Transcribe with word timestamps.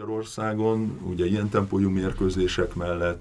Magyarországon, 0.00 0.98
ugye 1.02 1.26
ilyen 1.26 1.48
tempójú 1.48 1.90
mérkőzések 1.90 2.74
mellett 2.74 3.20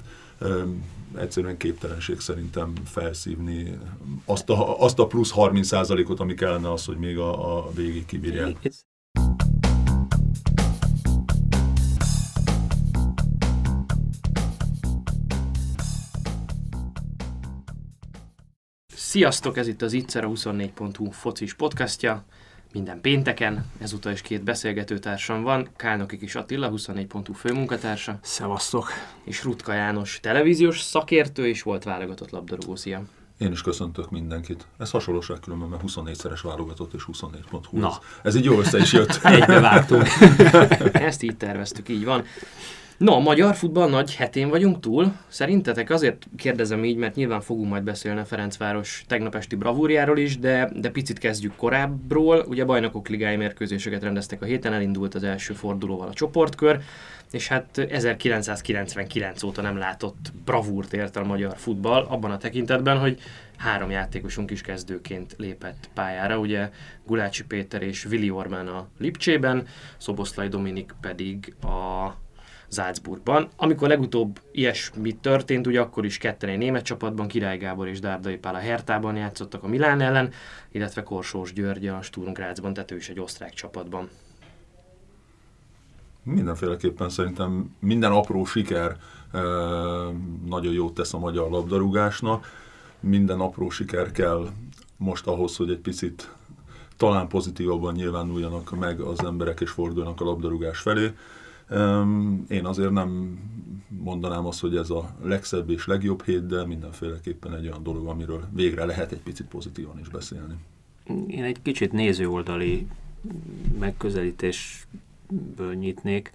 egyszerűen 1.17 1.57
képtelenség 1.57 2.19
szerintem 2.19 2.73
felszívni 2.85 3.77
azt 4.25 4.49
a, 4.49 4.81
azt 4.81 4.99
a 4.99 5.07
plusz 5.07 5.31
30%-ot, 5.35 6.19
ami 6.19 6.33
kellene 6.33 6.71
az, 6.71 6.85
hogy 6.85 6.97
még 6.97 7.17
a, 7.17 7.57
a 7.57 7.71
végig 7.71 8.05
kibírják. 8.05 8.71
Sziasztok, 18.87 19.57
ez 19.57 19.67
itt 19.67 19.81
az 19.81 19.93
Itzer 19.93 20.23
a 20.23 20.27
24.hu 20.27 21.11
focis 21.11 21.53
podcastja. 21.53 22.25
Minden 22.73 23.01
pénteken, 23.01 23.65
ezúttal 23.79 24.11
is 24.11 24.21
két 24.21 24.43
beszélgetőtársam 24.43 25.41
van, 25.41 25.69
Kálnoki 25.75 26.17
Kis 26.17 26.35
Attila, 26.35 26.71
24.hu 26.71 27.33
főmunkatársa. 27.33 28.19
Szevasztok! 28.21 28.91
És 29.23 29.43
Rutka 29.43 29.73
János, 29.73 30.19
televíziós 30.21 30.81
szakértő 30.81 31.47
és 31.47 31.61
volt 31.61 31.83
válogatott 31.83 32.29
labdarúgó. 32.29 32.75
Szia! 32.75 33.01
Én 33.37 33.51
is 33.51 33.61
köszöntök 33.61 34.09
mindenkit. 34.09 34.65
Ez 34.77 34.91
hasonlóság 34.91 35.39
különben, 35.39 35.67
mert 35.67 35.81
24-szeres 35.87 36.39
válogatott 36.43 36.93
és 36.93 37.05
24.hu. 37.11 37.79
Na. 37.79 37.87
Ez, 37.87 37.95
ez 38.21 38.35
így 38.35 38.43
jó 38.43 38.59
össze 38.59 38.77
is 38.77 38.93
jött. 38.93 39.19
Egybe 39.23 39.59
vágtunk. 39.59 40.07
Ezt 41.09 41.23
így 41.23 41.37
terveztük, 41.37 41.89
így 41.89 42.05
van. 42.05 42.23
No, 42.99 43.13
a 43.13 43.19
magyar 43.19 43.55
futball 43.55 43.89
nagy 43.89 44.15
hetén 44.15 44.49
vagyunk 44.49 44.79
túl. 44.79 45.15
Szerintetek 45.27 45.89
azért 45.89 46.27
kérdezem 46.37 46.83
így, 46.83 46.97
mert 46.97 47.15
nyilván 47.15 47.41
fogunk 47.41 47.69
majd 47.69 47.83
beszélni 47.83 48.19
a 48.19 48.25
Ferencváros 48.25 49.03
tegnap 49.07 49.35
esti 49.35 49.55
bravúrjáról 49.55 50.17
is, 50.17 50.39
de, 50.39 50.71
de 50.75 50.89
picit 50.89 51.17
kezdjük 51.19 51.55
korábbról. 51.55 52.45
Ugye 52.47 52.65
bajnokok 52.65 53.07
ligái 53.07 53.35
mérkőzéseket 53.35 54.03
rendeztek 54.03 54.41
a 54.41 54.45
héten, 54.45 54.73
elindult 54.73 55.15
az 55.15 55.23
első 55.23 55.53
fordulóval 55.53 56.07
a 56.07 56.13
csoportkör, 56.13 56.79
és 57.31 57.47
hát 57.47 57.77
1999 57.77 59.43
óta 59.43 59.61
nem 59.61 59.77
látott 59.77 60.31
bravúrt 60.45 60.93
ért 60.93 61.15
a 61.15 61.23
magyar 61.23 61.57
futball, 61.57 62.05
abban 62.09 62.31
a 62.31 62.37
tekintetben, 62.37 62.97
hogy 62.97 63.19
három 63.57 63.91
játékosunk 63.91 64.51
is 64.51 64.61
kezdőként 64.61 65.35
lépett 65.37 65.89
pályára, 65.93 66.37
ugye 66.37 66.69
Gulácsi 67.05 67.43
Péter 67.43 67.81
és 67.81 68.03
Vili 68.03 68.29
Ormán 68.29 68.67
a 68.67 68.87
Lipcsében, 68.97 69.67
Szoboszlai 69.97 70.47
Dominik 70.47 70.95
pedig 71.01 71.55
a 71.61 72.13
Salzburgban. 72.71 73.47
Amikor 73.55 73.87
legutóbb 73.87 74.39
ilyesmi 74.51 75.15
történt, 75.15 75.67
ugye 75.67 75.81
akkor 75.81 76.05
is 76.05 76.17
ketten 76.17 76.49
egy 76.49 76.57
német 76.57 76.83
csapatban, 76.83 77.27
Király 77.27 77.57
Gábor 77.57 77.87
és 77.87 77.99
Dárdai 77.99 78.37
Pál 78.37 78.55
a 78.55 78.59
Hertában 78.59 79.15
játszottak 79.15 79.63
a 79.63 79.67
Milán 79.67 80.01
ellen, 80.01 80.31
illetve 80.71 81.03
Korsós 81.03 81.53
György 81.53 81.87
a 81.87 82.01
Sturm 82.01 82.31
Grazban, 82.31 82.73
tehát 82.73 82.91
ő 82.91 82.95
is 82.95 83.09
egy 83.09 83.19
osztrák 83.19 83.53
csapatban. 83.53 84.09
Mindenféleképpen 86.23 87.09
szerintem 87.09 87.75
minden 87.79 88.11
apró 88.11 88.45
siker 88.45 88.97
nagyon 90.45 90.73
jót 90.73 90.93
tesz 90.93 91.13
a 91.13 91.19
magyar 91.19 91.49
labdarúgásnak. 91.49 92.45
Minden 92.99 93.39
apró 93.39 93.69
siker 93.69 94.11
kell 94.11 94.49
most 94.97 95.27
ahhoz, 95.27 95.55
hogy 95.55 95.69
egy 95.69 95.79
picit 95.79 96.31
talán 96.97 97.27
pozitívabban 97.27 97.93
nyilvánuljanak 97.93 98.79
meg 98.79 98.99
az 98.99 99.23
emberek 99.23 99.59
és 99.59 99.69
forduljanak 99.69 100.21
a 100.21 100.23
labdarúgás 100.23 100.79
felé. 100.79 101.13
Én 102.49 102.65
azért 102.65 102.91
nem 102.91 103.39
mondanám 103.87 104.45
azt, 104.45 104.59
hogy 104.59 104.75
ez 104.75 104.89
a 104.89 105.15
legszebb 105.23 105.69
és 105.69 105.87
legjobb 105.87 106.23
hét, 106.23 106.45
de 106.45 106.65
mindenféleképpen 106.65 107.55
egy 107.55 107.65
olyan 107.65 107.83
dolog, 107.83 108.07
amiről 108.07 108.47
végre 108.53 108.85
lehet 108.85 109.11
egy 109.11 109.21
picit 109.21 109.47
pozitívan 109.47 109.99
is 109.99 110.09
beszélni. 110.09 110.53
Én 111.27 111.43
egy 111.43 111.61
kicsit 111.61 111.91
nézőoldali 111.91 112.87
megközelítésből 113.79 115.73
nyitnék. 115.73 116.33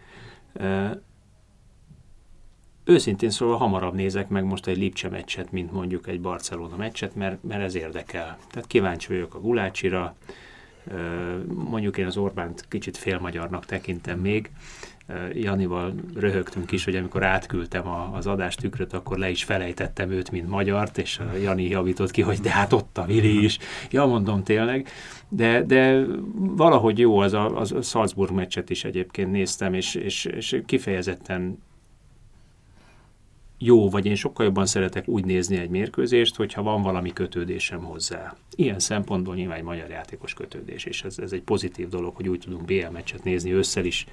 Őszintén 2.84 3.30
szóval 3.30 3.56
hamarabb 3.56 3.94
nézek 3.94 4.28
meg 4.28 4.44
most 4.44 4.66
egy 4.66 4.76
Lipcse 4.76 5.08
meccset, 5.08 5.52
mint 5.52 5.72
mondjuk 5.72 6.06
egy 6.06 6.20
Barcelona 6.20 6.76
meccset, 6.76 7.14
mert, 7.14 7.42
mert 7.42 7.62
ez 7.62 7.74
érdekel. 7.74 8.38
Tehát 8.50 8.68
kíváncsi 8.68 9.12
vagyok 9.12 9.34
a 9.34 9.40
Gulácsira, 9.40 10.16
mondjuk 11.46 11.98
én 11.98 12.06
az 12.06 12.16
Orbánt 12.16 12.64
kicsit 12.68 12.96
félmagyarnak 12.96 13.66
tekintem 13.66 14.18
még, 14.18 14.50
Janival 15.32 15.94
röhögtünk 16.14 16.72
is, 16.72 16.84
hogy 16.84 16.96
amikor 16.96 17.22
átküldtem 17.22 17.88
az 17.88 18.26
adástükröt, 18.26 18.92
akkor 18.92 19.18
le 19.18 19.30
is 19.30 19.44
felejtettem 19.44 20.10
őt, 20.10 20.30
mint 20.30 20.48
magyart, 20.48 20.98
és 20.98 21.20
Jani 21.42 21.68
javított 21.68 22.10
ki, 22.10 22.22
hogy 22.22 22.38
de 22.38 22.50
hát 22.50 22.72
ott 22.72 22.98
a 22.98 23.04
Vili 23.04 23.44
is. 23.44 23.58
Ja, 23.90 24.04
mondom 24.06 24.42
tényleg. 24.42 24.88
De, 25.28 25.62
de 25.62 26.04
valahogy 26.34 26.98
jó, 26.98 27.18
az 27.18 27.32
a, 27.32 27.58
az 27.58 27.72
a 27.72 27.82
Salzburg 27.82 28.32
meccset 28.32 28.70
is 28.70 28.84
egyébként 28.84 29.30
néztem, 29.30 29.74
és, 29.74 29.94
és, 29.94 30.24
és 30.24 30.62
kifejezetten 30.66 31.58
jó, 33.58 33.90
vagy 33.90 34.06
én 34.06 34.14
sokkal 34.14 34.44
jobban 34.44 34.66
szeretek 34.66 35.08
úgy 35.08 35.24
nézni 35.24 35.56
egy 35.56 35.68
mérkőzést, 35.68 36.36
hogyha 36.36 36.62
van 36.62 36.82
valami 36.82 37.12
kötődésem 37.12 37.82
hozzá. 37.82 38.36
Ilyen 38.54 38.78
szempontból 38.78 39.34
nyilván 39.34 39.58
egy 39.58 39.64
magyar 39.64 39.90
játékos 39.90 40.34
kötődés, 40.34 40.84
és 40.84 41.02
ez, 41.02 41.18
ez 41.18 41.32
egy 41.32 41.42
pozitív 41.42 41.88
dolog, 41.88 42.14
hogy 42.14 42.28
úgy 42.28 42.38
tudunk 42.38 42.64
BL 42.64 42.90
meccset 42.92 43.24
nézni 43.24 43.52
ősszel 43.52 43.84
is, 43.84 44.06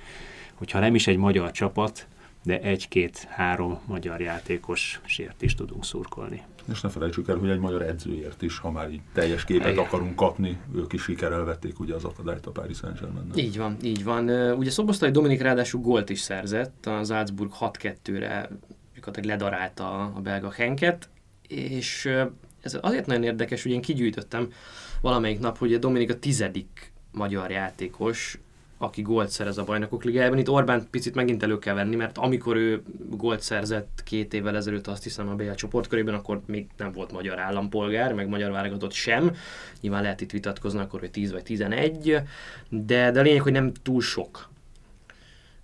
hogyha 0.62 0.80
nem 0.80 0.96
is 0.96 1.08
egy 1.08 1.18
magyar 1.18 1.52
csapat, 1.52 2.08
de 2.44 2.60
egy-két-három 2.60 3.80
magyar 3.86 4.22
játékos 4.22 5.02
sért 5.06 5.42
is 5.42 5.56
tudunk 5.56 5.86
szurkolni. 5.86 6.42
És 6.72 6.82
ne 6.82 6.90
felejtsük 6.90 7.28
el, 7.30 7.36
hogy 7.36 7.50
egy 7.50 7.60
magyar 7.60 7.82
edzőért 7.82 8.42
is, 8.42 8.58
ha 8.58 8.72
már 8.72 8.92
így 8.92 9.02
teljes 9.14 9.44
képet 9.44 9.72
Igen. 9.72 9.84
akarunk 9.84 10.16
kapni, 10.16 10.58
ők 10.76 10.94
is 10.94 11.02
sikerrel 11.02 11.44
vették 11.44 11.80
ugye 11.80 11.96
az 11.96 12.04
akadályt 12.04 12.46
a 12.46 12.52
Paris 12.52 12.78
saint 12.78 13.00
germain 13.00 13.32
Így 13.36 13.58
van, 13.58 13.78
így 13.84 14.04
van. 14.04 14.30
Ugye 14.54 14.70
Szoboszlai 14.70 15.12
Dominik 15.12 15.42
ráadásul 15.42 15.82
gólt 15.82 16.10
is 16.10 16.20
szerzett, 16.20 16.86
az 16.86 17.08
Salzburg 17.08 17.52
6-2-re 17.60 18.50
gyakorlatilag 18.96 19.40
ledarálta 19.40 20.12
a 20.16 20.20
belga 20.24 20.52
Henket, 20.52 21.10
és 21.48 22.10
ez 22.62 22.78
azért 22.82 23.06
nagyon 23.06 23.24
érdekes, 23.24 23.64
hogy 23.64 23.72
én 23.72 23.82
kigyűjtöttem 23.82 24.52
valamelyik 25.02 25.40
nap, 25.40 25.58
hogy 25.58 25.74
a 25.74 25.78
Dominik 25.78 26.10
a 26.10 26.20
tizedik 26.20 26.92
magyar 27.12 27.52
játékos, 27.52 28.40
aki 28.82 29.02
gólt 29.02 29.30
szerez 29.30 29.58
a 29.58 29.64
bajnokok 29.64 30.04
ligájában. 30.04 30.38
Itt 30.38 30.50
Orbán 30.50 30.88
picit 30.92 31.16
megint 31.16 31.44
elő 31.44 31.60
kell 31.60 31.74
venni, 31.74 31.96
mert 31.96 32.18
amikor 32.18 32.56
ő 32.56 32.82
gólt 33.10 33.42
szerzett 33.42 34.02
két 34.06 34.34
évvel 34.34 34.56
ezelőtt, 34.56 34.88
azt 34.88 35.04
hiszem 35.04 35.30
a 35.30 35.36
BL 35.36 35.52
csoportkörében, 35.52 36.14
akkor 36.14 36.42
még 36.46 36.68
nem 36.78 36.92
volt 36.92 37.12
magyar 37.12 37.40
állampolgár, 37.40 38.14
meg 38.14 38.28
magyar 38.28 38.52
válogatott 38.52 38.92
sem. 38.92 39.36
Nyilván 39.82 40.02
lehet 40.02 40.22
itt 40.22 40.32
vitatkozni 40.32 40.80
akkor, 40.80 41.00
hogy 41.00 41.12
10 41.12 41.32
vagy 41.32 41.44
11, 41.44 42.22
de, 42.70 43.12
de 43.12 43.20
a 43.20 43.24
lényeg, 43.24 43.42
hogy 43.42 43.52
nem 43.52 43.72
túl 43.82 44.02
sok. 44.02 44.50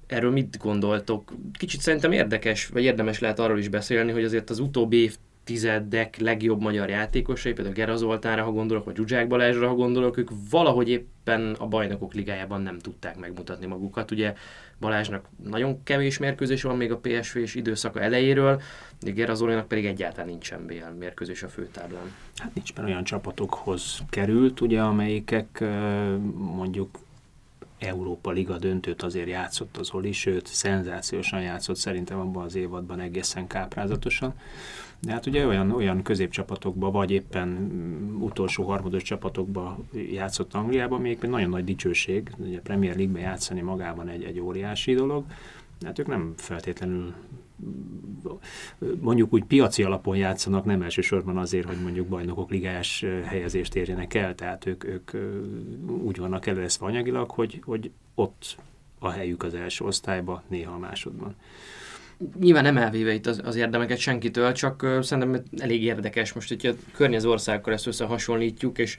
Erről 0.07 0.31
mit 0.31 0.57
gondoltok? 0.57 1.33
Kicsit 1.59 1.81
szerintem 1.81 2.11
érdekes, 2.11 2.67
vagy 2.67 2.83
érdemes 2.83 3.19
lehet 3.19 3.39
arról 3.39 3.57
is 3.57 3.67
beszélni, 3.67 4.11
hogy 4.11 4.23
azért 4.23 4.49
az 4.49 4.59
utóbbi 4.59 5.11
évtizedek 5.49 6.17
legjobb 6.17 6.61
magyar 6.61 6.89
játékosai, 6.89 7.53
például 7.53 7.75
Gera 7.75 7.95
Zoltánra, 7.95 8.43
ha 8.43 8.51
gondolok, 8.51 8.85
vagy 8.85 8.95
Zsuzsák 8.95 9.27
Balázsra, 9.27 9.67
ha 9.67 9.73
gondolok, 9.73 10.17
ők 10.17 10.29
valahogy 10.49 10.89
éppen 10.89 11.55
a 11.59 11.67
bajnokok 11.67 12.13
ligájában 12.13 12.61
nem 12.61 12.79
tudták 12.79 13.17
megmutatni 13.17 13.65
magukat. 13.65 14.11
Ugye 14.11 14.33
Balázsnak 14.79 15.25
nagyon 15.43 15.83
kevés 15.83 16.17
mérkőzés 16.17 16.63
van 16.63 16.77
még 16.77 16.91
a 16.91 16.97
PSV 16.97 17.37
és 17.37 17.55
időszaka 17.55 18.01
elejéről, 18.01 18.61
de 18.99 19.11
Gera 19.11 19.33
Zolinak 19.33 19.67
pedig 19.67 19.85
egyáltalán 19.85 20.27
nincsen 20.27 20.65
BL 20.65 20.97
mérkőzés 20.99 21.43
a 21.43 21.49
főtáblán. 21.49 22.13
Hát 22.35 22.53
nincs 22.53 22.71
olyan 22.83 23.03
csapatokhoz 23.03 23.99
került, 24.09 24.61
ugye, 24.61 24.81
amelyikek 24.81 25.63
mondjuk 26.35 26.99
Európa 27.79 28.31
Liga 28.31 28.57
döntőt 28.57 29.01
azért 29.01 29.27
játszott 29.27 29.77
az 29.77 29.89
Oli, 29.91 30.11
sőt, 30.11 30.47
szenzációsan 30.47 31.41
játszott 31.41 31.75
szerintem 31.75 32.19
abban 32.19 32.43
az 32.43 32.55
évadban 32.55 32.99
egészen 32.99 33.47
káprázatosan. 33.47 34.33
De 34.99 35.11
hát 35.11 35.25
ugye 35.25 35.45
olyan, 35.45 35.71
olyan 35.71 36.01
középcsapatokban, 36.01 36.91
vagy 36.91 37.11
éppen 37.11 37.47
mm, 37.47 38.21
utolsó 38.21 38.63
harmados 38.63 39.03
csapatokban 39.03 39.89
játszott 40.11 40.53
Angliában, 40.53 41.01
még 41.01 41.17
nagyon 41.21 41.49
nagy 41.49 41.63
dicsőség, 41.63 42.31
ugye 42.37 42.61
Premier 42.61 42.95
League-ben 42.95 43.21
játszani 43.21 43.61
magában 43.61 44.07
egy, 44.07 44.23
egy 44.23 44.39
óriási 44.39 44.93
dolog, 44.93 45.23
hát 45.85 45.99
ők 45.99 46.07
nem 46.07 46.33
feltétlenül 46.37 47.13
mondjuk 48.99 49.33
úgy 49.33 49.43
piaci 49.43 49.83
alapon 49.83 50.17
játszanak, 50.17 50.65
nem 50.65 50.81
elsősorban 50.81 51.37
azért, 51.37 51.67
hogy 51.67 51.81
mondjuk 51.81 52.07
bajnokok 52.07 52.49
ligájás 52.49 53.05
helyezést 53.23 53.75
érjenek 53.75 54.13
el, 54.13 54.35
tehát 54.35 54.65
ők, 54.65 54.83
ők 54.83 55.11
úgy 56.03 56.17
vannak 56.17 56.45
előreszve 56.45 56.85
anyagilag, 56.85 57.29
hogy, 57.29 57.61
hogy 57.65 57.91
ott 58.15 58.57
a 58.99 59.09
helyük 59.09 59.43
az 59.43 59.53
első 59.53 59.85
osztályban, 59.85 60.41
néha 60.47 60.73
a 60.73 60.77
másodban 60.77 61.35
nyilván 62.39 62.63
nem 62.63 62.77
elvéve 62.77 63.13
itt 63.13 63.25
az, 63.25 63.41
az 63.43 63.55
érdemeket 63.55 63.97
senkitől, 63.97 64.51
csak 64.51 64.87
szerintem 65.01 65.43
elég 65.57 65.83
érdekes. 65.83 66.33
Most, 66.33 66.49
hogyha 66.49 66.71
környező 66.93 67.29
országokkal 67.29 67.73
ezt 67.73 67.87
összehasonlítjuk, 67.87 68.77
és 68.77 68.97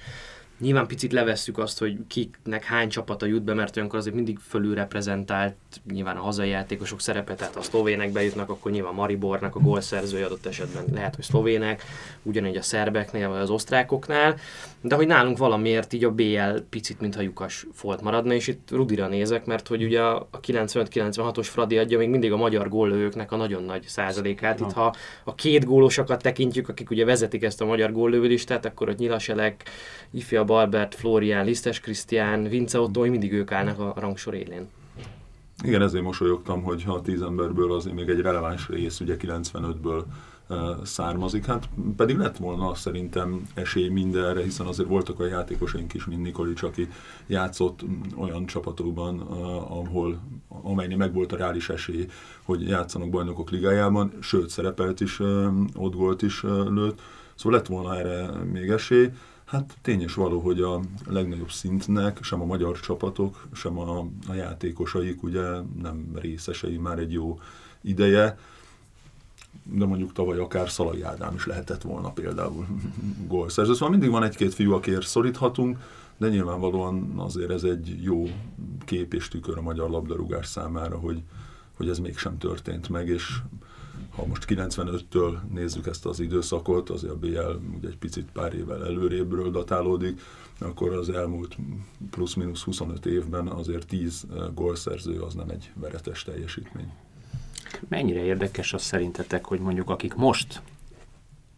Nyilván 0.59 0.87
picit 0.87 1.13
levesszük 1.13 1.59
azt, 1.59 1.79
hogy 1.79 1.97
kiknek 2.07 2.65
hány 2.65 2.89
csapata 2.89 3.27
jut 3.27 3.43
be, 3.43 3.55
mert 3.55 3.77
olyankor 3.77 3.99
azért 3.99 4.15
mindig 4.15 4.39
fölül 4.49 4.75
reprezentált 4.75 5.57
nyilván 5.91 6.17
a 6.17 6.21
hazai 6.21 6.49
játékosok 6.49 7.01
szerepe, 7.01 7.35
tehát 7.35 7.55
ha 7.55 7.61
a 7.61 7.63
szlovének 7.63 8.13
bejutnak, 8.13 8.51
akkor 8.51 8.73
nyilván 8.73 8.95
Maribornak 8.95 9.57
a 9.57 9.61
gólszerzője 9.61 10.25
adott 10.25 10.47
esetben 10.47 10.85
lehet, 10.93 11.15
hogy 11.15 11.25
szlovének, 11.25 11.83
ugyanígy 12.23 12.57
a 12.57 12.63
szerbeknél 12.63 13.29
vagy 13.29 13.41
az 13.41 13.51
osztrákoknál, 13.51 14.37
de 14.81 14.95
hogy 14.95 15.07
nálunk 15.07 15.39
valamiért 15.39 15.93
így 15.93 16.05
a 16.05 16.11
BL 16.11 16.59
picit 16.69 17.01
mintha 17.01 17.21
lyukas 17.23 17.67
folt 17.73 18.01
maradna, 18.01 18.35
és 18.35 18.47
itt 18.47 18.69
Rudira 18.71 19.09
nézek, 19.09 19.45
mert 19.45 19.69
hogy 19.69 19.85
ugye 19.85 20.03
a 20.03 20.29
95-96-os 20.47 21.47
Fradi 21.51 21.79
adja 21.79 21.99
még 21.99 22.09
mindig 22.09 22.33
a 22.33 22.37
magyar 22.37 22.69
góllövőknek 22.69 23.33
a 23.33 23.37
nagyon 23.37 23.63
nagy 23.63 23.83
százalékát. 23.87 24.61
Itt 24.61 24.73
ha 24.73 24.95
a 25.25 25.35
két 25.35 25.65
gólosokat 25.65 26.23
tekintjük, 26.23 26.69
akik 26.69 26.91
ugye 26.91 27.05
vezetik 27.05 27.43
ezt 27.43 27.61
a 27.61 27.65
magyar 27.65 27.93
góllövőlistát, 27.93 28.65
akkor 28.65 28.89
ott 28.89 28.99
Nyilaselek, 28.99 29.63
Ifja 30.49 30.61
Albert, 30.61 30.95
Florian, 30.95 31.45
Lisztes 31.45 31.81
Krisztián, 31.81 32.43
Vince 32.43 32.81
Otto, 32.81 33.01
mindig 33.01 33.33
ők 33.33 33.53
állnak 33.53 33.79
a 33.79 33.95
rangsor 33.97 34.35
élén. 34.35 34.69
Igen, 35.65 35.83
ezért 35.83 36.05
mosolyogtam, 36.05 36.63
hogy 36.63 36.85
ha 36.85 36.93
a 36.93 37.01
tíz 37.01 37.23
emberből 37.23 37.73
azért 37.73 37.95
még 37.95 38.09
egy 38.09 38.21
releváns 38.21 38.69
rész, 38.69 39.01
ugye 39.01 39.17
95-ből 39.21 40.03
származik. 40.83 41.47
Hát 41.47 41.69
pedig 41.97 42.17
lett 42.17 42.37
volna 42.37 42.75
szerintem 42.75 43.49
esély 43.55 43.89
mindenre, 43.89 44.43
hiszen 44.43 44.67
azért 44.67 44.89
voltak 44.89 45.21
a 45.21 45.27
játékosaink 45.27 45.95
is, 45.95 46.05
mint 46.05 46.23
Nikolics, 46.23 46.63
aki 46.63 46.89
játszott 47.27 47.81
olyan 48.17 48.47
csapatokban, 48.47 49.21
ahol, 49.69 50.21
amelynél 50.49 50.97
meg 50.97 51.13
volt 51.13 51.33
a 51.33 51.37
reális 51.37 51.69
esély, 51.69 52.07
hogy 52.43 52.69
játszanak 52.69 53.11
bajnokok 53.11 53.51
ligájában, 53.51 54.13
sőt 54.21 54.49
szerepelt 54.49 55.01
is, 55.01 55.21
ott 55.75 55.95
volt 55.95 56.23
is 56.23 56.43
lőtt, 56.43 57.01
szóval 57.35 57.59
lett 57.59 57.67
volna 57.67 57.99
erre 57.99 58.31
még 58.45 58.69
esély. 58.69 59.11
Hát 59.49 59.77
tényes 59.83 60.15
való, 60.15 60.41
hogy 60.41 60.61
a 60.61 60.81
legnagyobb 61.07 61.51
szintnek 61.51 62.23
sem 62.23 62.41
a 62.41 62.45
magyar 62.45 62.81
csapatok, 62.81 63.49
sem 63.53 63.79
a, 63.79 63.99
a 64.29 64.35
játékosaik 64.35 65.23
ugye 65.23 65.47
nem 65.83 66.11
részesei 66.15 66.77
már 66.77 66.99
egy 66.99 67.13
jó 67.13 67.39
ideje, 67.81 68.39
de 69.63 69.85
mondjuk 69.85 70.13
tavaly 70.13 70.39
akár 70.39 70.71
Szalai 70.71 71.03
Ádám 71.03 71.35
is 71.35 71.47
lehetett 71.47 71.83
volna 71.83 72.11
például 72.11 72.67
gólszerző. 73.29 73.73
Szóval 73.73 73.91
mindig 73.91 74.11
van 74.11 74.23
egy-két 74.23 74.55
fiú, 74.55 74.73
akiért 74.73 75.07
szoríthatunk, 75.07 75.79
de 76.17 76.29
nyilvánvalóan 76.29 77.13
azért 77.17 77.51
ez 77.51 77.63
egy 77.63 78.03
jó 78.03 78.25
kép 78.85 79.15
és 79.15 79.29
tükör 79.29 79.59
a 79.59 79.63
magyar 79.63 79.91
labdarúgás 79.91 80.47
számára, 80.47 80.99
hogy, 80.99 81.23
hogy 81.77 81.89
ez 81.89 81.99
mégsem 81.99 82.39
történt 82.39 82.89
meg, 82.89 83.09
és 83.09 83.39
ha 84.19 84.27
most 84.27 84.45
95-től 84.49 85.39
nézzük 85.55 85.87
ezt 85.87 86.07
az 86.07 86.21
időszakot, 86.21 86.91
azért 86.91 87.13
a 87.13 87.17
BL 87.17 87.77
ugye 87.77 87.89
egy 87.89 87.99
picit 87.99 88.29
pár 88.33 88.55
évvel 88.55 88.85
előrébbről 88.85 89.51
datálódik, 89.51 90.21
akkor 90.59 90.93
az 90.93 91.11
elmúlt 91.11 91.57
plusz-minusz 92.11 92.63
25 92.63 93.07
évben 93.07 93.47
azért 93.47 93.87
10 93.87 94.27
gólszerző 94.55 95.21
az 95.21 95.35
nem 95.35 95.49
egy 95.49 95.71
veretes 95.75 96.23
teljesítmény. 96.23 96.93
Mennyire 97.89 98.23
érdekes 98.23 98.73
az 98.73 98.83
szerintetek, 98.83 99.45
hogy 99.45 99.61
mondjuk 99.61 99.91
akik 99.91 100.15
most 100.15 100.63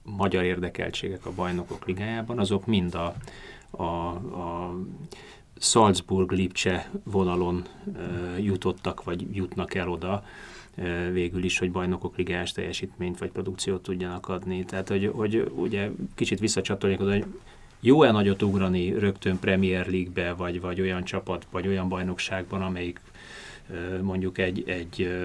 magyar 0.02 0.44
érdekeltségek 0.44 1.26
a 1.26 1.32
bajnokok 1.32 1.86
ligájában, 1.86 2.38
azok 2.38 2.66
mind 2.66 2.94
a, 2.94 3.14
a, 3.70 3.84
a 3.84 4.74
Salzburg-Lipcse 5.58 6.90
vonalon 7.04 7.64
e, 7.96 8.00
jutottak, 8.38 9.04
vagy 9.04 9.34
jutnak 9.36 9.74
el 9.74 9.88
oda, 9.88 10.24
végül 11.12 11.44
is, 11.44 11.58
hogy 11.58 11.70
bajnokok 11.70 12.16
ligás 12.16 12.52
teljesítményt 12.52 13.18
vagy 13.18 13.30
produkciót 13.30 13.82
tudjanak 13.82 14.28
adni. 14.28 14.64
Tehát, 14.64 14.88
hogy, 14.88 15.10
hogy 15.14 15.52
ugye 15.54 15.90
kicsit 16.14 16.38
visszacsatolnék 16.38 17.00
oda, 17.00 17.10
hogy 17.10 17.24
jó-e 17.80 18.10
nagyot 18.10 18.42
ugrani 18.42 18.98
rögtön 18.98 19.38
Premier 19.38 19.86
League-be, 19.86 20.32
vagy, 20.32 20.60
vagy 20.60 20.80
olyan 20.80 21.04
csapat, 21.04 21.46
vagy 21.50 21.66
olyan 21.66 21.88
bajnokságban, 21.88 22.62
amelyik 22.62 23.00
mondjuk 24.02 24.38
egy, 24.38 24.64
egy 24.66 25.18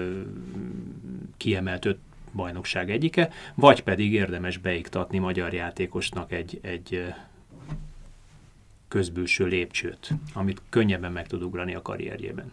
kiemelt 1.36 1.84
öt 1.84 1.98
bajnokság 2.32 2.90
egyike, 2.90 3.30
vagy 3.54 3.82
pedig 3.82 4.12
érdemes 4.12 4.58
beiktatni 4.58 5.18
magyar 5.18 5.52
játékosnak 5.52 6.32
egy, 6.32 6.58
egy 6.62 7.14
közbülső 8.88 9.46
lépcsőt, 9.46 10.10
amit 10.32 10.62
könnyebben 10.68 11.12
meg 11.12 11.26
tud 11.26 11.42
ugrani 11.42 11.74
a 11.74 11.82
karrierjében. 11.82 12.52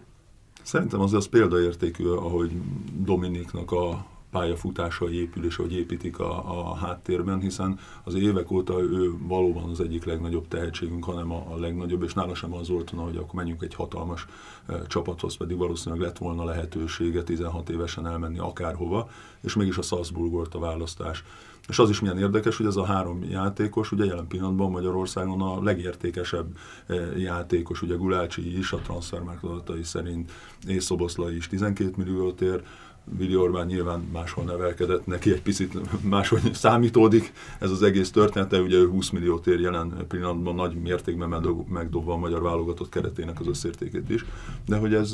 Szerintem 0.64 1.02
az 1.02 1.14
az 1.14 1.28
példaértékű, 1.28 2.08
ahogy 2.08 2.52
Dominiknak 2.94 3.72
a 3.72 4.06
pályafutása 4.34 5.10
épül 5.10 5.46
és 5.46 5.56
hogy 5.56 5.74
építik 5.74 6.20
a, 6.20 6.70
a 6.70 6.76
háttérben, 6.76 7.40
hiszen 7.40 7.80
az 8.04 8.16
évek 8.16 8.52
óta 8.52 8.80
ő 8.80 9.14
valóban 9.18 9.70
az 9.70 9.80
egyik 9.80 10.06
legnagyobb 10.06 10.48
tehetségünk, 10.48 11.04
hanem 11.04 11.32
a, 11.32 11.46
a 11.52 11.60
legnagyobb, 11.60 12.04
és 12.04 12.14
nála 12.14 12.36
sem 12.36 12.54
az 12.54 12.70
volt, 12.70 12.90
hogy 12.90 13.18
akkor 13.18 13.34
menjünk 13.34 13.64
egy 13.64 13.74
hatalmas 13.74 14.26
e, 14.68 14.82
csapathoz, 14.88 15.38
pedig 15.38 15.58
valószínűleg 15.58 16.04
lett 16.04 16.18
volna 16.18 16.44
lehetősége 16.44 17.24
16 17.24 17.70
évesen 17.70 18.08
elmenni 18.08 18.40
akárhova, 18.40 19.10
és 19.42 19.56
mégis 19.56 19.78
a 19.78 19.82
Salzburg 19.82 20.32
volt 20.32 20.56
a 20.56 20.60
választás. 20.60 21.24
És 21.68 21.80
az 21.80 21.90
is 21.90 22.00
milyen 22.00 22.18
érdekes, 22.18 22.58
hogy 22.58 22.66
ez 22.66 22.76
a 22.76 22.86
három 22.86 23.24
játékos, 23.30 23.92
ugye 23.92 24.06
jelen 24.06 24.28
pillanatban 24.28 24.72
Magyarországon 24.72 25.42
a 25.42 25.64
legértékesebb 25.64 26.58
eh, 26.88 27.20
játékos, 27.20 27.82
ugye 27.82 27.96
Gulácsi 27.96 28.58
is, 28.58 28.72
a 28.72 28.78
transfermarkt 28.78 29.44
adatai 29.44 29.84
szerint 29.84 30.32
Észoboszlai 30.68 31.36
is 31.36 31.48
12 31.48 31.94
milliót 31.98 32.42
ér, 32.42 32.64
Vili 33.18 33.36
Orbán 33.36 33.66
nyilván 33.66 34.10
máshol 34.14 34.44
nevelkedett, 34.44 35.06
neki 35.06 35.32
egy 35.32 35.42
picit 35.42 36.02
máshogy 36.02 36.54
számítódik 36.54 37.34
ez 37.60 37.72
az 37.72 37.84
egész 37.84 38.12
történet, 38.12 38.50
de 38.50 38.62
ugye 38.62 38.78
ő 38.78 38.88
20 38.88 39.10
milliót 39.10 39.48
ér 39.48 39.60
jelen 39.60 40.06
pillanatban 40.08 40.56
nagy 40.56 40.76
mértékben 40.76 41.30
megdobva 41.68 42.14
a 42.14 42.18
magyar 42.18 42.42
válogatott 42.42 42.90
keretének 42.90 43.40
az 43.40 43.48
összértékét 43.48 44.10
is, 44.10 44.26
de 44.66 44.78
hogy 44.78 44.94
ez 44.94 45.14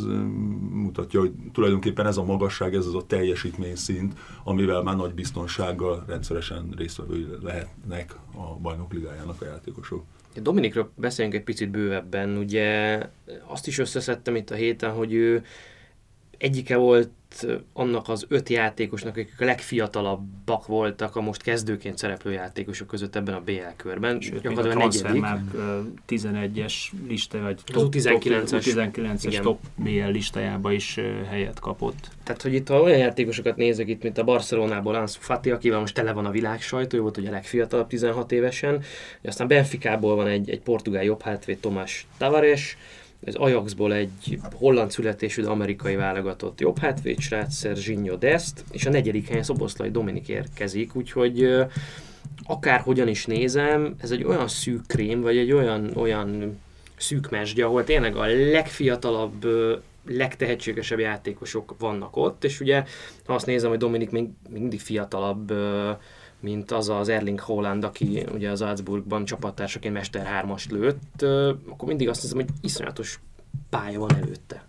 mutatja, 0.72 1.20
hogy 1.20 1.32
tulajdonképpen 1.54 2.06
ez 2.06 2.18
a 2.18 2.24
magasság, 2.24 2.76
ez 2.76 2.86
az 2.86 2.96
a 2.96 3.06
teljesítmény 3.06 3.76
szint, 3.76 4.14
amivel 4.44 4.82
már 4.82 4.96
nagy 4.96 5.14
biztonsággal 5.14 6.04
rendszeresen 6.08 6.74
résztvevői 6.78 7.28
lehetnek 7.44 8.16
a 8.36 8.60
bajnok 8.62 8.94
ligájának 8.94 9.42
a 9.42 9.46
játékosok. 9.46 10.04
Dominikről 10.42 10.92
beszéljünk 10.96 11.38
egy 11.38 11.44
picit 11.44 11.70
bővebben, 11.70 12.38
ugye 12.38 13.00
azt 13.48 13.68
is 13.68 13.78
összeszedtem 13.78 14.36
itt 14.36 14.50
a 14.50 14.56
héten, 14.56 14.92
hogy 14.92 15.14
ő 15.14 15.44
egyike 16.38 16.78
volt 16.78 17.10
annak 17.74 18.10
az 18.10 18.26
öt 18.28 18.50
játékosnak, 18.50 19.18
akik 19.18 19.34
a 19.38 19.46
legfiatalabbak 19.46 20.68
voltak 20.68 21.16
a 21.16 21.22
most 21.22 21.42
kezdőként 21.42 21.98
szereplő 21.98 22.32
játékosok 22.32 22.88
között 22.88 23.16
ebben 23.16 23.34
a 23.34 23.42
BL 23.42 23.52
körben. 23.76 24.22
Sőt, 24.22 24.42
Gyakorlatilag 24.42 24.78
a 24.78 24.86
negyedik. 24.86 25.26
11-es 26.08 26.74
lista, 27.08 27.40
vagy 27.40 27.62
top, 27.66 27.94
19-es, 27.96 28.92
19-es 28.94 29.42
top 29.42 29.60
BL 29.76 30.12
listájába 30.12 30.72
is 30.72 31.00
helyet 31.30 31.60
kapott. 31.60 32.10
Tehát, 32.24 32.42
hogy 32.42 32.54
itt 32.54 32.68
ha 32.68 32.82
olyan 32.82 32.98
játékosokat 32.98 33.56
nézek 33.56 33.88
itt, 33.88 34.04
mint 34.04 34.18
a 34.18 34.24
Barcelonából 34.24 34.96
Ansu 34.96 35.20
Fati, 35.20 35.52
akivel 35.52 35.80
most 35.80 35.94
tele 35.94 36.12
van 36.12 36.26
a 36.26 36.32
világ 36.32 36.62
sajtó, 36.62 36.98
ő 36.98 37.02
volt 37.02 37.18
ugye 37.18 37.30
a 37.30 37.32
legfiatalabb 37.32 37.88
16 37.88 38.32
évesen, 38.32 38.84
aztán 39.24 39.48
Benficából 39.48 40.16
van 40.16 40.28
egy, 40.28 40.50
egy 40.50 40.62
portugál 40.62 41.04
jobb 41.04 41.22
hátvéd 41.22 41.58
Tomás 41.58 42.08
Tavares, 42.18 42.78
az 43.26 43.36
Ajaxból 43.36 43.94
egy 43.94 44.40
holland 44.54 44.92
születésű, 44.92 45.42
de 45.42 45.50
amerikai 45.50 45.96
válogatott. 45.96 46.60
Jobb 46.60 46.78
hátvéd 46.78 47.20
srác, 47.20 47.60
Serginho 47.60 48.16
Dest, 48.16 48.64
és 48.72 48.86
a 48.86 48.90
negyedik 48.90 49.28
helyen 49.28 49.44
Szoboszlai 49.44 49.90
Dominik 49.90 50.28
érkezik, 50.28 50.96
úgyhogy 50.96 51.66
akárhogyan 52.44 53.08
is 53.08 53.26
nézem, 53.26 53.96
ez 54.02 54.12
egy 54.12 54.24
olyan 54.24 54.48
szűk 54.48 54.88
krém, 54.88 55.22
vagy 55.22 55.38
egy 55.38 55.52
olyan, 55.52 55.92
olyan 55.96 56.60
szűk 56.98 57.30
mesdje, 57.30 57.66
ahol 57.66 57.84
tényleg 57.84 58.16
a 58.16 58.26
legfiatalabb, 58.26 59.46
legtehetségesebb 60.08 61.00
játékosok 61.00 61.76
vannak 61.80 62.16
ott, 62.16 62.44
és 62.44 62.60
ugye 62.60 62.84
ha 63.26 63.34
azt 63.34 63.46
nézem, 63.46 63.70
hogy 63.70 63.80
Dominik 63.80 64.10
még, 64.10 64.28
mindig 64.50 64.80
fiatalabb, 64.80 65.54
mint 66.40 66.72
az 66.72 66.90
az 66.90 67.10
Erling 67.10 67.40
Holland, 67.40 67.84
aki 67.84 68.26
ugye 68.34 68.50
az 68.50 68.60
Salzburgban 68.60 69.26
csapattársaként 69.26 69.94
Mester 69.94 70.46
3-as 70.46 70.70
lőtt, 70.70 71.22
akkor 71.70 71.88
mindig 71.88 72.10
azt 72.10 72.22
hiszem, 72.22 72.38
hogy 72.38 72.50
iszonyatos 72.62 73.20
pálya 73.70 74.00
van 74.00 74.16
előtte. 74.16 74.64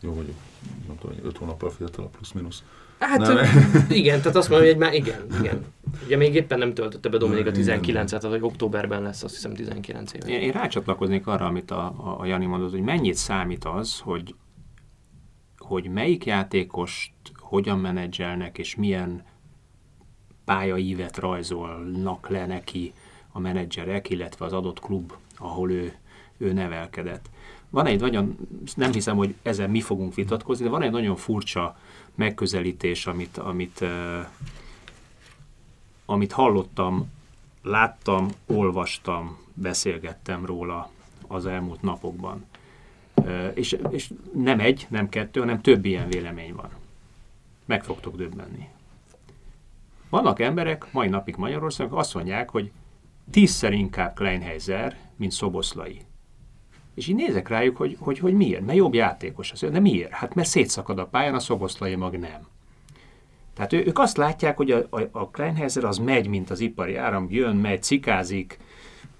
Jó 0.00 0.14
vagyok. 0.14 0.34
Nem 0.86 0.98
tudom, 0.98 1.16
5 1.24 1.36
hónappal 1.36 1.70
fiatalabb 1.70 2.10
plusz-minusz. 2.10 2.62
Hát 2.98 3.18
nem. 3.18 3.46
igen, 3.88 4.18
tehát 4.20 4.36
azt 4.36 4.48
mondom, 4.48 4.68
hogy 4.68 4.76
már 4.76 4.94
igen, 4.94 5.26
igen. 5.40 5.64
Ugye 6.04 6.16
még 6.16 6.34
éppen 6.34 6.58
nem 6.58 6.74
töltötte 6.74 7.08
be 7.08 7.18
Dominik 7.18 7.46
a 7.46 7.50
19-et, 7.50 8.04
tehát 8.04 8.24
hogy 8.24 8.42
októberben 8.42 9.02
lesz 9.02 9.22
azt 9.22 9.34
hiszem 9.34 9.54
19 9.54 10.12
éves. 10.12 10.28
Én, 10.28 10.40
én 10.40 10.52
rácsatlakoznék 10.52 11.26
arra, 11.26 11.46
amit 11.46 11.70
a, 11.70 11.84
a, 11.84 12.20
a 12.20 12.24
Jani 12.26 12.46
mondott, 12.46 12.70
hogy 12.70 12.80
mennyit 12.80 13.14
számít 13.14 13.64
az, 13.64 13.98
hogy, 13.98 14.34
hogy 15.58 15.90
melyik 15.90 16.24
játékost 16.24 17.12
hogyan 17.34 17.78
menedzselnek, 17.78 18.58
és 18.58 18.74
milyen 18.74 19.24
pályaívet 20.44 21.16
rajzolnak 21.16 22.28
le 22.28 22.46
neki 22.46 22.92
a 23.32 23.38
menedzserek, 23.38 24.10
illetve 24.10 24.44
az 24.44 24.52
adott 24.52 24.80
klub, 24.80 25.12
ahol 25.36 25.70
ő, 25.70 25.94
ő 26.36 26.52
nevelkedett. 26.52 27.30
Van 27.70 27.86
egy 27.86 28.00
nagyon, 28.00 28.36
nem 28.74 28.92
hiszem, 28.92 29.16
hogy 29.16 29.34
ezen 29.42 29.70
mi 29.70 29.80
fogunk 29.80 30.14
vitatkozni, 30.14 30.64
de 30.64 30.70
van 30.70 30.82
egy 30.82 30.90
nagyon 30.90 31.16
furcsa 31.16 31.76
megközelítés, 32.14 33.06
amit, 33.06 33.38
amit, 33.38 33.80
uh, 33.80 34.26
amit 36.04 36.32
hallottam, 36.32 37.10
láttam, 37.62 38.28
olvastam 38.46 39.38
beszélgettem 39.54 40.46
róla 40.46 40.90
az 41.26 41.46
elmúlt 41.46 41.82
napokban. 41.82 42.44
És, 43.54 43.76
és 43.90 44.12
nem 44.34 44.60
egy, 44.60 44.86
nem 44.90 45.08
kettő, 45.08 45.40
hanem 45.40 45.60
több 45.60 45.84
ilyen 45.84 46.08
vélemény 46.08 46.54
van. 46.54 46.70
Meg 47.64 47.84
fogtok 47.84 48.16
döbbenni. 48.16 48.68
Vannak 50.12 50.40
emberek, 50.40 50.92
mai 50.92 51.08
napig 51.08 51.36
Magyarországon 51.36 51.98
azt 51.98 52.14
mondják, 52.14 52.50
hogy 52.50 52.70
tízszer 53.30 53.72
inkább 53.72 54.14
Kleinheiser, 54.14 54.96
mint 55.16 55.32
Szoboszlai. 55.32 56.00
És 56.94 57.06
így 57.06 57.14
nézek 57.14 57.48
rájuk, 57.48 57.76
hogy, 57.76 57.96
hogy, 58.00 58.18
hogy 58.18 58.34
miért, 58.34 58.64
mert 58.64 58.78
jobb 58.78 58.94
játékos 58.94 59.52
az. 59.52 59.60
De 59.60 59.80
miért? 59.80 60.10
Hát 60.10 60.34
mert 60.34 60.48
szétszakad 60.48 60.98
a 60.98 61.06
pályán, 61.06 61.34
a 61.34 61.38
Szoboszlai 61.38 61.94
mag 61.94 62.18
nem. 62.18 62.46
Tehát 63.54 63.72
ő, 63.72 63.84
ők 63.86 63.98
azt 63.98 64.16
látják, 64.16 64.56
hogy 64.56 64.70
a, 64.70 64.86
a, 64.90 65.00
a 65.12 65.30
Kleinheiser 65.30 65.84
az 65.84 65.98
megy, 65.98 66.26
mint 66.26 66.50
az 66.50 66.60
ipari 66.60 66.96
áram, 66.96 67.26
jön, 67.30 67.56
megy, 67.56 67.82
cikázik, 67.82 68.58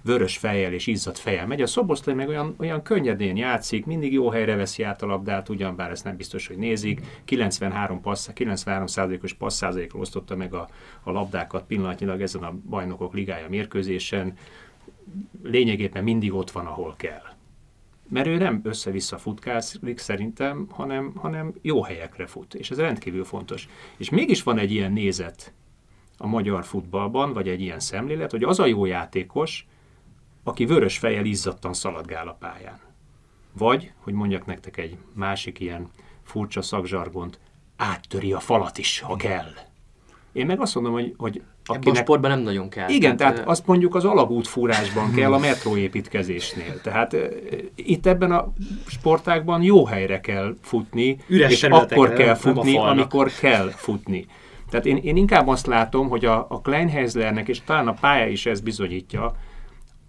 vörös 0.02 0.36
fejjel 0.36 0.72
és 0.72 0.86
izzadt 0.86 1.18
fejjel 1.18 1.46
megy. 1.46 1.62
A 1.62 1.66
Szoboszlai 1.66 2.14
meg 2.14 2.28
olyan, 2.28 2.54
olyan 2.58 2.82
könnyedén 2.82 3.36
játszik, 3.36 3.86
mindig 3.86 4.12
jó 4.12 4.28
helyre 4.28 4.54
veszi 4.54 4.82
át 4.82 5.02
a 5.02 5.06
labdát, 5.06 5.48
ugyan 5.48 5.76
bár 5.76 5.90
ezt 5.90 6.04
nem 6.04 6.16
biztos, 6.16 6.46
hogy 6.46 6.56
nézik. 6.56 7.00
93, 7.24 8.00
passz, 8.00 8.28
93 8.32 9.18
os 9.22 9.32
passz 9.32 9.56
százalékról 9.56 10.00
osztotta 10.00 10.36
meg 10.36 10.54
a, 10.54 10.68
a 11.02 11.10
labdákat 11.10 11.64
pillanatnyilag 11.64 12.20
ezen 12.20 12.42
a 12.42 12.54
bajnokok 12.68 13.14
ligája 13.14 13.48
mérkőzésen. 13.48 14.32
Lényegében 15.42 16.04
mindig 16.04 16.32
ott 16.32 16.50
van, 16.50 16.66
ahol 16.66 16.94
kell. 16.96 17.22
Mert 18.08 18.26
ő 18.26 18.36
nem 18.36 18.60
össze-vissza 18.62 19.18
futkázik 19.18 19.98
szerintem, 19.98 20.66
hanem, 20.70 21.12
hanem 21.14 21.54
jó 21.62 21.82
helyekre 21.82 22.26
fut, 22.26 22.54
és 22.54 22.70
ez 22.70 22.78
rendkívül 22.78 23.24
fontos. 23.24 23.68
És 23.96 24.10
mégis 24.10 24.42
van 24.42 24.58
egy 24.58 24.72
ilyen 24.72 24.92
nézet 24.92 25.52
a 26.16 26.26
magyar 26.26 26.64
futballban, 26.64 27.32
vagy 27.32 27.48
egy 27.48 27.60
ilyen 27.60 27.80
szemlélet, 27.80 28.30
hogy 28.30 28.42
az 28.42 28.58
a 28.58 28.66
jó 28.66 28.84
játékos, 28.84 29.66
aki 30.42 30.64
vörös 30.64 30.98
fejjel 30.98 31.24
izzadtan 31.24 31.72
szaladgál 31.72 32.28
a 32.28 32.36
pályán. 32.40 32.80
Vagy, 33.52 33.92
hogy 33.98 34.12
mondjak 34.12 34.46
nektek 34.46 34.76
egy 34.76 34.96
másik 35.14 35.60
ilyen 35.60 35.90
furcsa 36.22 36.62
szakzsargont, 36.62 37.38
áttöri 37.76 38.32
a 38.32 38.40
falat 38.40 38.78
is, 38.78 39.00
ha 39.00 39.16
kell. 39.16 39.50
Én 40.32 40.46
meg 40.46 40.60
azt 40.60 40.74
mondom, 40.74 40.92
hogy, 40.92 41.14
hogy 41.16 41.42
akinek... 41.64 41.86
Ebben 41.86 42.00
a 42.00 42.04
sportban 42.04 42.30
nem 42.30 42.40
nagyon 42.40 42.68
kell. 42.68 42.88
Igen, 42.88 43.16
tehát, 43.16 43.34
tehát 43.34 43.48
azt 43.48 43.66
mondjuk 43.66 43.94
az 43.94 44.04
alagútfúrásban 44.04 45.12
kell, 45.12 45.32
a 45.32 45.38
metróépítkezésnél. 45.38 46.80
Tehát 46.80 47.16
itt 47.74 48.06
ebben 48.06 48.32
a 48.32 48.52
sportákban 48.86 49.62
jó 49.62 49.84
helyre 49.84 50.20
kell 50.20 50.56
futni, 50.62 51.16
Üres 51.26 51.52
és 51.52 51.62
akkor 51.62 52.12
kell 52.12 52.34
futni, 52.34 52.78
amikor 52.78 53.30
kell 53.40 53.68
futni. 53.68 54.26
Tehát 54.70 54.86
én, 54.86 54.96
én 54.96 55.16
inkább 55.16 55.48
azt 55.48 55.66
látom, 55.66 56.08
hogy 56.08 56.24
a, 56.24 56.46
a 56.48 56.60
Kleinheislernek, 56.60 57.48
és 57.48 57.60
talán 57.64 57.88
a 57.88 57.92
pálya 57.92 58.26
is 58.26 58.46
ezt 58.46 58.62
bizonyítja, 58.62 59.36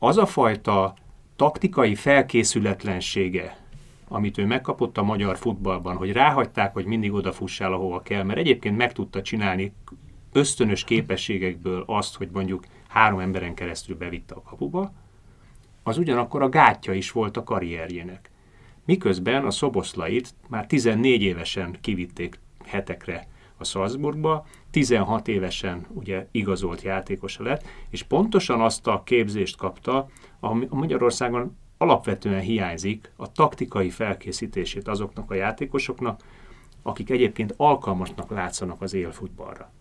az 0.04 0.18
a 0.18 0.26
fajta 0.26 0.94
taktikai 1.36 1.96
felkészületlensége, 1.96 3.58
amit 4.08 4.38
ő 4.38 4.46
megkapott 4.46 4.98
a 4.98 5.04
magyar 5.04 5.38
futballban, 5.38 5.96
hogy 5.96 6.12
ráhagyták, 6.12 6.74
hogy 6.74 6.86
mindig 6.86 7.14
odafussál, 7.14 7.74
ahova 7.74 8.02
kell, 8.02 8.24
mert 8.24 8.40
egyébként 8.40 8.78
meg 8.78 8.94
tudta 8.94 9.22
csinálni 9.22 9.74
ösztönös 10.32 10.84
képességekből 10.84 11.84
azt, 11.88 12.16
hogy 12.16 12.30
mondjuk 12.34 12.66
három 12.88 13.20
emberen 13.20 13.54
keresztül 13.54 13.98
bevitte 13.98 14.36
a 14.36 14.42
kapuba, 14.42 14.94
az 15.84 15.98
ugyanakkor 15.98 16.42
a 16.42 16.50
gátja 16.50 16.94
is 16.94 17.12
volt 17.12 17.38
a 17.38 17.44
karrierjének. 17.44 18.32
Miközben 18.86 19.46
a 19.46 19.52
Szoboszlait 19.52 20.34
már 20.48 20.68
14 20.68 21.22
évesen 21.22 21.78
kivitték 21.82 22.40
hetekre 22.66 23.28
a 23.64 23.66
Salzburgba, 23.66 24.46
16 24.72 25.28
évesen 25.28 25.86
ugye 25.90 26.28
igazolt 26.32 26.82
játékosa 26.82 27.44
lett, 27.44 27.66
és 27.90 28.04
pontosan 28.04 28.62
azt 28.62 28.88
a 28.88 29.02
képzést 29.04 29.58
kapta, 29.58 30.08
ami 30.40 30.68
Magyarországon 30.70 31.58
alapvetően 31.78 32.42
hiányzik 32.42 33.12
a 33.16 33.32
taktikai 33.32 33.90
felkészítését 33.90 34.88
azoknak 34.88 35.32
a 35.32 35.34
játékosoknak, 35.34 36.22
akik 36.82 37.10
egyébként 37.10 37.54
alkalmasnak 37.58 38.30
látszanak 38.30 38.82
az 38.82 38.94
élfutballra. 38.94 39.72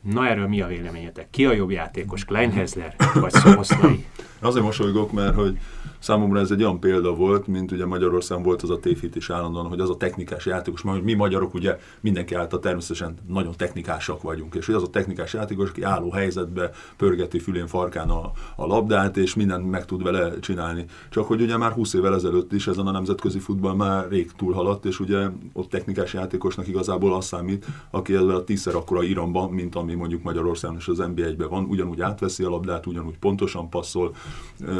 Na 0.00 0.26
erről 0.26 0.48
mi 0.48 0.60
a 0.60 0.66
véleményetek? 0.66 1.30
Ki 1.30 1.46
a 1.46 1.52
jobb 1.52 1.70
játékos, 1.70 2.24
Kleinhezler 2.24 2.94
vagy 3.14 3.32
Szoboszlai? 3.32 4.06
Azért 4.40 4.64
mosolygok, 4.64 5.12
mert 5.12 5.34
hogy 5.34 5.58
számomra 5.98 6.40
ez 6.40 6.50
egy 6.50 6.62
olyan 6.62 6.80
példa 6.80 7.14
volt, 7.14 7.46
mint 7.46 7.72
ugye 7.72 7.86
Magyarországon 7.86 8.42
volt 8.42 8.62
az 8.62 8.70
a 8.70 8.78
tévhit 8.78 9.16
is 9.16 9.30
állandóan, 9.30 9.66
hogy 9.66 9.80
az 9.80 9.90
a 9.90 9.96
technikás 9.96 10.46
játékos, 10.46 10.82
mert 10.82 11.02
mi 11.02 11.14
magyarok 11.14 11.54
ugye 11.54 11.78
mindenki 12.00 12.34
által 12.34 12.58
természetesen 12.58 13.14
nagyon 13.28 13.54
technikásak 13.56 14.22
vagyunk, 14.22 14.54
és 14.54 14.66
hogy 14.66 14.74
az 14.74 14.82
a 14.82 14.90
technikás 14.90 15.32
játékos, 15.32 15.68
aki 15.68 15.82
álló 15.82 16.10
helyzetbe 16.10 16.70
pörgeti 16.96 17.38
fülén 17.38 17.66
farkán 17.66 18.10
a, 18.10 18.30
a 18.56 18.66
labdát, 18.66 19.16
és 19.16 19.34
mindent 19.34 19.70
meg 19.70 19.84
tud 19.84 20.02
vele 20.02 20.38
csinálni. 20.40 20.84
Csak 21.10 21.26
hogy 21.26 21.40
ugye 21.40 21.56
már 21.56 21.72
20 21.72 21.94
évvel 21.94 22.14
ezelőtt 22.14 22.52
is 22.52 22.66
ezen 22.66 22.86
a 22.86 22.90
nemzetközi 22.90 23.38
futball 23.38 23.74
már 23.74 24.08
rég 24.08 24.32
túlhaladt, 24.32 24.84
és 24.84 25.00
ugye 25.00 25.28
ott 25.52 25.70
technikás 25.70 26.12
játékosnak 26.12 26.68
igazából 26.68 27.14
az 27.14 27.24
számít, 27.24 27.66
aki 27.90 28.14
ezzel 28.14 28.34
a 28.34 28.44
tízszer 28.44 28.74
akkora 28.74 29.02
iramban, 29.02 29.50
mint 29.50 29.74
ami 29.74 29.94
mondjuk 29.94 30.22
Magyarországon 30.22 30.76
és 30.76 30.88
az 30.88 30.98
NBA-ben 30.98 31.48
van, 31.48 31.64
ugyanúgy 31.64 32.00
átveszi 32.00 32.44
a 32.44 32.48
labdát, 32.48 32.86
ugyanúgy 32.86 33.18
pontosan 33.18 33.68
passzol, 33.68 34.14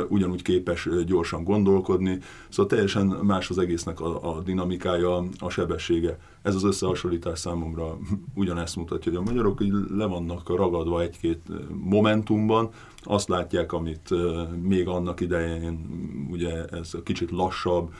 ugyanúgy 0.09 0.43
képes 0.43 0.88
gyorsan 1.07 1.45
gondolkodni, 1.45 2.19
szóval 2.49 2.71
teljesen 2.71 3.07
más 3.07 3.50
az 3.50 3.59
egésznek 3.59 4.00
a, 4.00 4.37
a 4.37 4.40
dinamikája, 4.40 5.25
a 5.38 5.49
sebessége. 5.49 6.19
Ez 6.43 6.55
az 6.55 6.64
összehasonlítás 6.64 7.38
számomra 7.38 7.99
ugyanezt 8.35 8.76
mutatja, 8.76 9.12
hogy 9.12 9.21
a 9.21 9.31
magyarok 9.31 9.61
így 9.61 9.75
le 9.97 10.05
vannak 10.05 10.57
ragadva 10.57 11.02
egy-két 11.02 11.43
momentumban, 11.85 12.71
azt 13.02 13.28
látják, 13.28 13.73
amit 13.73 14.14
még 14.62 14.88
annak 14.88 15.21
idején 15.21 15.87
ugye 16.31 16.64
ez 16.64 16.95
a 16.95 17.02
kicsit 17.02 17.31
lassabb, 17.31 17.93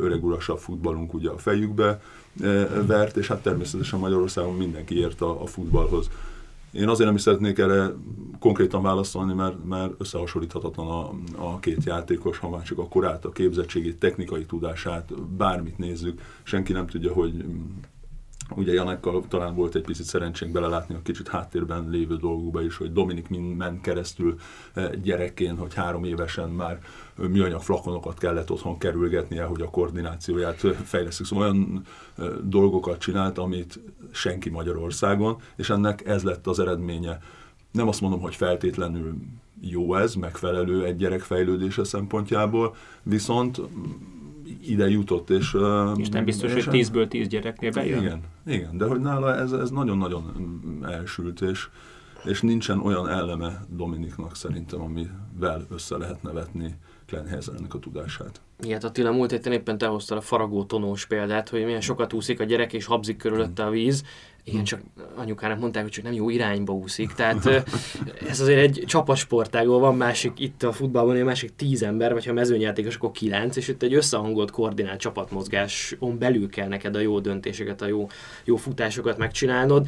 öregurasabb 0.00 0.58
futballunk 0.58 1.14
ugye 1.14 1.30
a 1.30 1.38
fejükbe 1.38 2.00
vert, 2.86 3.16
és 3.16 3.26
hát 3.26 3.42
természetesen 3.42 3.98
Magyarországon 3.98 4.54
mindenki 4.54 4.98
ért 4.98 5.20
a, 5.20 5.42
a 5.42 5.46
futballhoz. 5.46 6.10
Én 6.76 6.88
azért 6.88 7.06
nem 7.06 7.14
is 7.14 7.22
szeretnék 7.22 7.58
erre 7.58 7.92
konkrétan 8.38 8.82
válaszolni, 8.82 9.34
mert, 9.34 9.64
mert 9.64 9.92
összehasonlíthatatlan 9.98 10.88
a, 10.88 11.10
a 11.46 11.58
két 11.58 11.84
játékos, 11.84 12.38
ha 12.38 12.48
már 12.48 12.62
csak 12.62 12.78
a 12.78 12.88
korát, 12.88 13.24
a 13.24 13.30
képzettségét, 13.30 13.98
technikai 13.98 14.44
tudását, 14.44 15.22
bármit 15.22 15.78
nézzük, 15.78 16.20
senki 16.42 16.72
nem 16.72 16.86
tudja, 16.86 17.12
hogy 17.12 17.44
Ugye 18.54 18.72
Janekkal 18.72 19.24
talán 19.28 19.54
volt 19.54 19.74
egy 19.74 19.82
picit 19.82 20.04
szerencsénk 20.04 20.52
belelátni 20.52 20.94
a 20.94 21.02
kicsit 21.02 21.28
háttérben 21.28 21.88
lévő 21.90 22.16
dolgokba 22.16 22.62
is, 22.62 22.76
hogy 22.76 22.92
Dominik 22.92 23.28
ment 23.56 23.80
keresztül 23.80 24.36
eh, 24.74 24.90
gyerekként, 25.02 25.58
hogy 25.58 25.74
három 25.74 26.04
évesen 26.04 26.50
már 26.50 26.78
műanyag 27.14 27.62
flakonokat 27.62 28.18
kellett 28.18 28.50
otthon 28.50 28.78
kerülgetnie, 28.78 29.44
hogy 29.44 29.60
a 29.60 29.70
koordinációját 29.70 30.60
fejlesztük. 30.84 31.26
Szóval 31.26 31.44
olyan 31.44 31.82
eh, 32.18 32.26
dolgokat 32.42 32.98
csinált, 32.98 33.38
amit 33.38 33.80
senki 34.10 34.50
Magyarországon, 34.50 35.36
és 35.56 35.70
ennek 35.70 36.06
ez 36.06 36.22
lett 36.22 36.46
az 36.46 36.58
eredménye. 36.58 37.18
Nem 37.70 37.88
azt 37.88 38.00
mondom, 38.00 38.20
hogy 38.20 38.34
feltétlenül 38.34 39.14
jó 39.60 39.94
ez, 39.94 40.14
megfelelő 40.14 40.84
egy 40.84 40.96
gyerek 40.96 41.20
fejlődése 41.20 41.84
szempontjából, 41.84 42.74
viszont 43.02 43.60
ide 44.62 44.88
jutott, 44.88 45.30
és... 45.30 45.56
És 45.96 46.08
nem 46.08 46.24
biztos, 46.24 46.54
és 46.54 46.64
hogy 46.64 46.86
10-ből 46.86 47.08
10 47.08 47.28
gyereknél 47.28 47.70
bejön? 47.70 48.02
Igen, 48.02 48.20
igen, 48.46 48.76
de 48.76 48.86
hogy 48.86 49.00
nála 49.00 49.34
ez, 49.34 49.52
ez 49.52 49.70
nagyon-nagyon 49.70 50.84
elsült, 50.88 51.40
és, 51.40 51.68
és 52.24 52.40
nincsen 52.40 52.80
olyan 52.80 53.08
eleme 53.08 53.64
Dominiknak 53.68 54.36
szerintem, 54.36 54.80
amivel 54.80 55.66
össze 55.70 55.96
lehetne 55.96 56.32
vetni 56.32 56.74
Kleinhezernek 57.06 57.74
a 57.74 57.78
tudását. 57.78 58.40
Igen, 58.62 58.80
Attila, 58.80 59.12
múlt 59.12 59.30
héten 59.30 59.52
éppen 59.52 59.78
te 59.78 59.86
hoztad 59.86 60.18
a 60.18 60.20
faragó 60.20 60.64
tonós 60.64 61.06
példát, 61.06 61.48
hogy 61.48 61.64
milyen 61.64 61.80
sokat 61.80 62.12
úszik 62.12 62.40
a 62.40 62.44
gyerek, 62.44 62.72
és 62.72 62.84
habzik 62.84 63.16
körülötte 63.16 63.64
a 63.64 63.70
víz. 63.70 64.04
Igen, 64.48 64.64
csak 64.64 64.80
anyukának 65.14 65.58
mondták, 65.58 65.82
hogy 65.82 65.92
csak 65.92 66.04
nem 66.04 66.12
jó 66.12 66.30
irányba 66.30 66.72
úszik. 66.72 67.12
Tehát 67.12 67.46
ez 68.28 68.40
azért 68.40 68.60
egy 68.60 68.84
csapatsportágból 68.86 69.78
van 69.78 69.96
másik 69.96 70.32
itt 70.36 70.62
a 70.62 70.72
futballban, 70.72 71.16
egy 71.16 71.24
másik 71.24 71.56
tíz 71.56 71.82
ember, 71.82 72.12
vagy 72.12 72.26
ha 72.26 72.32
mezőnyjátékos, 72.32 72.96
akkor 72.96 73.10
kilenc, 73.10 73.56
és 73.56 73.68
itt 73.68 73.82
egy 73.82 73.94
összehangolt, 73.94 74.50
koordinált 74.50 75.00
csapatmozgáson 75.00 76.18
belül 76.18 76.48
kell 76.48 76.68
neked 76.68 76.96
a 76.96 77.00
jó 77.00 77.20
döntéseket, 77.20 77.82
a 77.82 77.86
jó, 77.86 78.08
jó 78.44 78.56
futásokat 78.56 79.18
megcsinálnod. 79.18 79.86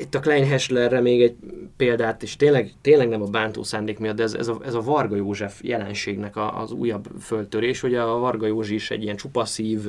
Itt 0.00 0.14
a 0.14 0.20
Klein 0.20 0.46
Hesslerre 0.46 1.00
még 1.00 1.22
egy 1.22 1.36
példát, 1.76 2.22
és 2.22 2.36
tényleg, 2.36 2.72
tényleg 2.80 3.08
nem 3.08 3.22
a 3.22 3.26
bántó 3.26 3.62
szándék 3.62 3.98
miatt, 3.98 4.16
de 4.16 4.22
ez, 4.22 4.34
ez, 4.34 4.48
a, 4.48 4.60
ez 4.64 4.74
a 4.74 4.80
Varga 4.80 5.16
József 5.16 5.62
jelenségnek 5.62 6.36
a, 6.36 6.60
az 6.60 6.72
újabb 6.72 7.08
föltörés, 7.20 7.80
hogy 7.80 7.94
a 7.94 8.06
Varga 8.06 8.46
Józsi 8.46 8.74
is 8.74 8.90
egy 8.90 9.02
ilyen 9.02 9.16
csupaszív, 9.16 9.88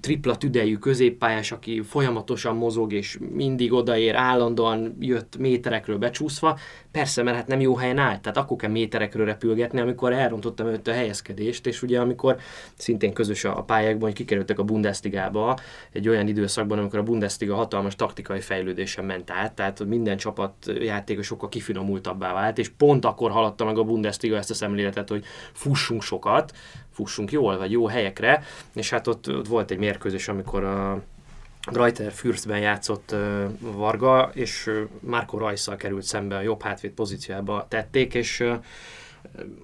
tripla 0.00 0.36
tüdejű 0.36 0.76
középpályás, 0.76 1.52
aki 1.52 1.82
folyamatosan 1.82 2.56
mozog 2.56 2.92
és 2.92 3.18
mindig 3.32 3.72
odaér, 3.72 4.14
állandóan 4.14 4.96
jött 5.00 5.36
méterekről 5.38 5.98
becsúszva. 5.98 6.58
Persze, 6.90 7.22
mert 7.22 7.36
hát 7.36 7.46
nem 7.46 7.60
jó 7.60 7.76
helyen 7.76 7.98
állt, 7.98 8.20
tehát 8.20 8.36
akkor 8.38 8.56
kell 8.56 8.70
méterekről 8.70 9.26
repülgetni, 9.26 9.80
amikor 9.80 10.12
elrontottam 10.12 10.66
őt 10.66 10.88
a 10.88 10.92
helyezkedést, 10.92 11.66
és 11.66 11.82
ugye 11.82 12.00
amikor 12.00 12.36
szintén 12.74 13.12
közös 13.12 13.44
a 13.44 13.62
pályákban, 13.62 14.02
hogy 14.02 14.12
kikerültek 14.12 14.58
a 14.58 14.62
Bundesligába 14.62 15.58
egy 15.92 16.08
olyan 16.08 16.28
időszakban, 16.28 16.78
amikor 16.78 16.98
a 16.98 17.02
Bundesliga 17.02 17.54
hatalmas 17.54 17.96
taktikai 17.96 18.40
fejlődésen 18.40 19.04
ment 19.04 19.30
át, 19.30 19.52
tehát 19.52 19.84
minden 19.84 20.16
csapat 20.16 20.52
játékos 20.80 21.26
sokkal 21.26 21.48
kifinomultabbá 21.48 22.32
vált, 22.32 22.58
és 22.58 22.68
pont 22.68 23.04
akkor 23.04 23.30
haladta 23.30 23.64
meg 23.64 23.78
a 23.78 23.84
Bundesliga 23.84 24.36
ezt 24.36 24.50
a 24.50 24.54
szemléletet, 24.54 25.08
hogy 25.08 25.24
fussunk 25.52 26.02
sokat, 26.02 26.52
fussunk 26.92 27.32
jól, 27.32 27.58
vagy 27.58 27.70
jó 27.70 27.86
helyekre, 27.86 28.42
és 28.74 28.90
hát 28.90 29.06
ott, 29.06 29.28
ott 29.28 29.46
volt 29.46 29.70
egy 29.70 29.78
mérkőzés, 29.78 30.28
amikor 30.28 30.64
a 30.64 31.02
Greiter 31.70 32.12
Fürstben 32.12 32.58
játszott 32.58 33.10
uh, 33.12 33.44
Varga, 33.60 34.30
és 34.34 34.66
uh, 34.66 34.88
Marco 35.00 35.38
Rajszal 35.38 35.76
került 35.76 36.02
szembe 36.02 36.36
a 36.36 36.40
jobb 36.40 36.62
hátvéd 36.62 36.90
pozíciába 36.90 37.66
tették, 37.68 38.14
és 38.14 38.40
uh, 38.40 38.54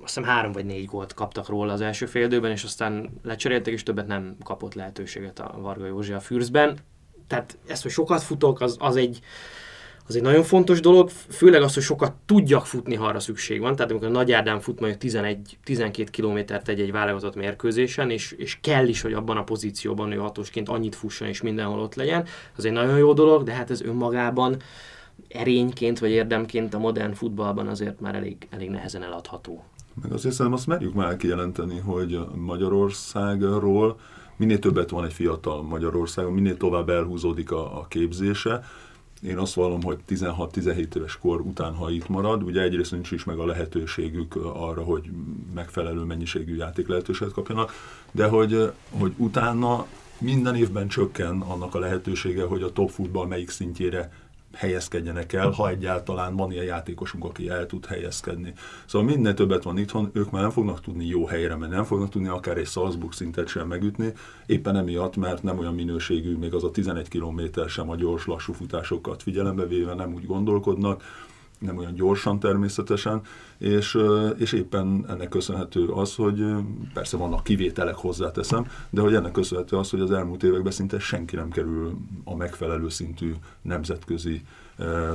azt 0.03 0.15
hiszem 0.15 0.23
három 0.23 0.53
vagy 0.53 0.65
négy 0.65 0.85
gólt 0.85 1.15
kaptak 1.15 1.49
róla 1.49 1.73
az 1.73 1.81
első 1.81 2.07
fél 2.07 2.33
és 2.33 2.65
aztán 2.65 3.11
lecseréltek, 3.23 3.73
és 3.73 3.83
többet 3.83 4.07
nem 4.07 4.37
kapott 4.45 4.75
lehetőséget 4.75 5.39
a 5.39 5.55
Varga 5.61 5.87
Józsi 5.87 6.13
a 6.13 6.21
Fürstben. 6.21 6.79
Tehát 7.27 7.59
ezt, 7.67 7.83
hogy 7.83 7.91
sokat 7.91 8.23
futok, 8.23 8.61
az, 8.61 8.77
az 8.79 8.97
egy 8.97 9.21
az 10.09 10.17
egy 10.17 10.23
nagyon 10.23 10.43
fontos 10.43 10.81
dolog, 10.81 11.11
főleg 11.29 11.63
az, 11.63 11.75
hogy 11.75 11.83
sokat 11.83 12.13
tudjak 12.27 12.67
futni, 12.67 12.95
ha 12.95 13.07
arra 13.07 13.21
szükség 13.21 13.61
van. 13.61 13.77
Tehát 13.77 13.91
amikor 13.91 14.09
Nagy 14.11 14.33
Ádám 14.33 14.61
fut 14.61 14.81
majd 14.81 14.97
11-12 15.01 16.07
kilométert 16.11 16.69
egy-egy 16.69 16.93
válogatott 16.93 17.35
mérkőzésen, 17.35 18.11
és, 18.11 18.33
és 18.33 18.59
kell 18.61 18.89
is, 18.89 19.01
hogy 19.01 19.13
abban 19.13 19.37
a 19.37 19.45
pozícióban 19.45 20.13
ő 20.13 20.17
hatósként 20.17 20.69
annyit 20.69 20.95
fusson 20.95 21.29
és 21.29 21.43
mindenhol 21.43 21.81
ott 21.81 21.95
legyen, 21.95 22.25
az 22.57 22.65
egy 22.65 22.73
nagyon 22.73 22.99
jó 22.99 23.13
dolog, 23.13 23.43
de 23.43 23.53
hát 23.53 23.71
ez 23.71 23.81
önmagában 23.81 24.57
erényként 25.29 25.99
vagy 25.99 26.11
érdemként 26.11 26.75
a 26.75 26.79
modern 26.79 27.13
futballban 27.13 27.67
azért 27.67 28.01
már 28.01 28.15
elég, 28.15 28.37
elég 28.51 28.71
nehezen 28.71 29.03
eladható. 29.03 29.65
Meg 30.03 30.13
azért 30.13 30.35
szerintem 30.35 30.61
azt 30.61 30.67
merjük 30.67 30.95
már 30.95 31.17
kijelenteni, 31.17 31.79
hogy 31.79 32.19
Magyarországról 32.35 33.99
minél 34.37 34.59
többet 34.59 34.91
van 34.91 35.05
egy 35.05 35.13
fiatal 35.13 35.63
Magyarországon, 35.63 36.33
minél 36.33 36.57
tovább 36.57 36.89
elhúzódik 36.89 37.51
a, 37.51 37.79
a 37.79 37.87
képzése, 37.89 38.65
én 39.23 39.39
azt 39.39 39.55
vallom, 39.55 39.83
hogy 39.83 39.99
16-17 40.09 40.95
éves 40.95 41.19
kor 41.19 41.41
után, 41.41 41.75
ha 41.75 41.91
itt 41.91 42.09
marad, 42.09 42.43
ugye 42.43 42.63
egyrészt 42.63 42.91
nincs 42.91 43.11
is 43.11 43.25
meg 43.25 43.39
a 43.39 43.47
lehetőségük 43.47 44.37
arra, 44.37 44.83
hogy 44.83 45.11
megfelelő 45.55 46.01
mennyiségű 46.01 46.57
játék 46.57 46.89
lehetőséget 46.89 47.35
kapjanak, 47.35 47.73
de 48.11 48.27
hogy, 48.27 48.73
hogy 48.91 49.13
utána 49.17 49.87
minden 50.19 50.57
évben 50.57 50.89
csökken 50.89 51.41
annak 51.41 51.75
a 51.75 51.79
lehetősége, 51.79 52.45
hogy 52.45 52.63
a 52.63 52.73
top 52.73 52.91
futball 52.91 53.27
melyik 53.27 53.51
szintjére 53.51 54.13
helyezkedjenek 54.55 55.33
el, 55.33 55.51
ha 55.51 55.69
egyáltalán 55.69 56.37
van 56.37 56.53
ilyen 56.53 56.65
játékosunk, 56.65 57.25
aki 57.25 57.49
el 57.49 57.67
tud 57.67 57.87
helyezkedni. 57.87 58.53
Szóval 58.87 59.09
minden 59.09 59.35
többet 59.35 59.63
van 59.63 59.79
itthon, 59.79 60.11
ők 60.13 60.31
már 60.31 60.43
nem 60.43 60.51
fognak 60.51 60.81
tudni 60.81 61.07
jó 61.07 61.27
helyre 61.27 61.57
menni, 61.57 61.75
nem 61.75 61.85
fognak 61.85 62.09
tudni 62.09 62.29
akár 62.29 62.57
egy 62.57 62.67
Salzburg 62.67 63.13
szintet 63.13 63.49
sem 63.49 63.69
megütni, 63.69 64.13
éppen 64.47 64.77
emiatt, 64.77 65.17
mert 65.17 65.43
nem 65.43 65.59
olyan 65.59 65.75
minőségű, 65.75 66.37
még 66.37 66.55
az 66.55 66.65
a 66.65 66.71
11 66.71 67.09
km 67.09 67.41
sem 67.69 67.91
a 67.91 67.97
gyors, 67.97 68.27
lassú 68.27 68.53
futásokat 68.53 69.23
figyelembe 69.23 69.67
véve 69.67 69.95
nem 69.95 70.15
úgy 70.15 70.27
gondolkodnak, 70.27 71.03
nem 71.59 71.77
olyan 71.77 71.95
gyorsan 71.95 72.39
természetesen, 72.39 73.21
és, 73.59 73.99
és 74.39 74.53
éppen 74.53 75.05
ennek 75.09 75.29
köszönhető 75.29 75.89
az, 75.89 76.15
hogy 76.15 76.45
persze 76.95 77.17
vannak 77.17 77.45
kivételek 77.45 77.95
hozzáteszem, 77.95 78.67
de 78.91 79.01
hogy 79.01 79.15
ennek 79.15 79.33
köszönhető 79.33 79.77
az, 79.77 79.91
hogy 79.91 80.01
az 80.01 80.11
elmúlt 80.11 80.43
években 80.43 80.73
szinte 80.73 80.99
senki 80.99 81.37
nem 81.37 81.51
kerül 81.51 81.99
a 82.25 82.35
megfelelő 82.35 82.89
szintű 82.89 83.35
nemzetközi 83.63 84.43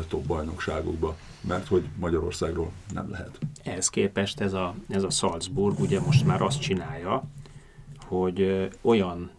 top 0.08 0.26
bajnokságokba, 0.26 1.18
mert 1.42 1.68
hogy 1.68 1.84
Magyarországról 2.00 2.72
nem 2.94 3.10
lehet. 3.10 3.40
Ehhez 3.64 3.90
képest 3.90 4.40
ez 4.40 4.54
a, 4.54 4.76
ez 4.90 5.04
a 5.04 5.10
Salzburg 5.10 5.80
ugye 5.80 6.00
most 6.00 6.26
már 6.26 6.42
azt 6.42 6.62
csinálja, 6.62 7.24
hogy 8.06 8.70
olyan 8.82 9.32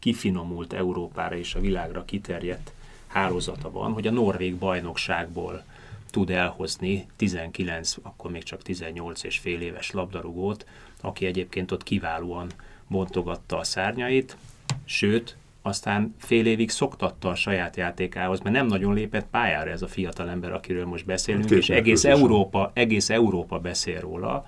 kifinomult 0.00 0.72
Európára 0.72 1.36
és 1.36 1.54
a 1.54 1.60
világra 1.60 2.04
kiterjedt 2.04 2.72
hálózata 3.06 3.70
van, 3.70 3.92
hogy 3.92 4.06
a 4.06 4.10
Norvég 4.10 4.56
bajnokságból 4.56 5.64
tud 6.16 6.30
elhozni 6.30 7.06
19, 7.16 7.94
akkor 8.02 8.30
még 8.30 8.42
csak 8.42 8.62
18 8.62 9.22
és 9.22 9.38
fél 9.38 9.60
éves 9.60 9.90
labdarúgót, 9.90 10.66
aki 11.00 11.26
egyébként 11.26 11.72
ott 11.72 11.82
kiválóan 11.82 12.50
bontogatta 12.88 13.58
a 13.58 13.64
szárnyait, 13.64 14.36
sőt, 14.84 15.36
aztán 15.62 16.14
fél 16.18 16.46
évig 16.46 16.70
szoktatta 16.70 17.28
a 17.28 17.34
saját 17.34 17.76
játékához, 17.76 18.40
mert 18.40 18.54
nem 18.54 18.66
nagyon 18.66 18.94
lépett 18.94 19.26
pályára 19.30 19.70
ez 19.70 19.82
a 19.82 19.86
fiatal 19.88 20.28
ember, 20.28 20.52
akiről 20.52 20.86
most 20.86 21.06
beszélünk, 21.06 21.46
Két 21.46 21.58
és 21.58 21.70
egész 21.70 22.04
Európa, 22.04 22.70
egész 22.74 23.10
Európa 23.10 23.58
beszél 23.58 24.00
róla, 24.00 24.46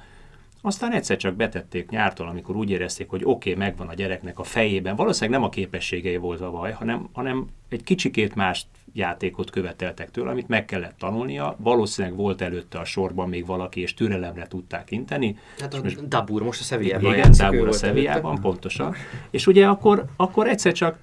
aztán 0.63 0.93
egyszer 0.93 1.17
csak 1.17 1.35
betették 1.35 1.91
nyártól, 1.91 2.29
amikor 2.29 2.57
úgy 2.57 2.71
érezték, 2.71 3.09
hogy 3.09 3.21
oké, 3.25 3.53
okay, 3.53 3.65
megvan 3.65 3.89
a 3.89 3.95
gyereknek 3.95 4.39
a 4.39 4.43
fejében. 4.43 4.97
Valószínűleg 4.97 5.41
nem 5.41 5.49
a 5.49 5.53
képességei 5.53 6.17
volt 6.17 6.41
a 6.41 6.51
baj, 6.51 6.73
hanem, 6.73 7.09
hanem 7.13 7.47
egy 7.69 7.83
kicsikét 7.83 8.35
más 8.35 8.67
játékot 8.93 9.51
követeltek 9.51 10.11
tőle, 10.11 10.31
amit 10.31 10.49
meg 10.49 10.65
kellett 10.65 10.99
tanulnia. 10.99 11.57
Valószínűleg 11.59 12.17
volt 12.17 12.41
előtte 12.41 12.79
a 12.79 12.85
sorban 12.85 13.29
még 13.29 13.47
valaki, 13.47 13.81
és 13.81 13.95
türelemre 13.95 14.47
tudták 14.47 14.91
inteni. 14.91 15.39
Hát 15.59 15.75
a 15.75 15.81
most, 15.83 16.09
Dabur 16.09 16.43
most 16.43 16.61
a 16.61 16.65
Sevillában 16.65 17.13
Igen, 17.13 17.33
Dabur 17.37 17.69
a 17.69 17.73
Sevillában, 17.73 18.41
pontosan. 18.41 18.95
És 19.31 19.47
ugye 19.47 19.67
akkor, 19.67 20.05
akkor 20.17 20.49
egyszer 20.49 20.73
csak 20.73 20.99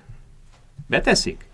beteszik, 0.88 1.45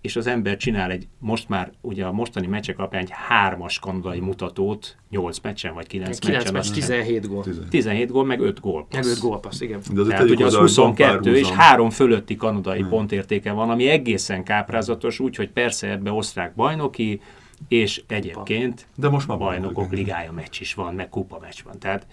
és 0.00 0.16
az 0.16 0.26
ember 0.26 0.56
csinál 0.56 0.90
egy, 0.90 1.08
most 1.18 1.48
már 1.48 1.72
ugye 1.80 2.04
a 2.04 2.12
mostani 2.12 2.46
meccsek 2.46 2.78
alapján 2.78 3.02
egy 3.02 3.10
hármas 3.12 3.78
kanadai 3.78 4.20
mutatót, 4.20 4.96
8 5.10 5.38
meccsen 5.40 5.74
vagy 5.74 5.86
9, 5.86 6.18
9 6.18 6.36
meccsen. 6.36 6.54
Meccs, 6.54 6.70
17 6.70 7.28
gól. 7.28 7.44
17 7.70 8.10
gól, 8.10 8.24
meg 8.24 8.40
5 8.40 8.60
gól. 8.60 8.86
Meg 8.92 9.04
5 9.04 9.20
gól 9.20 9.40
passz, 9.40 9.60
igen. 9.60 9.80
De 9.92 10.00
az 10.00 10.06
Tehát 10.06 10.30
ugye 10.30 10.44
az 10.44 10.54
22 10.54 11.36
és 11.36 11.50
3 11.50 11.90
fölötti 11.90 12.36
kanadai 12.36 12.80
hmm. 12.80 12.88
pontértéke 12.88 13.52
van, 13.52 13.70
ami 13.70 13.88
egészen 13.88 14.44
káprázatos, 14.44 15.20
úgyhogy 15.20 15.50
persze 15.50 15.90
ebbe 15.90 16.12
osztrák 16.12 16.54
bajnoki, 16.54 17.20
és 17.68 18.02
egyébként 18.06 18.86
De 18.96 19.08
most 19.08 19.28
már 19.28 19.38
bajnokok 19.38 19.92
ligája 19.92 20.32
meccs 20.32 20.60
is 20.60 20.74
van, 20.74 20.94
meg 20.94 21.08
kupa 21.08 21.38
meccs 21.40 21.62
van. 21.64 21.78
Tehát 21.78 22.06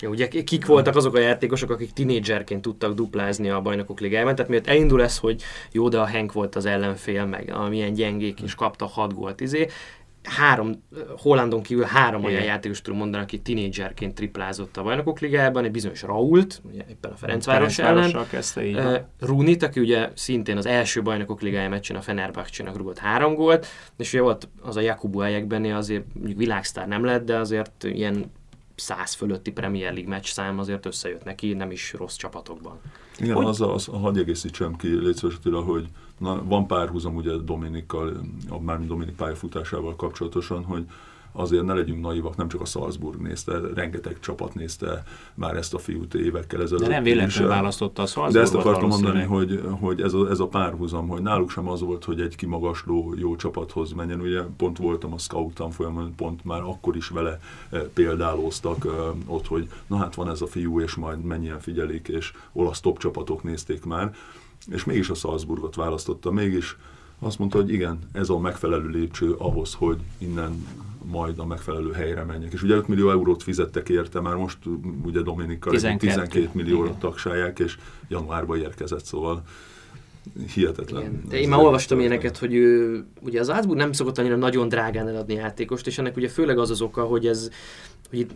Ja, 0.00 0.08
ugye 0.08 0.28
kik 0.28 0.66
voltak 0.66 0.96
azok 0.96 1.14
a 1.14 1.18
játékosok, 1.18 1.70
akik 1.70 1.92
tinédzserként 1.92 2.62
tudtak 2.62 2.94
duplázni 2.94 3.50
a 3.50 3.60
bajnokok 3.60 4.00
ligájában, 4.00 4.34
tehát 4.34 4.50
miért 4.50 4.66
elindul 4.66 5.02
ez, 5.02 5.18
hogy 5.18 5.42
jó, 5.72 5.88
de 5.88 5.98
a 5.98 6.04
Henk 6.04 6.32
volt 6.32 6.56
az 6.56 6.66
ellenfél, 6.66 7.24
meg 7.24 7.50
amilyen 7.52 7.92
gyengék, 7.92 8.40
és 8.40 8.54
kapta 8.54 8.86
6 8.86 9.14
gólt 9.14 9.40
izé, 9.40 9.66
három, 10.22 10.82
Hollandon 11.16 11.62
kívül 11.62 11.84
három 11.84 12.24
olyan 12.24 12.42
játékos 12.42 12.80
tudom 12.80 12.98
mondani, 12.98 13.22
aki 13.22 13.38
tinédzserként 13.38 14.14
triplázott 14.14 14.76
a 14.76 14.82
bajnokok 14.82 15.20
ligájában, 15.20 15.64
egy 15.64 15.70
bizonyos 15.70 16.02
Rault, 16.02 16.60
ugye 16.70 16.84
éppen 16.88 17.10
a 17.10 17.16
Ferencváros 17.16 17.78
ellen, 17.78 18.26
kezdte 18.30 18.66
így 18.66 18.76
uh, 18.76 18.96
Runit, 19.20 19.62
aki 19.62 19.80
ugye 19.80 20.10
szintén 20.14 20.56
az 20.56 20.66
első 20.66 21.02
bajnokok 21.02 21.40
ligája 21.40 21.68
meccsen 21.68 21.96
a 21.96 22.00
Fenerbahce-nak 22.00 22.76
rúgott 22.76 22.98
három 22.98 23.34
gólt, 23.34 23.66
és 23.96 24.12
ugye 24.12 24.22
volt 24.22 24.48
az 24.60 24.76
a 24.76 24.80
Jakubu 24.80 25.20
Ayekben, 25.20 25.64
azért 25.64 26.04
mondjuk 26.14 26.38
világsztár 26.38 26.88
nem 26.88 27.04
lett, 27.04 27.24
de 27.24 27.36
azért 27.36 27.84
ilyen 27.84 28.30
száz 28.78 29.14
fölötti 29.14 29.52
Premier 29.52 29.92
League 29.92 30.10
meccs 30.10 30.26
szám 30.26 30.58
azért 30.58 30.86
összejött 30.86 31.24
neki, 31.24 31.52
nem 31.52 31.70
is 31.70 31.92
rossz 31.92 32.16
csapatokban. 32.16 32.80
Igen, 33.18 33.34
hogy... 33.34 33.46
az, 33.46 33.60
az, 33.60 33.84
hagyj 33.84 34.20
egészítsem 34.20 34.76
ki, 34.76 34.88
légy 34.88 35.20
hogy 35.64 35.88
na, 36.18 36.44
van 36.44 36.66
párhuzam 36.66 37.16
ugye 37.16 37.36
Dominikkal, 37.36 38.20
már 38.60 38.86
Dominik 38.86 39.14
pályafutásával 39.14 39.96
kapcsolatosan, 39.96 40.64
hogy 40.64 40.86
azért 41.38 41.64
ne 41.64 41.74
legyünk 41.74 42.00
naivak, 42.00 42.36
nem 42.36 42.48
csak 42.48 42.60
a 42.60 42.64
Salzburg 42.64 43.20
nézte, 43.20 43.60
rengeteg 43.74 44.20
csapat 44.20 44.54
nézte 44.54 45.02
már 45.34 45.56
ezt 45.56 45.74
a 45.74 45.78
fiút 45.78 46.14
évekkel 46.14 46.62
ezelőtt. 46.62 46.86
De 46.86 46.88
nem 46.88 47.02
véletlenül 47.02 47.48
választotta 47.48 48.02
a 48.02 48.06
Salzburgot 48.06 48.34
De 48.34 48.40
ezt 48.40 48.66
akartam 48.66 48.88
mondani, 48.88 49.22
hogy, 49.22 49.62
hogy 49.80 50.00
ez, 50.00 50.12
a, 50.12 50.30
ez 50.30 50.40
a 50.40 50.46
párhuzam, 50.46 51.08
hogy 51.08 51.22
náluk 51.22 51.50
sem 51.50 51.68
az 51.68 51.80
volt, 51.80 52.04
hogy 52.04 52.20
egy 52.20 52.36
kimagasló 52.36 53.14
jó 53.16 53.36
csapathoz 53.36 53.92
menjen. 53.92 54.20
Ugye 54.20 54.42
pont 54.56 54.78
voltam 54.78 55.12
a 55.12 55.18
scout 55.18 55.54
tanfolyamon, 55.54 56.14
pont 56.16 56.44
már 56.44 56.60
akkor 56.60 56.96
is 56.96 57.08
vele 57.08 57.40
e, 57.70 57.78
példálóztak 57.78 58.84
e, 58.84 58.88
ott, 59.26 59.46
hogy 59.46 59.68
na 59.86 59.96
hát 59.96 60.14
van 60.14 60.30
ez 60.30 60.40
a 60.40 60.46
fiú, 60.46 60.80
és 60.80 60.94
majd 60.94 61.24
mennyien 61.24 61.60
figyelik, 61.60 62.08
és 62.08 62.32
olasz 62.52 62.80
top 62.80 62.98
csapatok 62.98 63.42
nézték 63.42 63.84
már, 63.84 64.14
és 64.70 64.84
mégis 64.84 65.10
a 65.10 65.14
Salzburgot 65.14 65.74
választotta, 65.74 66.30
mégis 66.30 66.76
azt 67.18 67.38
mondta, 67.38 67.58
hogy 67.58 67.70
igen, 67.70 67.98
ez 68.12 68.28
a 68.28 68.38
megfelelő 68.38 68.88
lépcső 68.88 69.32
ahhoz, 69.32 69.74
hogy 69.74 69.98
innen 70.18 70.66
majd 71.10 71.38
a 71.38 71.46
megfelelő 71.46 71.92
helyre 71.92 72.24
menjek. 72.24 72.52
És 72.52 72.62
ugye 72.62 72.74
5 72.74 72.88
millió 72.88 73.10
eurót 73.10 73.42
fizettek 73.42 73.88
érte, 73.88 74.20
már 74.20 74.34
most 74.34 74.58
ugye 75.04 75.20
Dominikkal 75.20 75.72
12, 75.72 76.06
12 76.06 76.48
millióra 76.52 76.98
tagsálják, 76.98 77.58
és 77.58 77.78
januárban 78.08 78.58
érkezett, 78.58 79.04
szóval 79.04 79.42
hihetetlen. 80.54 81.02
Igen. 81.02 81.22
De 81.28 81.40
én 81.40 81.48
már 81.48 81.60
olvastam 81.60 81.98
ilyeneket, 81.98 82.38
hogy 82.38 82.54
ő, 82.54 83.04
ugye 83.20 83.40
az 83.40 83.50
Álcburg 83.50 83.78
nem 83.78 83.92
szokott 83.92 84.18
annyira 84.18 84.36
nagyon 84.36 84.68
drágán 84.68 85.08
eladni 85.08 85.34
játékost, 85.34 85.86
és 85.86 85.98
ennek 85.98 86.16
ugye 86.16 86.28
főleg 86.28 86.58
az 86.58 86.70
az 86.70 86.80
oka, 86.80 87.04
hogy 87.04 87.26
ez, 87.26 87.50
hogy 88.10 88.26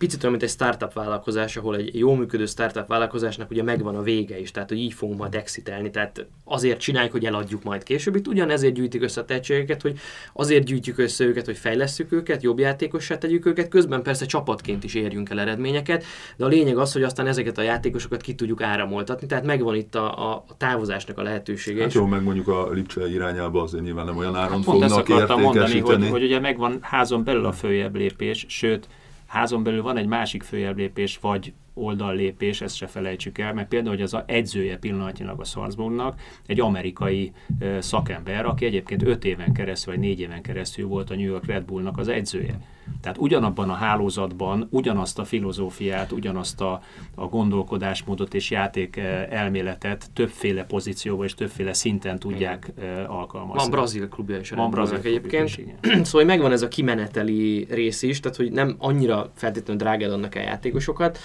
picit 0.00 0.22
olyan, 0.22 0.30
mint 0.30 0.44
egy 0.44 0.54
startup 0.54 0.92
vállalkozás, 0.92 1.56
ahol 1.56 1.76
egy 1.76 1.98
jó 1.98 2.14
működő 2.14 2.46
startup 2.46 2.86
vállalkozásnak 2.86 3.50
ugye 3.50 3.62
megvan 3.62 3.96
a 3.96 4.02
vége 4.02 4.40
is, 4.40 4.50
tehát 4.50 4.68
hogy 4.68 4.78
így 4.78 4.92
fogunk 4.92 5.18
majd 5.18 5.34
exitelni, 5.34 5.90
tehát 5.90 6.26
azért 6.44 6.80
csináljuk, 6.80 7.12
hogy 7.12 7.24
eladjuk 7.24 7.62
majd 7.62 7.82
később. 7.82 8.16
Itt 8.16 8.28
ugyanezért 8.28 8.74
gyűjtik 8.74 9.02
össze 9.02 9.20
a 9.20 9.24
tehetségeket, 9.24 9.82
hogy 9.82 9.98
azért 10.32 10.64
gyűjtjük 10.64 10.98
össze 10.98 11.24
őket, 11.24 11.46
hogy 11.46 11.56
fejlesszük 11.56 12.12
őket, 12.12 12.42
jobb 12.42 12.58
játékossá 12.58 13.18
tegyük 13.18 13.46
őket, 13.46 13.68
közben 13.68 14.02
persze 14.02 14.26
csapatként 14.26 14.84
is 14.84 14.94
érjünk 14.94 15.30
el 15.30 15.40
eredményeket, 15.40 16.04
de 16.36 16.44
a 16.44 16.48
lényeg 16.48 16.78
az, 16.78 16.92
hogy 16.92 17.02
aztán 17.02 17.26
ezeket 17.26 17.58
a 17.58 17.62
játékosokat 17.62 18.20
ki 18.20 18.34
tudjuk 18.34 18.62
áramoltatni, 18.62 19.26
tehát 19.26 19.44
megvan 19.44 19.74
itt 19.74 19.94
a, 19.94 20.32
a 20.32 20.44
távozásnak 20.56 21.18
a 21.18 21.22
lehetősége. 21.22 21.82
Hát 21.82 21.92
jó, 21.92 22.06
meg 22.06 22.22
mondjuk 22.22 22.48
a 22.48 22.70
Lipcse 22.70 23.08
irányába 23.08 23.62
azért 23.62 23.84
nyilván 23.84 24.06
nem 24.06 24.16
olyan 24.16 24.36
áron 24.36 24.56
hát 24.56 24.64
pont 24.64 24.82
ezt 24.82 24.94
fognak 24.94 25.16
akartam 25.16 25.40
mondani, 25.40 25.80
hogy, 25.80 26.08
hogy 26.08 26.22
ugye 26.22 26.40
megvan 26.40 26.78
házon 26.80 27.24
belül 27.24 27.44
a 27.44 27.52
följebb 27.52 27.96
lépés, 27.96 28.46
sőt, 28.48 28.88
házon 29.30 29.62
belül 29.62 29.82
van 29.82 29.96
egy 29.96 30.06
másik 30.06 30.42
följebb 30.42 30.76
lépés, 30.76 31.18
vagy 31.18 31.52
oldallépés, 31.74 32.60
ezt 32.60 32.76
se 32.76 32.86
felejtsük 32.86 33.38
el, 33.38 33.54
mert 33.54 33.68
például, 33.68 33.94
hogy 33.94 34.04
az 34.04 34.14
a 34.14 34.24
edzője 34.26 34.76
pillanatnyilag 34.78 35.40
a 35.40 35.44
Salzburgnak 35.44 36.20
egy 36.46 36.60
amerikai 36.60 37.32
szakember, 37.78 38.46
aki 38.46 38.64
egyébként 38.64 39.02
5 39.02 39.24
éven 39.24 39.52
keresztül, 39.52 39.92
vagy 39.92 40.02
4 40.02 40.20
éven 40.20 40.42
keresztül 40.42 40.86
volt 40.86 41.10
a 41.10 41.14
New 41.14 41.26
York 41.26 41.46
Red 41.46 41.64
Bullnak 41.64 41.98
az 41.98 42.08
edzője. 42.08 42.60
Tehát 43.00 43.18
ugyanabban 43.18 43.70
a 43.70 43.74
hálózatban 43.74 44.68
ugyanazt 44.70 45.18
a 45.18 45.24
filozófiát, 45.24 46.12
ugyanazt 46.12 46.60
a, 46.60 46.82
a 47.14 47.26
gondolkodásmódot 47.26 48.34
és 48.34 48.50
játék 48.50 48.96
eh, 48.96 49.26
elméletet 49.30 50.10
többféle 50.12 50.64
pozícióban 50.64 51.24
és 51.24 51.34
többféle 51.34 51.72
szinten 51.72 52.18
tudják 52.18 52.72
eh, 52.78 53.14
alkalmazni. 53.14 53.60
Van 53.60 53.70
brazil 53.70 54.08
klubja 54.08 54.38
is 54.38 54.50
Van 54.50 54.70
brazil 54.70 54.98
egyébként. 55.02 55.48
is, 55.48 55.56
igen. 55.56 56.04
Szóval 56.04 56.26
megvan 56.26 56.52
ez 56.52 56.62
a 56.62 56.68
kimeneteli 56.68 57.66
rész 57.70 58.02
is, 58.02 58.20
tehát 58.20 58.36
hogy 58.36 58.52
nem 58.52 58.74
annyira 58.78 59.30
feltétlenül 59.34 59.82
drágán 59.82 60.10
adnak 60.10 60.34
el 60.34 60.42
játékosokat, 60.42 61.18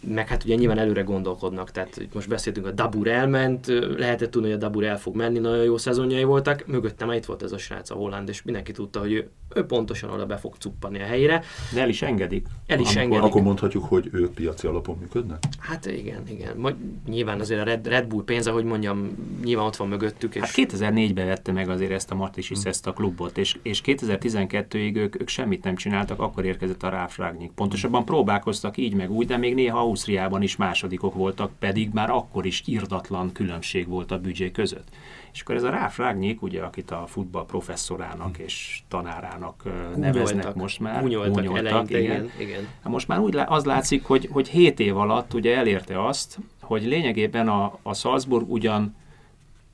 meg 0.00 0.28
hát 0.28 0.44
ugye 0.44 0.54
nyilván 0.54 0.78
előre 0.78 1.02
gondolkodnak, 1.02 1.70
tehát 1.70 1.96
itt 1.96 2.14
most 2.14 2.28
beszéltünk, 2.28 2.66
a 2.66 2.70
Dabur 2.70 3.08
elment, 3.08 3.66
lehetett 3.96 4.30
tudni, 4.30 4.48
hogy 4.48 4.56
a 4.56 4.60
Dabur 4.60 4.84
el 4.84 4.98
fog 4.98 5.16
menni, 5.16 5.38
nagyon 5.38 5.64
jó 5.64 5.76
szezonjai 5.76 6.24
voltak, 6.24 6.66
mögöttem 6.66 7.12
itt 7.12 7.24
volt 7.24 7.42
ez 7.42 7.52
a 7.52 7.58
srác, 7.58 7.90
a 7.90 7.94
Holland, 7.94 8.28
és 8.28 8.42
mindenki 8.42 8.72
tudta, 8.72 9.00
hogy 9.00 9.12
ő, 9.12 9.30
ő 9.56 9.64
pontosan 9.64 10.10
oda 10.10 10.26
be 10.26 10.36
fog 10.36 10.54
cuppani 10.58 11.00
a 11.00 11.04
helyére. 11.04 11.42
De 11.74 11.80
el 11.80 11.88
is 11.88 12.02
engedik. 12.02 12.46
El 12.66 12.80
is 12.80 12.86
Amikor- 12.86 13.02
engedik. 13.02 13.24
Akkor 13.24 13.42
mondhatjuk, 13.42 13.84
hogy 13.84 14.08
ők 14.12 14.34
piaci 14.34 14.66
alapon 14.66 14.96
működnek? 15.00 15.38
Hát 15.58 15.86
igen, 15.86 16.22
igen. 16.28 16.56
Majd 16.56 16.74
nyilván 17.08 17.40
azért 17.40 17.60
a 17.60 17.64
Red, 17.64 17.86
Red 17.86 18.06
Bull 18.06 18.24
pénze, 18.24 18.50
hogy 18.50 18.64
mondjam, 18.64 19.10
nyilván 19.44 19.66
ott 19.66 19.76
van 19.76 19.88
mögöttük, 19.88 20.34
és 20.34 20.40
Hát 20.40 20.50
2004-ben 20.54 21.26
vette 21.26 21.52
meg 21.52 21.68
azért 21.68 21.90
ezt 21.90 22.10
a 22.10 22.14
Martisis 22.14 22.58
ezt 22.62 22.86
a 22.86 22.92
klubot, 22.92 23.38
és, 23.38 23.56
és 23.62 23.80
2012-ig 23.84 24.96
ők, 24.96 25.20
ők 25.20 25.28
semmit 25.28 25.64
nem 25.64 25.76
csináltak, 25.76 26.20
akkor 26.20 26.44
érkezett 26.44 26.82
a 26.82 26.88
Ráf 26.88 27.16
Ragnik. 27.18 27.50
Pontosabban 27.50 28.04
próbálkoztak 28.04 28.76
így 28.76 28.94
meg 28.94 29.10
úgy, 29.10 29.26
de 29.26 29.36
még 29.36 29.54
néha 29.54 29.78
Ausztriában 29.78 30.42
is 30.42 30.56
másodikok 30.56 31.14
voltak, 31.14 31.50
pedig 31.58 31.90
már 31.92 32.10
akkor 32.10 32.46
is 32.46 32.62
irdatlan 32.64 33.32
különbség 33.32 33.88
volt 33.88 34.10
a 34.10 34.18
büdzsé 34.18 34.50
között. 34.50 34.88
És 35.36 35.42
akkor 35.42 35.54
ez 35.54 35.62
a 35.62 35.70
Ráf 35.70 35.98
Ragnik, 35.98 36.42
ugye, 36.42 36.62
akit 36.62 36.90
a 36.90 37.04
futball 37.06 37.46
professzorának 37.46 38.38
és 38.38 38.80
tanárának 38.88 39.62
ö, 39.64 39.70
neveznek 39.96 40.24
gúnyoltak, 40.24 40.54
most 40.54 40.80
már. 40.80 41.00
gúnyoltak, 41.00 41.34
gúnyoltak, 41.34 41.66
eleinte, 41.66 42.00
igen. 42.00 42.14
igen. 42.14 42.30
igen. 42.38 42.68
Hát 42.82 42.92
most 42.92 43.08
már 43.08 43.18
úgy 43.18 43.36
az 43.46 43.64
látszik, 43.64 44.04
hogy, 44.04 44.28
hogy 44.32 44.48
7 44.48 44.80
év 44.80 44.96
alatt 44.96 45.34
ugye 45.34 45.56
elérte 45.56 46.06
azt, 46.06 46.38
hogy 46.60 46.84
lényegében 46.84 47.48
a, 47.48 47.78
a 47.82 47.94
Salzburg 47.94 48.50
ugyan 48.50 48.94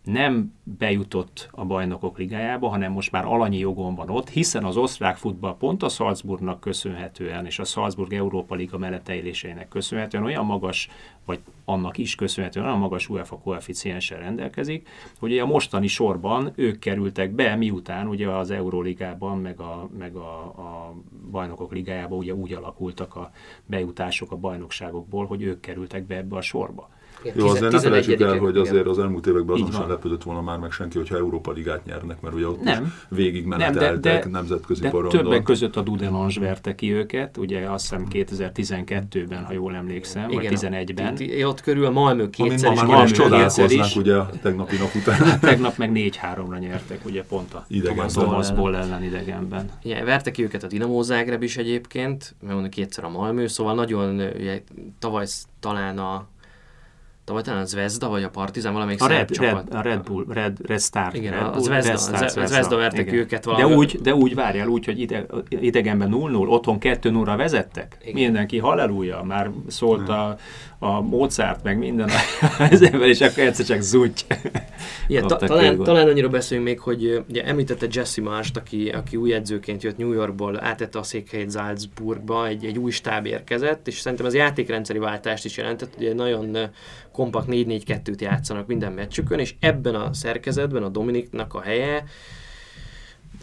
nem 0.05 0.53
bejutott 0.63 1.49
a 1.51 1.65
bajnokok 1.65 2.19
ligájába, 2.19 2.69
hanem 2.69 2.93
most 2.93 3.13
már 3.13 3.25
alanyi 3.25 3.59
jogon 3.59 3.95
van 3.95 4.11
ott, 4.11 4.29
hiszen 4.29 4.65
az 4.65 4.77
osztrák 4.77 5.17
futball 5.17 5.57
pont 5.57 5.83
a 5.83 5.89
Salzburgnak 5.89 6.61
köszönhetően, 6.61 7.47
és 7.47 7.59
a 7.59 7.65
Salzburg 7.65 8.13
Európa 8.13 8.55
Liga 8.55 8.79
melletteiléseinek 8.79 9.69
köszönhetően 9.69 10.25
olyan 10.25 10.45
magas, 10.45 10.89
vagy 11.25 11.41
annak 11.65 11.99
is 11.99 12.15
köszönhetően 12.15 12.67
olyan 12.67 12.79
magas 12.79 13.09
UEFA 13.09 13.39
koeficienssel 13.39 14.19
rendelkezik, 14.19 14.89
hogy 15.19 15.33
ugye 15.33 15.43
a 15.43 15.47
mostani 15.47 15.87
sorban 15.87 16.53
ők 16.55 16.79
kerültek 16.79 17.31
be, 17.31 17.57
miután 17.57 18.09
ugye 18.09 18.29
az 18.29 18.51
Euróligában, 18.51 19.39
meg 19.39 19.61
a, 19.61 19.89
meg 19.99 20.17
a, 20.17 20.39
a 20.45 20.95
bajnokok 21.31 21.73
ligájában 21.73 22.19
ugye 22.19 22.35
úgy 22.35 22.53
alakultak 22.53 23.17
a 23.17 23.31
bejutások 23.67 24.33
a 24.33 24.37
bajnokságokból, 24.37 25.27
hogy 25.27 25.43
ők 25.43 25.61
kerültek 25.61 26.05
be 26.05 26.17
ebbe 26.17 26.37
a 26.37 26.41
sorba. 26.41 26.91
Igen. 27.23 27.37
Jó, 27.39 27.47
azért 27.47 27.73
ne 27.73 27.79
felejtsük 27.81 28.21
el, 28.21 28.35
11-ek, 28.35 28.39
hogy 28.41 28.51
igen. 28.57 28.63
azért 28.63 28.87
az 28.87 28.99
elmúlt 28.99 29.27
években 29.27 29.55
azon 29.55 29.73
sem 29.73 29.89
lepődött 29.89 30.23
volna 30.23 30.41
már 30.43 30.59
meg 30.59 30.71
senki, 30.71 30.99
hogyha 30.99 31.17
Európa 31.17 31.53
Ligát 31.53 31.85
nyernek, 31.85 32.21
mert 32.21 32.35
ugye 32.35 32.47
ott 32.47 32.63
Nem. 32.63 32.83
is 32.85 32.89
végig 33.09 33.47
Nem, 33.47 33.59
de, 33.59 33.65
meneteltek 33.65 34.25
de, 34.25 34.31
nemzetközi 34.31 34.81
de 34.81 34.91
többek 35.09 35.43
között 35.43 35.77
a 35.77 35.81
Dudelange 35.83 36.41
verte 36.41 36.75
ki 36.75 36.93
őket, 36.93 37.37
ugye 37.37 37.71
azt 37.71 37.83
hiszem 37.83 38.07
2012-ben, 38.13 39.45
ha 39.45 39.53
jól 39.53 39.75
emlékszem, 39.75 40.31
vagy 40.31 40.49
11-ben. 40.51 41.13
Itt- 41.13 41.21
itt- 41.21 41.45
Ott 41.47 41.61
körül 41.61 41.85
a 41.85 41.91
Malmö 41.91 42.31
kétszer 42.31 42.69
ma 42.69 42.75
is 42.75 42.83
már 42.83 43.05
is 43.05 43.11
csodálkoznánk 43.11 43.97
ugye 43.97 44.17
a 44.17 44.31
tegnapi 44.43 44.77
nap 44.77 44.95
után. 44.95 45.41
Tegnap 45.41 45.77
meg 45.77 45.91
4-3-ra 45.95 46.59
nyertek, 46.59 47.01
ugye 47.05 47.25
pont 47.25 47.55
a. 47.55 47.67
Thomas, 48.07 48.53
Boll 48.53 48.75
ellen 48.75 49.03
idegenben. 49.03 49.71
Igen, 49.83 50.05
verte 50.05 50.31
ki 50.31 50.43
őket 50.43 50.63
a 50.63 50.67
Dinamo 50.67 51.03
Zágreb 51.03 51.43
is 51.43 51.57
egyébként, 51.57 52.35
mert 52.41 52.53
mondjuk 52.53 52.75
kétszer 52.75 53.05
a 53.05 53.09
Malmö, 53.09 53.47
szóval 53.47 53.75
nagyon, 53.75 54.15
ugye, 54.15 54.63
tavaly 54.99 55.27
talán 55.61 55.99
a 55.99 56.27
tavaly 57.25 57.43
talán 57.43 57.61
a 57.61 57.65
Zvezda 57.65 58.09
vagy 58.09 58.23
a 58.23 58.29
Partizán 58.31 58.73
valamelyik 58.73 59.03
A 59.03 59.07
Red, 59.07 59.31
csapat. 59.31 59.65
Red, 59.69 59.75
a 59.75 59.81
Red 59.83 60.03
Bull, 60.03 60.25
Red, 60.29 60.59
Red 60.67 60.81
Star. 60.81 61.15
Igen, 61.15 61.33
Red 61.33 61.43
a 61.43 61.51
Bull, 61.51 61.61
Zvezda- 61.63 61.89
Red 61.91 61.97
a 61.97 62.17
Star, 62.17 62.29
Zve- 62.31 62.45
a 62.45 62.47
Zvezda 62.47 62.77
vertek 62.77 63.07
Igen. 63.07 63.15
őket 63.19 63.45
De 63.45 63.51
valami- 63.51 63.75
úgy, 63.75 63.99
de 64.03 64.15
úgy 64.15 64.35
várjál, 64.35 64.67
úgy, 64.69 64.85
hogy 64.85 65.01
ide, 65.01 65.27
idegenben 65.49 66.09
0-0, 66.11 66.49
otthon 66.49 66.79
2-0-ra 66.81 67.37
vezettek. 67.37 67.97
Igen. 68.05 68.15
Mindenki 68.15 68.59
halleluja, 68.59 69.23
már 69.23 69.51
szólt 69.67 70.09
a, 70.09 70.37
a 70.83 71.01
Mozart, 71.01 71.63
meg 71.63 71.79
minden 71.79 72.11
az 72.71 72.83
ember, 72.83 73.09
és 73.09 73.21
akkor 73.21 73.43
egyszer 73.43 73.67
csak 73.67 73.81
zúgy. 73.81 74.27
Igen, 75.07 75.27
ta, 75.27 75.37
talán, 75.37 75.79
talán 75.79 76.09
annyira 76.09 76.29
beszéljünk 76.29 76.69
még, 76.69 76.81
hogy 76.81 77.25
ugye 77.29 77.45
említette 77.45 77.87
Jesse 77.91 78.23
Marst, 78.23 78.57
aki, 78.57 78.89
aki 78.89 79.17
új 79.17 79.33
edzőként 79.33 79.83
jött 79.83 79.97
New 79.97 80.13
Yorkból, 80.13 80.65
átette 80.65 80.99
a 80.99 81.03
székhelyét 81.03 81.53
Salzburgba, 81.53 82.47
egy, 82.47 82.65
egy 82.65 82.79
új 82.79 82.91
stáb 82.91 83.27
érkezett, 83.27 83.87
és 83.87 83.99
szerintem 83.99 84.27
ez 84.27 84.35
játékrendszeri 84.35 84.99
váltást 84.99 85.45
is 85.45 85.57
jelentett, 85.57 85.95
ugye 85.99 86.15
nagyon 86.15 86.57
kompakt 87.13 87.47
4-4-2-t 87.51 88.21
játszanak 88.21 88.67
minden 88.67 88.93
meccsükön, 88.93 89.39
és 89.39 89.55
ebben 89.61 89.95
a 89.95 90.13
szerkezetben 90.13 90.83
a 90.83 90.89
Dominiknak 90.89 91.55
a 91.55 91.61
helye 91.61 92.05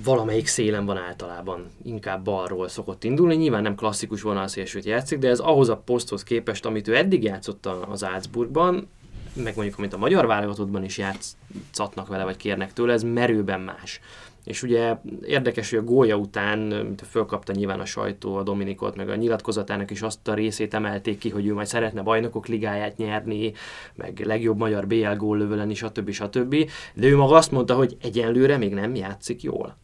valamelyik 0.04 0.48
szélen 0.48 0.86
van 0.86 0.98
általában, 0.98 1.66
inkább 1.84 2.24
balról 2.24 2.68
szokott 2.68 3.04
indulni, 3.04 3.36
nyilván 3.36 3.62
nem 3.62 3.76
klasszikus 3.76 4.22
vonalszélsőt 4.22 4.86
játszik, 4.86 5.20
de 5.20 5.30
ez 5.30 5.40
ahhoz 5.40 5.70
a 5.70 5.78
poszthoz 5.78 6.24
képest, 6.24 6.66
amit 6.66 6.88
ő 6.88 6.96
eddig 6.96 7.24
játszott 7.24 7.66
az 7.66 8.00
Salzburgban, 8.00 8.88
meg 9.34 9.56
mondjuk, 9.56 9.78
amit 9.78 9.94
a 9.94 9.98
magyar 9.98 10.26
válogatottban 10.26 10.84
is 10.84 10.98
játszatnak 10.98 12.08
vele, 12.08 12.24
vagy 12.24 12.38
kérnek 12.38 12.74
tőle, 12.74 12.94
ez 12.94 13.04
merőben 13.04 13.60
más. 13.60 14.00
És 14.44 14.64
ugye 14.64 14.98
érdekes, 15.26 15.70
hogy 15.70 15.80
a 15.80 15.84
gólya 15.84 16.16
után, 16.16 16.60
mint 16.60 17.02
fölkapta 17.10 17.54
nyilván 17.54 17.80
a 17.80 17.86
sajtó 17.86 18.36
a 18.36 18.44
Dominikot, 18.44 18.96
meg 18.96 19.10
a 19.10 19.16
nyilatkozatának 19.16 19.92
is 19.92 20.02
azt 20.02 20.28
a 20.28 20.34
részét 20.34 20.74
emelték 20.74 21.18
ki, 21.18 21.30
hogy 21.30 21.48
ő 21.48 21.54
majd 21.54 21.68
szeretne 21.68 22.02
bajnokok 22.02 22.48
ligáját 22.48 22.98
nyerni, 22.98 23.54
meg 23.96 24.22
legjobb 24.26 24.58
magyar 24.58 24.88
BL 24.88 25.16
góllövő 25.18 25.56
lenni, 25.56 25.74
stb. 25.74 26.12
stb. 26.12 26.56
De 26.94 27.08
ő 27.08 27.16
maga 27.16 27.36
azt 27.36 27.52
mondta, 27.52 27.76
hogy 27.76 27.98
egyenlőre 28.02 28.58
még 28.58 28.74
nem 28.74 28.96
játszik 28.96 29.44
jól 29.44 29.78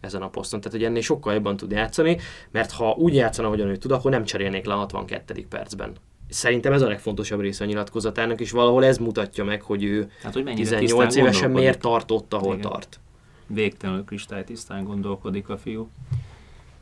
ezen 0.00 0.22
a 0.22 0.28
poszton. 0.28 0.60
Tehát, 0.60 0.78
hogy 0.78 0.86
ennél 0.86 1.02
sokkal 1.02 1.34
jobban 1.34 1.56
tud 1.56 1.70
játszani, 1.70 2.18
mert 2.50 2.70
ha 2.70 2.90
úgy 2.90 3.14
játszana, 3.14 3.46
ahogyan 3.46 3.68
ő 3.68 3.76
tud, 3.76 3.90
akkor 3.90 4.10
nem 4.10 4.24
cserélnék 4.24 4.64
le 4.64 4.74
a 4.74 4.76
62. 4.76 5.46
percben. 5.48 5.92
Szerintem 6.28 6.72
ez 6.72 6.82
a 6.82 6.88
legfontosabb 6.88 7.40
része 7.40 7.64
a 7.64 7.66
nyilatkozatának, 7.66 8.40
és 8.40 8.50
valahol 8.50 8.84
ez 8.84 8.98
mutatja 8.98 9.44
meg, 9.44 9.62
hogy 9.62 9.84
ő 9.84 10.10
Hát, 10.22 10.32
hogy 10.34 10.44
mennyire 10.44 10.78
18 10.78 11.06
tisztán 11.06 11.24
évesen 11.24 11.50
miért 11.50 11.80
tart 11.80 12.10
ott, 12.10 12.32
ahol 12.32 12.56
Igen. 12.56 12.70
tart. 12.70 13.00
Végtelenül 13.46 14.04
kristálytisztán 14.04 14.84
gondolkodik 14.84 15.48
a 15.48 15.56
fiú. 15.58 15.88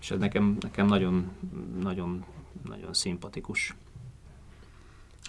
És 0.01 0.11
ez 0.11 0.19
nekem, 0.19 0.57
nekem 0.61 0.87
nagyon, 0.87 1.31
nagyon, 1.83 2.25
nagyon 2.69 2.95
szimpatikus. 2.95 3.75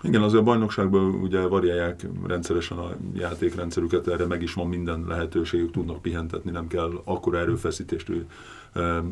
Igen, 0.04 0.22
azért 0.22 0.42
a 0.42 0.44
bajnokságban 0.44 1.04
ugye 1.04 1.40
variálják 1.40 2.08
rendszeresen 2.28 2.78
a 2.78 2.90
játékrendszerüket, 3.16 4.08
erre 4.08 4.26
meg 4.26 4.42
is 4.42 4.54
van 4.54 4.68
minden 4.68 5.06
lehetőségük, 5.08 5.72
tudnak 5.72 6.02
pihentetni, 6.02 6.52
nem 6.52 6.68
kell 6.68 7.02
akkora 7.04 7.38
erőfeszítést 7.40 8.12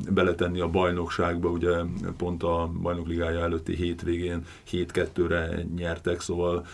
beletenni 0.10 0.60
a 0.60 0.70
bajnokságba, 0.70 1.50
ugye 1.50 1.72
pont 2.18 2.44
a 2.44 2.72
bajnokligája 2.82 3.40
előtti 3.40 3.76
hétvégén 3.76 4.46
7-2-re 4.72 5.66
nyertek, 5.76 6.22
szóval 6.22 6.66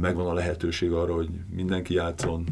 megvan 0.00 0.26
a 0.26 0.32
lehetőség 0.32 0.92
arra, 0.92 1.14
hogy 1.14 1.28
mindenki 1.54 1.94
játszon, 1.94 2.44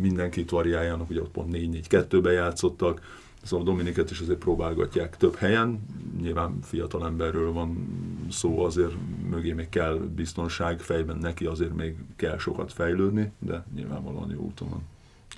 mindenkit 0.00 0.50
variáljanak, 0.50 1.10
ugye 1.10 1.20
ott 1.20 1.30
pont 1.30 1.56
4-4-2-be 1.56 2.32
játszottak, 2.32 3.24
Szóval 3.46 3.64
Dominiket 3.64 4.10
is 4.10 4.20
azért 4.20 4.38
próbálgatják 4.38 5.16
több 5.16 5.34
helyen, 5.34 5.86
nyilván 6.20 6.58
fiatal 6.62 7.06
emberről 7.06 7.52
van 7.52 7.88
szó, 8.30 8.64
azért 8.64 8.92
mögé 9.30 9.52
még 9.52 9.68
kell 9.68 9.94
biztonság, 10.14 10.80
fejben 10.80 11.16
neki 11.16 11.44
azért 11.44 11.74
még 11.74 11.96
kell 12.16 12.38
sokat 12.38 12.72
fejlődni, 12.72 13.32
de 13.38 13.64
nyilvánvalóan 13.74 14.30
jó 14.30 14.40
úton 14.40 14.68
van. 14.68 14.82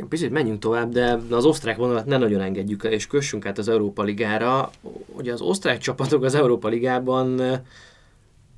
Picit 0.08 0.30
menjünk 0.30 0.58
tovább, 0.58 0.92
de 0.92 1.18
az 1.30 1.44
osztrák 1.44 1.76
vonalat 1.76 2.06
ne 2.06 2.18
nagyon 2.18 2.40
engedjük 2.40 2.84
el, 2.84 2.92
és 2.92 3.06
kössünk 3.06 3.46
át 3.46 3.58
az 3.58 3.68
Európa 3.68 4.02
Ligára. 4.02 4.70
Ugye 5.06 5.32
az 5.32 5.40
osztrák 5.40 5.78
csapatok 5.78 6.22
az 6.22 6.34
Európa 6.34 6.68
Ligában 6.68 7.40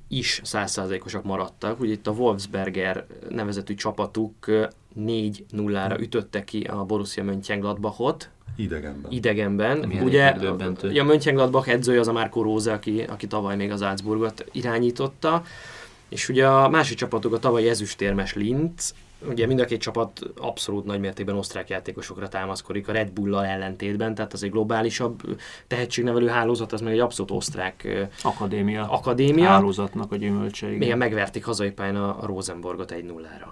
is 0.07 0.41
százszázalékosak 0.43 1.23
maradtak. 1.23 1.79
Ugye 1.79 1.91
itt 1.91 2.07
a 2.07 2.11
Wolfsberger 2.11 3.05
nevezetű 3.29 3.73
csapatuk 3.73 4.33
4-0-ra 4.99 5.99
ütötte 5.99 6.43
ki 6.43 6.61
a 6.61 6.83
Borussia 6.83 7.23
Mönchengladbachot. 7.23 8.29
Idegenben. 8.61 9.11
Idegenben. 9.11 9.83
Ami 9.83 9.99
Ugye 10.83 11.01
a 11.01 11.03
Mönchengladbach 11.03 11.69
edzője 11.69 11.99
az 11.99 12.07
a 12.07 12.11
Marco 12.11 12.41
Rose, 12.41 12.73
aki, 12.73 13.01
aki 13.09 13.27
tavaly 13.27 13.55
még 13.55 13.71
az 13.71 13.79
Salzburgot 13.79 14.45
irányította. 14.51 15.43
És 16.09 16.29
ugye 16.29 16.47
a 16.47 16.69
másik 16.69 16.97
csapatuk 16.97 17.33
a 17.33 17.39
tavalyi 17.39 17.69
ezüstérmes 17.69 18.33
Linz, 18.33 18.93
ugye 19.29 19.47
mind 19.47 19.59
a 19.59 19.65
két 19.65 19.81
csapat 19.81 20.19
abszolút 20.37 20.85
nagy 20.85 20.99
mértékben 20.99 21.35
osztrák 21.35 21.69
játékosokra 21.69 22.27
támaszkodik 22.27 22.87
a 22.87 22.91
Red 22.91 23.11
Bull-lal 23.11 23.45
ellentétben, 23.45 24.15
tehát 24.15 24.33
az 24.33 24.43
egy 24.43 24.51
globálisabb 24.51 25.21
tehetségnevelő 25.67 26.27
hálózat, 26.27 26.71
az 26.71 26.81
meg 26.81 26.93
egy 26.93 26.99
abszolút 26.99 27.31
osztrák 27.31 28.07
Akadémia, 28.21 28.89
akadémia. 28.89 29.47
hálózatnak 29.47 30.11
a 30.11 30.15
gyümölcse. 30.15 30.71
igen. 30.71 30.97
Megverték 30.97 31.45
hazai 31.45 31.71
pályán 31.71 31.95
a 31.95 32.23
a 32.23 32.25
Rosenborgot 32.25 32.93
1-0-ra. 32.95 33.47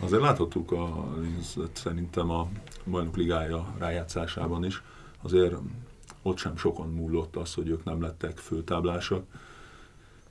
Azért 0.00 0.22
láthattuk 0.22 0.72
a 0.72 1.08
Linzet 1.20 1.76
szerintem 1.76 2.30
a 2.30 2.48
bajnok 2.84 3.16
ligája 3.16 3.74
rájátszásában 3.78 4.64
is. 4.64 4.82
Azért 5.22 5.54
ott 6.22 6.36
sem 6.36 6.56
sokan 6.56 6.88
múlott 6.88 7.36
az, 7.36 7.54
hogy 7.54 7.68
ők 7.68 7.84
nem 7.84 8.00
lettek 8.00 8.38
főtáblásak. 8.38 9.24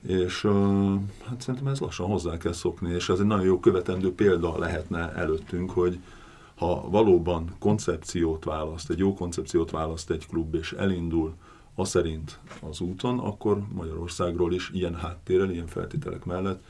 És 0.06 0.44
uh, 0.44 1.00
hát 1.24 1.40
szerintem 1.40 1.66
ez 1.66 1.78
lassan 1.78 2.06
hozzá 2.06 2.36
kell 2.36 2.52
szokni, 2.52 2.90
és 2.90 3.08
ez 3.08 3.18
egy 3.18 3.26
nagyon 3.26 3.44
jó 3.44 3.60
követendő 3.60 4.14
példa 4.14 4.58
lehetne 4.58 5.12
előttünk, 5.12 5.70
hogy 5.70 5.98
ha 6.54 6.90
valóban 6.90 7.54
koncepciót 7.58 8.44
választ, 8.44 8.90
egy 8.90 8.98
jó 8.98 9.14
koncepciót 9.14 9.70
választ 9.70 10.10
egy 10.10 10.26
klub, 10.26 10.54
és 10.54 10.72
elindul 10.72 11.34
a 11.74 11.84
szerint 11.84 12.38
az 12.60 12.80
úton, 12.80 13.18
akkor 13.18 13.62
Magyarországról 13.74 14.52
is 14.52 14.70
ilyen 14.72 14.94
háttérrel, 14.94 15.50
ilyen 15.50 15.66
feltételek 15.66 16.24
mellett 16.24 16.64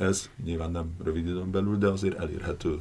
ez 0.00 0.30
nyilván 0.44 0.70
nem 0.70 0.90
rövid 1.04 1.26
időn 1.26 1.50
belül, 1.50 1.76
de 1.78 1.86
azért 1.86 2.18
elérhető 2.18 2.78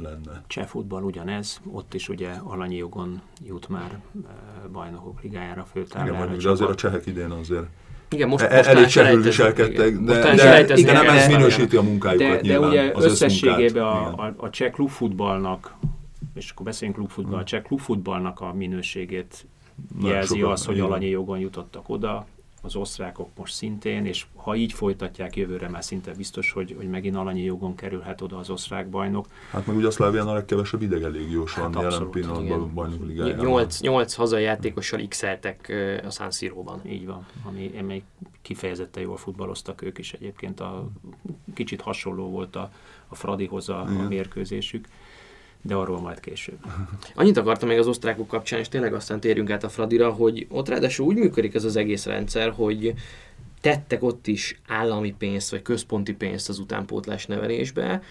lenne. 0.00 0.42
Cseh 0.46 0.66
futball 0.66 1.02
ugyanez, 1.02 1.60
ott 1.70 1.94
is 1.94 2.08
ugye 2.08 2.30
alanyi 2.44 2.76
jogon 2.76 3.20
jut 3.44 3.68
már 3.68 4.00
bajnokok 4.72 5.22
ligájára 5.22 5.50
Igen, 5.52 5.64
főtáblára. 5.64 6.18
mondjuk, 6.18 6.42
de 6.42 6.50
azért 6.50 6.70
a 6.70 6.74
csehek 6.74 7.06
idén 7.06 7.30
azért 7.30 7.66
Igen, 8.08 8.28
most, 8.28 8.44
e- 8.44 8.56
most 8.56 8.68
elég 8.68 8.86
csehül 8.86 9.22
viselkedtek, 9.22 9.86
igen. 9.86 10.04
de, 10.04 10.20
de, 10.20 10.36
selejtezők 10.36 10.86
de 10.86 10.92
nem 10.92 11.08
ez 11.08 11.26
minősíti 11.26 11.76
a 11.76 11.82
munkájukat 11.82 12.26
de, 12.26 12.36
de 12.36 12.40
nyilván, 12.40 12.70
ugye 12.70 12.90
az 12.94 13.04
összességében 13.04 13.84
a, 13.84 14.00
Igen. 14.00 14.12
a, 14.12 14.34
a 14.36 14.50
cseh 14.50 14.70
klubfutballnak, 14.70 15.74
és 16.34 16.50
akkor 16.50 16.64
beszéljünk 16.66 16.98
klubfutball, 16.98 17.38
a 17.38 17.44
cseh 17.44 17.62
klubfutballnak 17.62 18.40
a 18.40 18.52
minőségét 18.52 19.46
jelzi 20.02 20.36
sokan, 20.36 20.52
az, 20.52 20.64
hogy 20.64 20.74
igen. 20.74 20.86
alanyi 20.86 21.08
jogon 21.08 21.38
jutottak 21.38 21.88
oda, 21.88 22.26
az 22.64 22.76
osztrákok 22.76 23.28
most 23.36 23.54
szintén, 23.54 24.06
és 24.06 24.26
ha 24.36 24.54
így 24.54 24.72
folytatják 24.72 25.36
jövőre, 25.36 25.68
már 25.68 25.84
szinte 25.84 26.12
biztos, 26.12 26.52
hogy, 26.52 26.74
hogy 26.76 26.88
megint 26.88 27.16
alanyi 27.16 27.42
jogon 27.42 27.74
kerülhet 27.74 28.20
oda 28.20 28.36
az 28.38 28.50
osztrák 28.50 28.88
bajnok. 28.88 29.26
Hát 29.50 29.66
meg 29.66 29.76
ugye 29.76 29.86
a 29.86 29.90
Szlávián 29.90 30.28
a 30.28 30.32
legkevesebb 30.32 30.82
idegen 30.82 31.10
légiós 31.10 31.54
van 31.54 31.64
Hát 31.64 31.74
jelen 31.74 31.88
abszolút, 31.88 32.12
pillanatban 32.12 32.44
igen. 32.44 32.60
a 32.60 32.66
bajnok 32.66 33.06
ligájában. 33.06 33.46
8, 33.46 33.80
8 33.80 34.14
hazai 34.14 34.42
játékossal 34.42 35.00
ö, 35.66 36.06
a 36.06 36.10
San 36.10 36.30
Siro-ban. 36.30 36.80
Így 36.86 37.06
van, 37.06 37.26
ami 37.44 37.72
még 37.86 38.02
kifejezetten 38.42 39.02
jól 39.02 39.16
futballoztak 39.16 39.82
ők 39.82 39.98
is 39.98 40.12
egyébként. 40.12 40.60
A, 40.60 40.88
kicsit 41.54 41.80
hasonló 41.80 42.30
volt 42.30 42.56
a, 42.56 42.70
a 43.08 43.14
Fradihoz 43.14 43.68
a, 43.68 43.80
a 43.80 43.90
Igen. 43.90 44.04
mérkőzésük, 44.04 44.88
de 45.66 45.74
arról 45.74 46.00
majd 46.00 46.20
később. 46.20 46.58
Annyit 47.14 47.36
akartam 47.36 47.68
még 47.68 47.78
az 47.78 47.86
osztrákok 47.86 48.28
kapcsán, 48.28 48.58
és 48.58 48.68
tényleg 48.68 48.94
aztán 48.94 49.20
térjünk 49.20 49.50
át 49.50 49.64
a 49.64 49.68
Fradira, 49.68 50.10
hogy 50.10 50.46
ott 50.50 50.68
ráadásul 50.68 51.06
úgy 51.06 51.16
működik 51.16 51.54
ez 51.54 51.64
az 51.64 51.76
egész 51.76 52.06
rendszer, 52.06 52.50
hogy 52.50 52.94
tettek 53.60 54.02
ott 54.02 54.26
is 54.26 54.60
állami 54.68 55.14
pénzt, 55.18 55.50
vagy 55.50 55.62
központi 55.62 56.14
pénzt 56.14 56.48
az 56.48 56.58
utánpótlás 56.58 57.26
nevelésbe, 57.26 58.02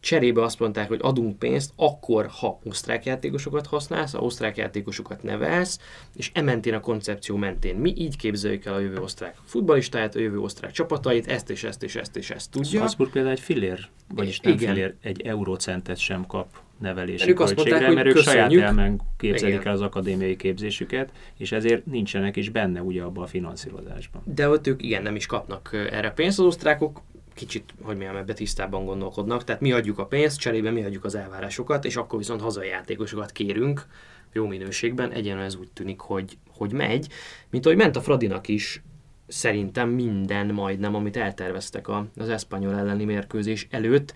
cserébe 0.00 0.42
azt 0.42 0.58
mondták, 0.58 0.88
hogy 0.88 0.98
adunk 1.02 1.38
pénzt, 1.38 1.72
akkor, 1.76 2.26
ha 2.26 2.60
osztrák 2.64 3.04
játékosokat 3.04 3.66
használsz, 3.66 4.12
ha 4.12 4.18
osztrák 4.18 4.56
játékosokat 4.56 5.22
nevelsz, 5.22 5.78
és 6.16 6.30
e 6.34 6.42
mentén 6.42 6.74
a 6.74 6.80
koncepció 6.80 7.36
mentén. 7.36 7.76
Mi 7.76 7.94
így 7.96 8.16
képzeljük 8.16 8.64
el 8.64 8.74
a 8.74 8.78
jövő 8.78 8.98
osztrák 8.98 9.36
futballistáját, 9.44 10.14
a 10.14 10.18
jövő 10.18 10.38
osztrák 10.38 10.72
csapatait, 10.72 11.26
ezt 11.26 11.50
és 11.50 11.64
ezt 11.64 11.82
és 11.82 11.96
ezt 11.96 12.16
és 12.16 12.30
ezt 12.30 12.50
tudja. 12.50 12.78
Salzburg 12.78 13.10
például 13.10 13.34
egy 13.34 13.40
fillér, 13.40 13.88
vagyis 14.14 14.40
nem 14.40 14.52
Igen. 14.52 14.74
fillér, 14.74 14.94
egy 15.00 15.20
eurócentet 15.20 15.98
sem 15.98 16.26
kap 16.26 16.48
nevelési 16.78 17.24
Mert 17.24 17.36
költségre, 17.36 17.70
mondták, 17.70 17.86
hogy 17.86 17.96
mert 17.96 18.16
ők 18.16 18.22
saját 18.22 18.52
elmen 18.52 19.00
képzelik 19.16 19.54
Igen. 19.54 19.66
el 19.66 19.72
az 19.72 19.80
akadémiai 19.80 20.36
képzésüket, 20.36 21.10
és 21.36 21.52
ezért 21.52 21.86
nincsenek 21.86 22.36
is 22.36 22.48
benne 22.48 22.82
ugye 22.82 23.02
abban 23.02 23.24
a 23.24 23.26
finanszírozásban. 23.26 24.22
De 24.24 24.48
ott 24.48 24.66
ők 24.66 24.82
igen 24.82 25.02
nem 25.02 25.16
is 25.16 25.26
kapnak 25.26 25.70
erre 25.90 26.10
pénzt, 26.10 26.38
az 26.38 26.44
osztrákok 26.44 27.02
kicsit, 27.34 27.74
hogy 27.82 27.96
milyen 27.96 28.16
ebbe 28.16 28.32
tisztában 28.32 28.84
gondolkodnak, 28.84 29.44
tehát 29.44 29.60
mi 29.60 29.72
adjuk 29.72 29.98
a 29.98 30.06
pénzt, 30.06 30.38
cserébe 30.38 30.70
mi 30.70 30.84
adjuk 30.84 31.04
az 31.04 31.14
elvárásokat, 31.14 31.84
és 31.84 31.96
akkor 31.96 32.18
viszont 32.18 32.40
hazai 32.40 32.68
játékosokat 32.68 33.32
kérünk 33.32 33.86
jó 34.32 34.46
minőségben, 34.46 35.12
egyenlően 35.12 35.46
ez 35.46 35.56
úgy 35.56 35.70
tűnik, 35.70 36.00
hogy, 36.00 36.38
hogy 36.56 36.72
megy, 36.72 37.08
mint 37.50 37.66
ahogy 37.66 37.78
ment 37.78 37.96
a 37.96 38.00
Fradinak 38.00 38.48
is, 38.48 38.82
szerintem 39.26 39.88
minden 39.88 40.46
majdnem, 40.46 40.94
amit 40.94 41.16
elterveztek 41.16 41.88
a, 41.88 42.06
az 42.16 42.28
Espanyol 42.28 42.74
elleni 42.74 43.04
mérkőzés 43.04 43.66
előtt, 43.70 44.14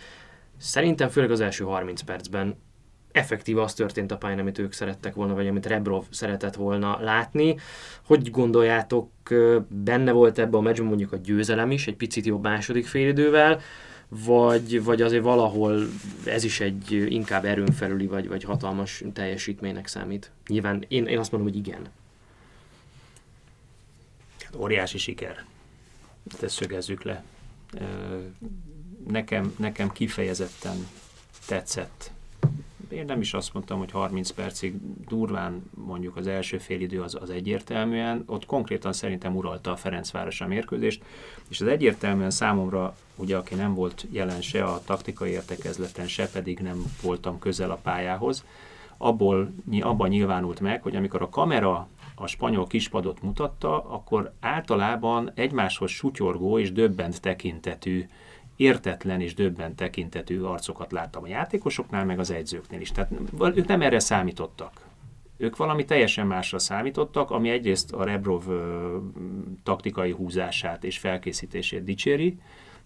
szerintem 0.63 1.09
főleg 1.09 1.31
az 1.31 1.41
első 1.41 1.65
30 1.65 2.01
percben 2.01 2.57
effektíve 3.13 3.63
az 3.63 3.75
történt 3.75 4.13
a 4.13 4.17
pályán, 4.17 4.39
amit 4.39 4.59
ők 4.59 4.73
szerettek 4.73 5.15
volna, 5.15 5.35
vagy 5.35 5.47
amit 5.47 5.67
Rebrov 5.67 6.05
szeretett 6.11 6.55
volna 6.55 7.01
látni. 7.01 7.57
Hogy 8.05 8.31
gondoljátok, 8.31 9.11
benne 9.69 10.13
volt 10.13 10.39
ebbe 10.39 10.57
a 10.57 10.61
meccsben 10.61 10.87
mondjuk 10.87 11.13
a 11.13 11.17
győzelem 11.17 11.71
is, 11.71 11.87
egy 11.87 11.97
picit 11.97 12.27
jobb 12.27 12.43
második 12.43 12.87
félidővel, 12.87 13.61
vagy, 14.09 14.85
vagy 14.85 15.03
azért 15.03 15.23
valahol 15.23 15.89
ez 16.25 16.45
is 16.45 16.61
egy 16.61 16.93
inkább 16.93 17.45
erőn 17.45 17.73
felüli, 17.73 18.07
vagy, 18.07 18.29
vagy 18.29 18.45
hatalmas 18.45 19.05
teljesítménynek 19.13 19.87
számít? 19.87 20.31
Nyilván 20.47 20.85
én, 20.89 21.07
én 21.07 21.19
azt 21.19 21.33
mondom, 21.33 21.51
hogy 21.51 21.59
igen. 21.59 21.87
Hát 24.39 24.57
óriási 24.57 24.99
siker. 24.99 25.45
Ezt 26.43 26.55
szögezzük 26.55 27.03
le. 27.03 27.25
Nekem, 29.09 29.55
nekem 29.59 29.93
kifejezetten 29.93 30.87
tetszett. 31.47 32.11
Én 32.89 33.05
nem 33.05 33.21
is 33.21 33.35
azt 33.35 33.53
mondtam, 33.55 33.79
hogy 33.79 33.91
30 33.91 34.31
percig 34.31 34.75
durván 35.09 35.71
mondjuk 35.87 36.17
az 36.17 36.27
első 36.27 36.59
félidő 36.59 37.01
az, 37.03 37.19
az 37.21 37.31
egyértelműen, 37.31 38.23
ott 38.27 38.47
konkrétan 38.47 38.93
szerintem 38.93 39.37
uralta 39.37 39.71
a 39.71 39.77
Ferencváros 39.77 40.41
a 40.41 40.47
mérkőzést, 40.47 41.03
és 41.49 41.61
az 41.61 41.67
egyértelműen 41.67 42.31
számomra, 42.31 42.97
ugye 43.17 43.37
aki 43.37 43.55
nem 43.55 43.75
volt 43.75 44.07
jelen 44.11 44.41
se 44.41 44.65
a 44.65 44.83
taktikai 44.85 45.31
értekezleten, 45.31 46.07
se 46.07 46.29
pedig 46.29 46.59
nem 46.59 46.85
voltam 47.03 47.39
közel 47.39 47.71
a 47.71 47.79
pályához, 47.83 48.45
abból, 48.97 49.53
abban 49.81 50.09
nyilvánult 50.09 50.61
meg, 50.61 50.83
hogy 50.83 50.97
amikor 50.97 51.23
a 51.23 51.29
kamera 51.29 51.89
a 52.15 52.27
spanyol 52.27 52.67
kispadot 52.67 53.23
mutatta, 53.23 53.85
akkor 53.85 54.33
általában 54.41 55.33
egymáshoz 55.35 55.91
sutyorgó 55.91 56.59
és 56.59 56.73
döbbent 56.73 57.21
tekintetű, 57.21 58.09
értetlen 58.57 59.21
és 59.21 59.35
döbbent 59.35 59.77
tekintetű 59.77 60.41
arcokat 60.41 60.93
láttam 60.93 61.23
a 61.23 61.27
játékosoknál, 61.27 62.05
meg 62.05 62.19
az 62.19 62.31
edzőknél 62.31 62.81
is. 62.81 62.93
Tehát 62.93 63.13
ők 63.55 63.67
nem 63.67 63.83
erre 63.83 63.99
számítottak. 63.99 64.91
Ők 65.37 65.57
valami 65.57 65.85
teljesen 65.85 66.27
másra 66.27 66.59
számítottak, 66.59 67.31
ami 67.31 67.51
egyrészt 67.51 67.93
a 67.93 68.05
Rebrov 68.05 68.49
ö, 68.49 68.97
taktikai 69.63 70.11
húzását 70.11 70.85
és 70.85 70.99
felkészítését 70.99 71.85
dicséri, 71.85 72.39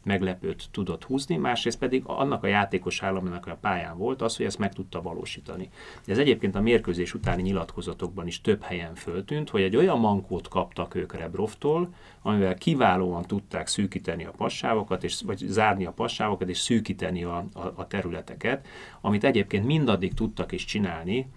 meglepőt 0.06 0.68
tudott 0.70 1.04
húzni, 1.04 1.36
másrészt 1.36 1.78
pedig 1.78 2.02
annak 2.04 2.42
a 2.42 2.46
játékos 2.46 3.02
államnak 3.02 3.46
a 3.46 3.58
pályán 3.60 3.98
volt 3.98 4.22
az, 4.22 4.36
hogy 4.36 4.46
ezt 4.46 4.58
meg 4.58 4.74
tudta 4.74 5.02
valósítani. 5.02 5.68
Ez 6.06 6.18
egyébként 6.18 6.54
a 6.54 6.60
mérkőzés 6.60 7.14
utáni 7.14 7.42
nyilatkozatokban 7.42 8.26
is 8.26 8.40
több 8.40 8.62
helyen 8.62 8.94
föltűnt, 8.94 9.50
hogy 9.50 9.62
egy 9.62 9.76
olyan 9.76 9.98
mankót 9.98 10.48
kaptak 10.48 10.94
ők 10.94 11.14
Rebrovtól, 11.14 11.94
amivel 12.22 12.54
kiválóan 12.54 13.22
tudták 13.22 13.66
szűkíteni 13.66 14.24
a 14.24 14.34
passávokat, 14.36 15.04
és, 15.04 15.20
vagy 15.24 15.38
zárni 15.38 15.84
a 15.84 15.92
passávokat, 15.92 16.48
és 16.48 16.58
szűkíteni 16.58 17.24
a, 17.24 17.44
a, 17.52 17.72
a 17.74 17.86
területeket, 17.86 18.66
amit 19.00 19.24
egyébként 19.24 19.66
mindaddig 19.66 20.14
tudtak 20.14 20.52
is 20.52 20.64
csinálni, 20.64 21.28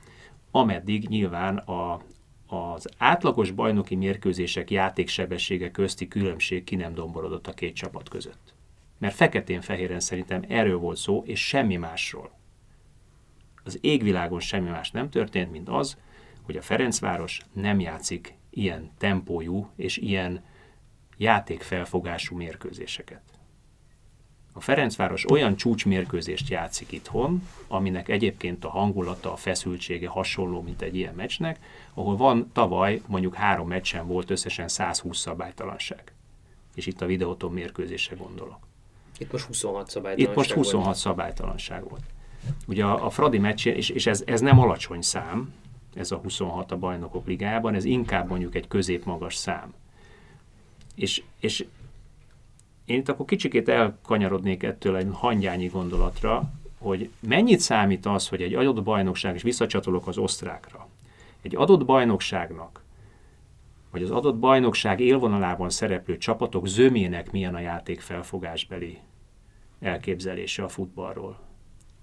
ameddig 0.52 1.08
nyilván 1.08 1.58
a, 1.58 2.02
az 2.48 2.88
átlagos 2.98 3.52
bajnoki 3.52 3.96
mérkőzések 3.96 4.72
játéksebessége 4.72 5.72
közti 5.72 6.08
különbség 6.08 6.64
ki 6.64 6.76
nem 6.76 6.94
domborodott 6.94 7.48
a 7.48 7.54
két 7.54 7.76
csapat 7.76 8.10
között. 8.10 8.54
Mert 9.00 9.16
feketén-fehéren 9.16 10.00
szerintem 10.00 10.44
erről 10.48 10.78
volt 10.78 10.98
szó, 10.98 11.24
és 11.26 11.48
semmi 11.48 11.76
másról. 11.76 12.32
Az 13.64 13.78
égvilágon 13.82 14.40
semmi 14.40 14.70
más 14.70 14.92
nem 14.92 15.10
történt, 15.10 15.52
mint 15.52 15.70
az, 15.70 15.98
hogy 16.42 16.58
a 16.58 16.62
Ferencváros 16.62 17.42
nem 17.54 17.80
játszik 17.80 18.34
ilyen 18.50 18.92
tempójú 18.98 19.70
és 19.76 19.98
ilyen 19.98 20.44
játékfelfogású 21.18 22.36
mérkőzéseket. 22.36 23.22
A 24.54 24.62
Ferencváros 24.62 25.32
olyan 25.32 25.56
csúcsmérkőzést 25.56 26.50
játszik 26.50 26.92
itthon, 26.92 27.48
aminek 27.68 28.10
egyébként 28.10 28.66
a 28.66 28.70
hangulata, 28.70 29.32
a 29.32 29.36
feszültsége 29.36 30.08
hasonló, 30.08 30.62
mint 30.62 30.82
egy 30.82 30.96
ilyen 30.96 31.16
meccsnek, 31.16 31.60
ahol 31.94 32.18
van 32.18 32.50
tavaly 32.54 33.02
mondjuk 33.08 33.36
három 33.36 33.68
meccsen 33.68 34.08
volt 34.08 34.30
összesen 34.30 34.68
120 34.68 35.18
szabálytalanság. 35.18 36.14
És 36.76 36.86
itt 36.86 37.02
a 37.02 37.06
videóton 37.06 37.52
mérkőzésre 37.52 38.16
gondolok. 38.16 38.69
Itt 39.20 39.32
most 39.32 39.46
26 39.46 39.90
szabálytalanság 39.90 40.30
Itt 40.30 40.36
most 40.36 40.52
26 40.52 40.86
volt. 40.86 40.98
szabálytalanság 40.98 41.90
volt. 41.90 42.04
Ugye 42.68 42.86
a, 42.86 43.06
a 43.06 43.10
Fradi 43.10 43.38
meccsén, 43.38 43.76
és, 43.76 43.90
és 43.90 44.08
ez, 44.08 44.24
ez 44.26 44.42
nem 44.42 44.60
alacsony 44.60 45.02
szám, 45.02 45.54
ez 45.94 46.12
a 46.12 46.16
26 46.16 46.72
a 46.72 46.78
bajnokok 46.78 47.28
ligájában, 47.28 47.76
ez 47.76 47.84
inkább 47.84 48.30
mondjuk 48.30 48.56
egy 48.56 48.68
középmagas 48.68 49.36
szám. 49.36 49.74
És, 50.96 51.24
és 51.40 51.66
én 52.86 52.98
itt 52.98 53.10
akkor 53.10 53.26
kicsikét 53.26 53.70
elkanyarodnék 53.70 54.64
ettől 54.64 54.96
egy 54.96 55.08
hangyányi 55.12 55.68
gondolatra, 55.68 56.52
hogy 56.78 57.10
mennyit 57.20 57.60
számít 57.60 58.06
az, 58.06 58.28
hogy 58.28 58.42
egy 58.42 58.54
adott 58.54 58.84
bajnokság, 58.84 59.36
és 59.36 59.42
visszacsatolok 59.42 60.08
az 60.08 60.18
osztrákra, 60.18 60.88
egy 61.42 61.56
adott 61.56 61.86
bajnokságnak, 61.86 62.84
vagy 63.92 64.04
az 64.04 64.12
adott 64.12 64.36
bajnokság 64.36 65.00
élvonalában 65.00 65.70
szereplő 65.70 66.18
csapatok 66.18 66.68
zömének 66.68 67.32
milyen 67.32 67.56
a 67.56 67.60
játék 67.60 68.02
felfogásbeli 68.02 69.00
elképzelése 69.80 70.64
a 70.64 70.68
futballról. 70.68 71.40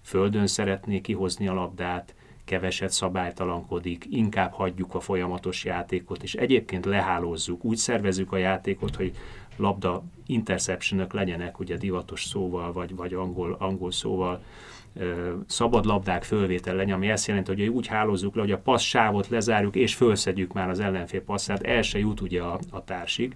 Földön 0.03 0.47
szeretné 0.47 1.01
kihozni 1.01 1.49
a 1.49 1.55
labdát, 1.55 2.15
keveset 2.45 2.91
szabálytalankodik, 2.91 4.07
inkább 4.11 4.53
hagyjuk 4.53 4.95
a 4.95 5.01
folyamatos 5.01 5.65
játékot, 5.65 6.23
és 6.23 6.35
egyébként 6.35 6.85
lehálózzuk, 6.85 7.65
úgy 7.65 7.77
szervezzük 7.77 8.33
a 8.33 8.37
játékot, 8.37 8.97
hogy 8.97 9.13
labda 9.57 10.03
interceptionök 10.27 11.13
legyenek, 11.13 11.59
ugye 11.59 11.77
divatos 11.77 12.25
szóval, 12.25 12.73
vagy, 12.73 12.95
vagy 12.95 13.15
angol, 13.15 13.57
angol 13.59 13.93
szóval, 13.93 14.43
szabad 15.47 15.85
labdák 15.85 16.25
fölvétel 16.25 16.75
legyen, 16.75 16.95
ami 16.95 17.11
azt 17.11 17.27
jelenti, 17.27 17.51
hogy 17.51 17.69
úgy 17.69 17.87
hálózzuk 17.87 18.35
le, 18.35 18.41
hogy 18.41 18.53
a 18.53 18.59
passz 18.59 18.83
sávot 18.83 19.29
lezárjuk, 19.29 19.77
és 19.77 19.95
fölszedjük 19.95 20.53
már 20.53 20.69
az 20.69 20.81
ellenfél 20.81 21.23
passzát, 21.23 21.63
el 21.63 21.83
se 21.83 21.99
jut 21.99 22.21
ugye 22.21 22.43
a, 22.43 22.59
a 22.71 22.85
társig. 22.85 23.35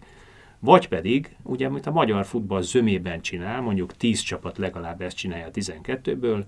Vagy 0.61 0.88
pedig, 0.88 1.37
ugye, 1.42 1.66
amit 1.66 1.87
a 1.87 1.90
magyar 1.90 2.25
futball 2.25 2.62
zömében 2.62 3.20
csinál, 3.20 3.61
mondjuk 3.61 3.96
10 3.96 4.20
csapat 4.20 4.59
legalább 4.59 5.01
ezt 5.01 5.16
csinálja 5.16 5.46
a 5.46 5.51
12-ből, 5.51 6.44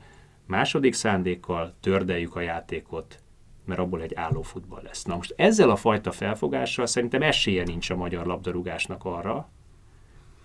második 0.46 0.94
szándékkal 0.94 1.74
tördeljük 1.80 2.36
a 2.36 2.40
játékot, 2.40 3.22
mert 3.64 3.80
abból 3.80 4.02
egy 4.02 4.14
álló 4.14 4.42
futball 4.42 4.82
lesz. 4.82 5.04
Na 5.04 5.16
most 5.16 5.34
ezzel 5.36 5.70
a 5.70 5.76
fajta 5.76 6.10
felfogással 6.10 6.86
szerintem 6.86 7.22
esélye 7.22 7.62
nincs 7.62 7.90
a 7.90 7.96
magyar 7.96 8.26
labdarúgásnak 8.26 9.04
arra, 9.04 9.48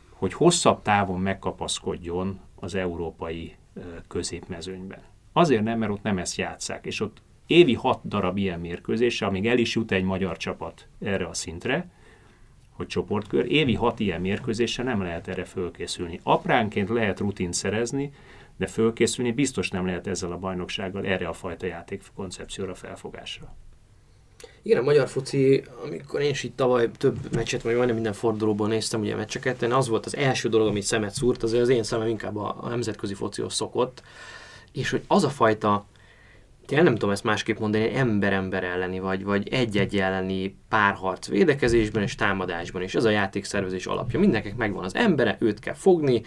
hogy 0.09 0.33
hosszabb 0.33 0.81
távon 0.81 1.19
megkapaszkodjon 1.19 2.39
az 2.55 2.75
európai 2.75 3.55
középmezőnyben. 4.07 5.01
Azért 5.33 5.63
nem, 5.63 5.79
mert 5.79 5.91
ott 5.91 6.01
nem 6.01 6.17
ezt 6.17 6.37
játszák, 6.37 6.85
és 6.85 6.99
ott 6.99 7.21
évi 7.47 7.73
hat 7.73 8.07
darab 8.07 8.37
ilyen 8.37 8.59
mérkőzése, 8.59 9.25
amíg 9.25 9.47
el 9.47 9.57
is 9.57 9.75
jut 9.75 9.91
egy 9.91 10.03
magyar 10.03 10.37
csapat 10.37 10.87
erre 10.99 11.25
a 11.25 11.33
szintre, 11.33 11.89
hogy 12.77 12.87
csoportkör, 12.87 13.51
évi 13.51 13.73
hat 13.73 13.99
ilyen 13.99 14.21
mérkőzése 14.21 14.83
nem 14.83 15.01
lehet 15.01 15.27
erre 15.27 15.43
fölkészülni. 15.43 16.19
Apránként 16.23 16.89
lehet 16.89 17.19
rutint 17.19 17.53
szerezni, 17.53 18.11
de 18.57 18.67
fölkészülni 18.67 19.31
biztos 19.31 19.69
nem 19.69 19.85
lehet 19.85 20.07
ezzel 20.07 20.31
a 20.31 20.37
bajnoksággal 20.37 21.05
erre 21.05 21.27
a 21.27 21.33
fajta 21.33 21.65
játékkoncepcióra, 21.65 22.75
felfogásra. 22.75 23.55
Igen, 24.61 24.79
a 24.79 24.83
magyar 24.83 25.07
foci, 25.07 25.63
amikor 25.85 26.21
én 26.21 26.29
is 26.29 26.43
itt 26.43 26.55
tavaly 26.55 26.91
több 26.97 27.17
meccset, 27.33 27.61
vagy 27.61 27.73
majdnem 27.73 27.95
minden 27.95 28.13
fordulóban 28.13 28.69
néztem 28.69 29.01
ugye 29.01 29.13
a 29.13 29.17
meccseket, 29.17 29.61
az 29.61 29.87
volt 29.87 30.05
az 30.05 30.15
első 30.15 30.49
dolog, 30.49 30.67
amit 30.67 30.83
szemet 30.83 31.13
szúrt, 31.13 31.43
azért 31.43 31.61
az 31.61 31.69
én 31.69 31.83
szemem 31.83 32.07
inkább 32.07 32.37
a, 32.37 32.57
a 32.61 32.69
nemzetközi 32.69 33.13
focihoz 33.13 33.53
szokott, 33.53 34.03
és 34.71 34.89
hogy 34.89 35.03
az 35.07 35.23
a 35.23 35.29
fajta, 35.29 35.85
én 36.71 36.83
nem 36.83 36.93
tudom 36.93 37.09
ezt 37.09 37.23
másképp 37.23 37.57
mondani, 37.57 37.95
ember-ember 37.95 38.63
elleni, 38.63 38.99
vagy, 38.99 39.23
vagy 39.23 39.47
egy-egy 39.47 39.97
elleni 39.97 40.57
párharc 40.69 41.27
védekezésben 41.27 42.03
és 42.03 42.15
támadásban 42.15 42.81
is. 42.81 42.95
Ez 42.95 43.03
a 43.03 43.09
játékszervezés 43.09 43.85
alapja. 43.85 44.19
Mindenkinek 44.19 44.57
megvan 44.57 44.83
az 44.83 44.95
embere, 44.95 45.37
őt 45.39 45.59
kell 45.59 45.73
fogni, 45.73 46.21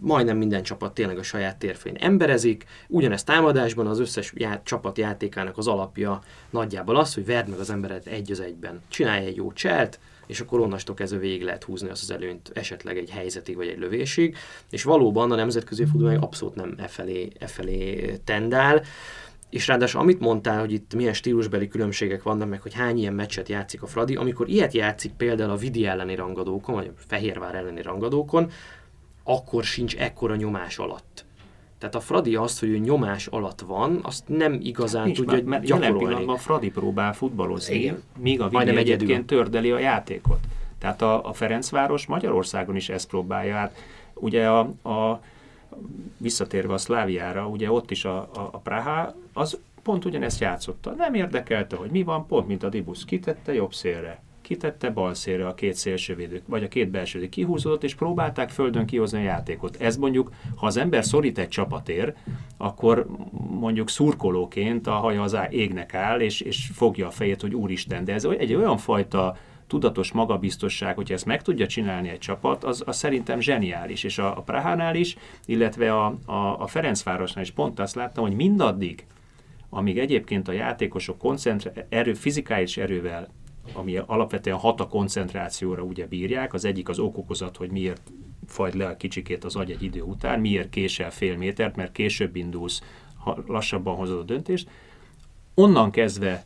majdnem 0.00 0.36
minden 0.36 0.62
csapat 0.62 0.94
tényleg 0.94 1.18
a 1.18 1.22
saját 1.22 1.56
térfén 1.56 1.96
emberezik. 1.98 2.64
Ugyanezt 2.88 3.26
támadásban 3.26 3.86
az 3.86 4.00
összes 4.00 4.32
já- 4.36 4.64
csapat 4.64 4.98
játékának 4.98 5.58
az 5.58 5.66
alapja 5.66 6.22
nagyjából 6.50 6.96
az, 6.96 7.14
hogy 7.14 7.26
verd 7.26 7.48
meg 7.48 7.58
az 7.58 7.70
emberet 7.70 8.06
egy 8.06 8.30
az 8.30 8.40
egyben. 8.40 8.80
Csinálj 8.88 9.26
egy 9.26 9.36
jó 9.36 9.52
cselt, 9.52 9.98
és 10.26 10.40
akkor 10.40 10.60
onnastól 10.60 10.94
kezdve 10.94 11.18
végig 11.18 11.42
lehet 11.42 11.64
húzni 11.64 11.88
azt 11.88 12.02
az 12.02 12.10
előnyt 12.10 12.50
esetleg 12.54 12.96
egy 12.96 13.10
helyzetig 13.10 13.56
vagy 13.56 13.68
egy 13.68 13.78
lövésig, 13.78 14.36
és 14.70 14.82
valóban 14.82 15.32
a 15.32 15.34
nemzetközi 15.34 15.84
futball 15.84 16.16
abszolút 16.16 16.54
nem 16.54 16.74
e 16.78 16.86
felé, 16.86 17.28
e 17.38 17.46
felé 17.46 18.16
tendál, 18.24 18.82
és 19.50 19.66
ráadásul 19.66 20.00
amit 20.00 20.20
mondtál, 20.20 20.60
hogy 20.60 20.72
itt 20.72 20.94
milyen 20.94 21.12
stílusbeli 21.12 21.68
különbségek 21.68 22.22
vannak, 22.22 22.48
meg 22.48 22.62
hogy 22.62 22.74
hány 22.74 22.98
ilyen 22.98 23.14
meccset 23.14 23.48
játszik 23.48 23.82
a 23.82 23.86
Fradi, 23.86 24.16
amikor 24.16 24.48
ilyet 24.48 24.72
játszik 24.72 25.12
például 25.12 25.50
a 25.50 25.56
Vidi 25.56 25.86
elleni 25.86 26.14
rangadókon, 26.14 26.74
vagy 26.74 26.90
a 26.96 27.00
Fehérvár 27.06 27.54
elleni 27.54 27.82
rangadókon, 27.82 28.50
akkor 29.24 29.64
sincs 29.64 29.96
ekkora 29.96 30.36
nyomás 30.36 30.78
alatt. 30.78 31.24
Tehát 31.78 31.94
a 31.94 32.00
Fradi 32.00 32.34
azt, 32.34 32.60
hogy 32.60 32.68
ő 32.68 32.78
nyomás 32.78 33.26
alatt 33.26 33.60
van, 33.60 33.98
azt 34.02 34.22
nem 34.26 34.58
igazán 34.62 35.04
Nincs 35.04 35.16
tudja 35.16 35.42
mert 35.44 35.64
gyakorolni. 35.64 35.84
Jelen 35.84 35.98
pillanatban 35.98 36.36
Fradi 36.36 36.70
próbál 36.70 37.12
futballozni, 37.12 37.74
Igen. 37.74 38.02
míg 38.18 38.40
a 38.40 38.48
Vidi 38.48 38.68
egyébként 38.70 39.02
egyedül. 39.02 39.24
tördeli 39.24 39.70
a 39.70 39.78
játékot. 39.78 40.38
Tehát 40.78 41.02
a, 41.02 41.28
a 41.28 41.32
Ferencváros 41.32 42.06
Magyarországon 42.06 42.76
is 42.76 42.88
ezt 42.88 43.08
próbálja. 43.08 43.54
Hát 43.54 43.76
ugye 44.14 44.48
a, 44.48 44.58
a 44.82 45.20
visszatérve 46.16 46.72
a 46.72 46.78
Szláviára, 46.78 47.46
ugye 47.46 47.70
ott 47.70 47.90
is 47.90 48.04
a, 48.04 48.16
a, 48.18 48.48
a 48.52 48.58
Praha, 48.58 49.14
az 49.32 49.58
pont 49.82 50.04
ugyanezt 50.04 50.40
játszotta. 50.40 50.90
Nem 50.90 51.14
érdekelte, 51.14 51.76
hogy 51.76 51.90
mi 51.90 52.02
van, 52.02 52.26
pont 52.26 52.46
mint 52.46 52.62
a 52.62 52.68
Dibusz 52.68 53.04
kitette 53.04 53.54
jobb 53.54 53.74
szélre 53.74 54.24
kitette 54.46 54.90
bal 54.90 55.14
szélre 55.14 55.46
a 55.46 55.54
két 55.54 55.74
szélsővédők, 55.74 56.42
vagy 56.46 56.62
a 56.62 56.68
két 56.68 56.90
belsődik 56.90 57.28
kihúzódott, 57.28 57.84
és 57.84 57.94
próbálták 57.94 58.50
földön 58.50 58.86
kihozni 58.86 59.18
a 59.18 59.22
játékot. 59.22 59.76
Ez 59.80 59.96
mondjuk, 59.96 60.30
ha 60.56 60.66
az 60.66 60.76
ember 60.76 61.04
szorít 61.04 61.38
egy 61.38 61.48
csapatér, 61.48 62.14
akkor 62.56 63.06
mondjuk 63.50 63.88
szurkolóként 63.88 64.86
a 64.86 64.92
haja 64.92 65.22
az 65.22 65.36
égnek 65.50 65.94
áll, 65.94 66.20
és, 66.20 66.40
és 66.40 66.70
fogja 66.74 67.06
a 67.06 67.10
fejét, 67.10 67.40
hogy 67.40 67.54
úristen, 67.54 68.04
de 68.04 68.12
ez 68.12 68.24
egy 68.24 68.54
olyan 68.54 68.76
fajta 68.76 69.36
tudatos 69.66 70.12
magabiztosság, 70.12 70.94
hogyha 70.94 71.14
ezt 71.14 71.24
meg 71.24 71.42
tudja 71.42 71.66
csinálni 71.66 72.08
egy 72.08 72.18
csapat, 72.18 72.64
az, 72.64 72.82
az 72.86 72.96
szerintem 72.96 73.40
zseniális. 73.40 74.04
És 74.04 74.18
a, 74.18 74.36
a 74.36 74.40
Prahánál 74.40 74.94
is, 74.94 75.16
illetve 75.46 75.94
a, 75.94 76.18
a, 76.24 76.60
a 76.60 76.66
Ferencvárosnál 76.66 77.44
is 77.44 77.50
pont 77.50 77.80
azt 77.80 77.94
láttam, 77.94 78.24
hogy 78.24 78.34
mindaddig, 78.34 79.06
amíg 79.70 79.98
egyébként 79.98 80.48
a 80.48 80.52
játékosok 80.52 81.18
koncentrá- 81.18 81.86
erő, 81.88 82.14
fizikális 82.14 82.76
erővel 82.76 83.28
ami 83.72 83.96
alapvetően 83.96 84.56
hat 84.56 84.80
a 84.80 84.88
koncentrációra 84.88 85.82
ugye 85.82 86.06
bírják. 86.06 86.54
Az 86.54 86.64
egyik 86.64 86.88
az 86.88 86.98
okokozat, 86.98 87.56
hogy 87.56 87.70
miért 87.70 88.12
fajd 88.46 88.74
le 88.74 88.86
a 88.86 88.96
kicsikét 88.96 89.44
az 89.44 89.56
agy 89.56 89.70
egy 89.70 89.82
idő 89.82 90.00
után, 90.00 90.40
miért 90.40 90.70
késel 90.70 91.10
fél 91.10 91.36
métert, 91.36 91.76
mert 91.76 91.92
később 91.92 92.36
indulsz, 92.36 92.82
ha 93.16 93.42
lassabban 93.46 93.96
hozod 93.96 94.18
a 94.18 94.22
döntést. 94.22 94.70
Onnan 95.54 95.90
kezdve 95.90 96.44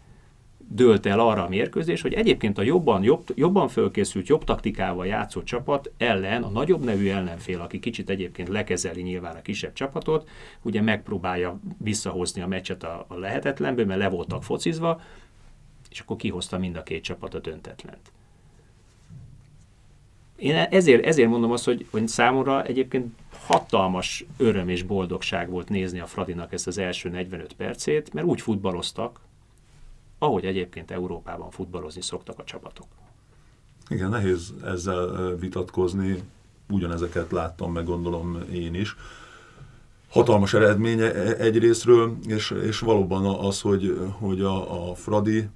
dőlt 0.72 1.06
el 1.06 1.20
arra 1.20 1.44
a 1.44 1.48
mérkőzés, 1.48 2.00
hogy 2.00 2.12
egyébként 2.12 2.58
a 2.58 2.62
jobban, 2.62 3.02
jobb, 3.02 3.26
jobban 3.34 3.68
fölkészült, 3.68 4.28
jobb 4.28 4.44
taktikával 4.44 5.06
játszó 5.06 5.42
csapat 5.42 5.90
ellen, 5.96 6.42
a 6.42 6.48
nagyobb 6.48 6.84
nevű 6.84 7.08
ellenfél, 7.08 7.60
aki 7.60 7.78
kicsit 7.78 8.10
egyébként 8.10 8.48
lekezeli 8.48 9.02
nyilván 9.02 9.36
a 9.36 9.42
kisebb 9.42 9.72
csapatot, 9.72 10.28
ugye 10.62 10.80
megpróbálja 10.80 11.60
visszahozni 11.78 12.42
a 12.42 12.46
meccset 12.46 12.84
a, 12.84 13.04
a 13.08 13.14
lehetetlenből, 13.14 13.86
mert 13.86 14.00
le 14.00 14.08
voltak 14.08 14.44
focizva, 14.44 15.00
és 15.90 16.00
akkor 16.00 16.16
kihozta 16.16 16.58
mind 16.58 16.76
a 16.76 16.82
két 16.82 17.02
csapat 17.02 17.34
a 17.34 17.38
döntetlent. 17.38 18.12
Én 20.36 20.54
ezért, 20.54 21.04
ezért 21.04 21.28
mondom 21.28 21.50
azt, 21.50 21.64
hogy, 21.64 21.86
hogy 21.90 22.08
számomra 22.08 22.64
egyébként 22.64 23.14
hatalmas 23.46 24.24
öröm 24.36 24.68
és 24.68 24.82
boldogság 24.82 25.50
volt 25.50 25.68
nézni 25.68 26.00
a 26.00 26.06
Fradinak 26.06 26.52
ezt 26.52 26.66
az 26.66 26.78
első 26.78 27.08
45 27.08 27.52
percét, 27.52 28.12
mert 28.12 28.26
úgy 28.26 28.40
futballoztak, 28.40 29.20
ahogy 30.22 30.44
egyébként 30.44 30.90
Európában 30.90 31.50
futballozni 31.50 32.02
szoktak 32.02 32.38
a 32.38 32.44
csapatok. 32.44 32.86
Igen, 33.88 34.08
nehéz 34.08 34.54
ezzel 34.64 35.34
vitatkozni, 35.36 36.22
ugyanezeket 36.70 37.30
láttam, 37.30 37.72
meg 37.72 37.84
gondolom 37.84 38.38
én 38.52 38.74
is. 38.74 38.96
Hatalmas 40.08 40.54
eredménye 40.54 41.14
e-, 41.14 41.36
egyrésztről, 41.36 42.16
és, 42.26 42.50
és 42.50 42.78
valóban 42.78 43.24
az, 43.46 43.60
hogy, 43.60 43.98
hogy 44.18 44.40
a, 44.40 44.90
a 44.90 44.94
Fradi 44.94 45.48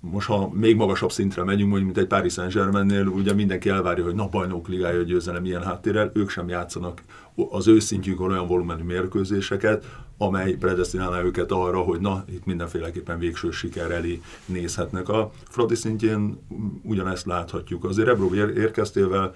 most 0.00 0.26
ha 0.26 0.48
még 0.52 0.76
magasabb 0.76 1.12
szintre 1.12 1.44
megyünk, 1.44 1.68
mondjuk 1.68 1.94
mint 1.94 1.98
egy 1.98 2.18
Paris 2.18 2.32
Saint-Germainnél, 2.32 3.06
ugye 3.06 3.32
mindenki 3.32 3.68
elvárja, 3.68 4.04
hogy 4.04 4.14
na 4.14 4.28
bajnok 4.28 4.68
ligája 4.68 5.02
győzelem 5.02 5.44
ilyen 5.44 5.62
háttérrel, 5.62 6.10
ők 6.14 6.28
sem 6.28 6.48
játszanak 6.48 7.02
az 7.50 7.68
ő 7.68 7.78
szintjükön 7.78 8.30
olyan 8.30 8.46
volumenű 8.46 8.82
mérkőzéseket, 8.82 9.84
amely 10.18 10.52
predestinálná 10.52 11.22
őket 11.22 11.52
arra, 11.52 11.80
hogy 11.80 12.00
na, 12.00 12.24
itt 12.32 12.44
mindenféleképpen 12.44 13.18
végső 13.18 13.50
siker 13.50 13.90
elé 13.90 14.22
nézhetnek. 14.46 15.08
A 15.08 15.30
Fradi 15.48 15.74
szintjén 15.74 16.38
ugyanezt 16.82 17.26
láthatjuk. 17.26 17.84
Azért 17.84 18.08
Ebro 18.08 18.34
érkeztével 18.34 19.34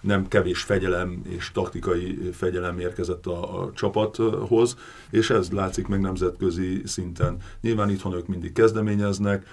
nem 0.00 0.28
kevés 0.28 0.62
fegyelem 0.62 1.22
és 1.28 1.50
taktikai 1.52 2.30
fegyelem 2.32 2.78
érkezett 2.78 3.26
a, 3.26 3.62
a 3.62 3.72
csapathoz, 3.72 4.76
és 5.10 5.30
ez 5.30 5.50
látszik 5.50 5.86
meg 5.86 6.00
nemzetközi 6.00 6.82
szinten. 6.84 7.36
Nyilván 7.60 7.90
itthon 7.90 8.14
ők 8.14 8.26
mindig 8.26 8.52
kezdeményeznek, 8.52 9.46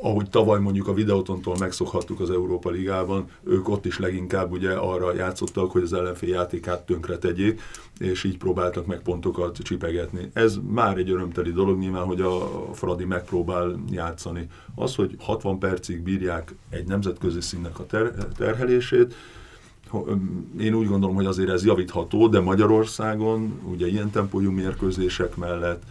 ahogy 0.00 0.30
tavaly 0.30 0.60
mondjuk 0.60 0.88
a 0.88 0.94
videótontól 0.94 1.56
megszokhattuk 1.58 2.20
az 2.20 2.30
Európa 2.30 2.70
Ligában, 2.70 3.28
ők 3.44 3.68
ott 3.68 3.86
is 3.86 3.98
leginkább 3.98 4.52
ugye 4.52 4.72
arra 4.72 5.14
játszottak, 5.14 5.70
hogy 5.70 5.82
az 5.82 5.92
ellenfél 5.92 6.28
játékát 6.28 6.86
tönkre 6.86 7.18
tegyék, 7.18 7.60
és 7.98 8.24
így 8.24 8.38
próbáltak 8.38 8.86
meg 8.86 9.00
pontokat 9.00 9.56
csipegetni. 9.56 10.30
Ez 10.32 10.58
már 10.68 10.96
egy 10.96 11.10
örömteli 11.10 11.52
dolog 11.52 11.78
nyilván, 11.78 12.04
hogy 12.04 12.20
a 12.20 12.48
Fradi 12.72 13.04
megpróbál 13.04 13.80
játszani. 13.90 14.46
Az, 14.74 14.94
hogy 14.94 15.14
60 15.18 15.58
percig 15.58 16.02
bírják 16.02 16.54
egy 16.70 16.86
nemzetközi 16.86 17.40
színnek 17.40 17.78
a 17.78 17.86
ter- 17.86 18.26
terhelését, 18.36 19.14
én 20.60 20.74
úgy 20.74 20.88
gondolom, 20.88 21.14
hogy 21.14 21.26
azért 21.26 21.48
ez 21.48 21.64
javítható, 21.64 22.28
de 22.28 22.40
Magyarországon 22.40 23.60
ugye 23.70 23.86
ilyen 23.86 24.10
tempójú 24.10 24.50
mérkőzések 24.50 25.36
mellett 25.36 25.82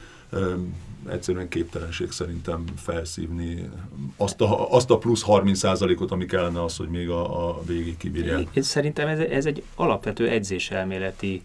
egyszerűen 1.09 1.47
képtelenség 1.47 2.11
szerintem 2.11 2.63
felszívni 2.75 3.69
azt 4.17 4.41
a, 4.41 4.71
azt 4.71 4.89
a 4.89 4.97
plusz 4.97 5.23
30%-ot, 5.28 6.11
ami 6.11 6.25
kellene 6.25 6.63
az, 6.63 6.78
hogy 6.78 6.89
még 6.89 7.09
a, 7.09 7.49
a 7.49 7.63
végig 7.63 7.97
kibírják. 7.97 8.47
Szerintem 8.55 9.07
ez, 9.07 9.19
ez 9.19 9.45
egy 9.45 9.63
alapvető 9.75 10.30
edzéselméleti 10.30 11.43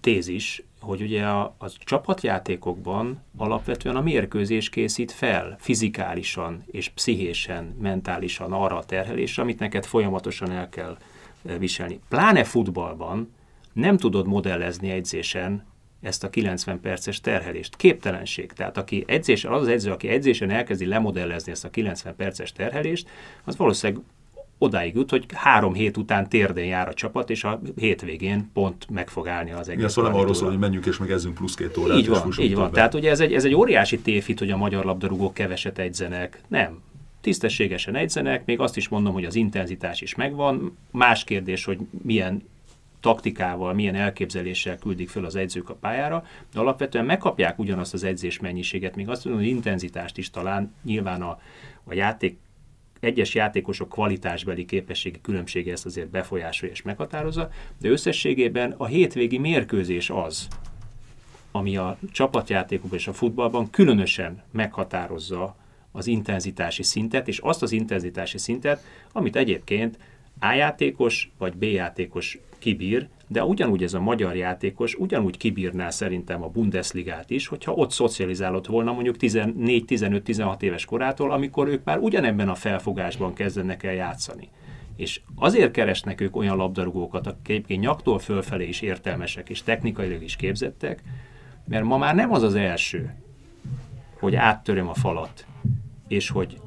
tézis, 0.00 0.62
hogy 0.80 1.02
ugye 1.02 1.24
a, 1.24 1.54
a 1.58 1.70
csapatjátékokban 1.78 3.22
alapvetően 3.36 3.96
a 3.96 4.00
mérkőzés 4.00 4.68
készít 4.68 5.12
fel 5.12 5.56
fizikálisan 5.60 6.64
és 6.66 6.88
pszichésen, 6.88 7.76
mentálisan 7.80 8.52
arra 8.52 8.76
a 8.76 8.84
terhelésre, 8.84 9.42
amit 9.42 9.58
neked 9.58 9.84
folyamatosan 9.84 10.50
el 10.50 10.68
kell 10.68 10.98
viselni. 11.58 12.00
Pláne 12.08 12.44
futballban 12.44 13.32
nem 13.72 13.96
tudod 13.96 14.26
modellezni 14.26 14.90
edzésen 14.90 15.66
ezt 16.00 16.24
a 16.24 16.30
90 16.30 16.80
perces 16.80 17.20
terhelést. 17.20 17.76
Képtelenség. 17.76 18.52
Tehát 18.52 18.76
aki 18.76 19.04
edzés, 19.06 19.44
az 19.44 19.60
az 19.60 19.68
edző, 19.68 19.90
aki 19.90 20.08
edzésen 20.08 20.50
elkezdi 20.50 20.86
lemodellezni 20.86 21.52
ezt 21.52 21.64
a 21.64 21.70
90 21.70 22.16
perces 22.16 22.52
terhelést, 22.52 23.08
az 23.44 23.56
valószínűleg 23.56 24.02
odáig 24.58 24.94
jut, 24.94 25.10
hogy 25.10 25.26
három 25.34 25.74
hét 25.74 25.96
után 25.96 26.28
térdén 26.28 26.64
jár 26.64 26.88
a 26.88 26.94
csapat, 26.94 27.30
és 27.30 27.44
a 27.44 27.60
hétvégén 27.76 28.50
pont 28.52 28.90
meg 28.90 29.08
fog 29.08 29.28
állni 29.28 29.50
az 29.50 29.68
egész. 29.68 29.78
Igen, 29.78 29.88
szóval 29.88 30.10
nem 30.10 30.20
arról 30.20 30.34
szól, 30.34 30.48
hogy 30.48 30.58
menjünk 30.58 30.86
és 30.86 30.96
meg 30.96 31.10
ezzünk 31.10 31.34
plusz 31.34 31.54
két 31.54 31.76
órát. 31.76 31.98
Így 31.98 32.08
van, 32.08 32.32
így 32.40 32.54
van. 32.54 32.72
Tehát 32.72 32.94
ugye 32.94 33.10
ez 33.10 33.20
egy, 33.20 33.34
ez 33.34 33.44
egy 33.44 33.54
óriási 33.54 33.98
tévhit, 33.98 34.38
hogy 34.38 34.50
a 34.50 34.56
magyar 34.56 34.84
labdarúgók 34.84 35.34
keveset 35.34 35.78
edzenek. 35.78 36.40
Nem. 36.48 36.80
Tisztességesen 37.20 37.94
edzenek, 37.94 38.44
még 38.44 38.60
azt 38.60 38.76
is 38.76 38.88
mondom, 38.88 39.12
hogy 39.12 39.24
az 39.24 39.34
intenzitás 39.34 40.00
is 40.00 40.14
megvan. 40.14 40.76
Más 40.90 41.24
kérdés, 41.24 41.64
hogy 41.64 41.78
milyen 42.02 42.42
taktikával, 43.00 43.72
milyen 43.74 43.94
elképzeléssel 43.94 44.78
küldik 44.78 45.08
föl 45.08 45.24
az 45.24 45.36
edzők 45.36 45.70
a 45.70 45.74
pályára, 45.74 46.24
de 46.52 46.60
alapvetően 46.60 47.04
megkapják 47.04 47.58
ugyanazt 47.58 47.94
az 47.94 48.04
edzés 48.04 48.38
mennyiséget, 48.38 48.96
még 48.96 49.08
azt 49.08 49.24
mondom, 49.24 49.42
hogy 49.42 49.52
intenzitást 49.52 50.18
is 50.18 50.30
talán 50.30 50.74
nyilván 50.84 51.22
a, 51.22 51.40
a 51.84 51.94
játék 51.94 52.38
egyes 53.00 53.34
játékosok 53.34 53.88
kvalitásbeli 53.88 54.64
képességi 54.64 55.20
különbsége 55.20 55.72
ezt 55.72 55.86
azért 55.86 56.08
befolyásolja 56.08 56.74
és 56.74 56.82
meghatározza, 56.82 57.50
de 57.80 57.88
összességében 57.88 58.74
a 58.76 58.86
hétvégi 58.86 59.38
mérkőzés 59.38 60.10
az, 60.10 60.48
ami 61.50 61.76
a 61.76 61.98
csapatjátékokban 62.12 62.98
és 62.98 63.08
a 63.08 63.12
futballban 63.12 63.70
különösen 63.70 64.42
meghatározza 64.50 65.56
az 65.92 66.06
intenzitási 66.06 66.82
szintet, 66.82 67.28
és 67.28 67.38
azt 67.38 67.62
az 67.62 67.72
intenzitási 67.72 68.38
szintet, 68.38 68.84
amit 69.12 69.36
egyébként 69.36 69.98
A 70.40 70.52
játékos 70.52 71.30
vagy 71.38 71.56
B 71.56 71.62
játékos 71.62 72.38
kibír, 72.58 73.08
de 73.26 73.44
ugyanúgy 73.44 73.82
ez 73.82 73.94
a 73.94 74.00
magyar 74.00 74.36
játékos 74.36 74.94
ugyanúgy 74.94 75.36
kibírná 75.36 75.90
szerintem 75.90 76.42
a 76.42 76.48
Bundesligát 76.48 77.30
is, 77.30 77.46
hogyha 77.46 77.72
ott 77.72 77.90
szocializálott 77.90 78.66
volna 78.66 78.92
mondjuk 78.92 79.16
14-15-16 79.20 80.62
éves 80.62 80.84
korától, 80.84 81.32
amikor 81.32 81.68
ők 81.68 81.84
már 81.84 81.98
ugyanebben 81.98 82.48
a 82.48 82.54
felfogásban 82.54 83.34
kezdenek 83.34 83.82
el 83.82 83.92
játszani. 83.92 84.48
És 84.96 85.20
azért 85.34 85.70
keresnek 85.70 86.20
ők 86.20 86.36
olyan 86.36 86.56
labdarúgókat, 86.56 87.26
akik 87.26 87.48
egyébként 87.48 87.80
nyaktól 87.80 88.18
fölfelé 88.18 88.68
is 88.68 88.80
értelmesek 88.80 89.48
és 89.48 89.62
technikailag 89.62 90.22
is 90.22 90.36
képzettek, 90.36 91.02
mert 91.64 91.84
ma 91.84 91.98
már 91.98 92.14
nem 92.14 92.32
az 92.32 92.42
az 92.42 92.54
első, 92.54 93.14
hogy 94.18 94.34
áttöröm 94.34 94.88
a 94.88 94.94
falat, 94.94 95.46
és 96.08 96.28
hogy 96.30 96.60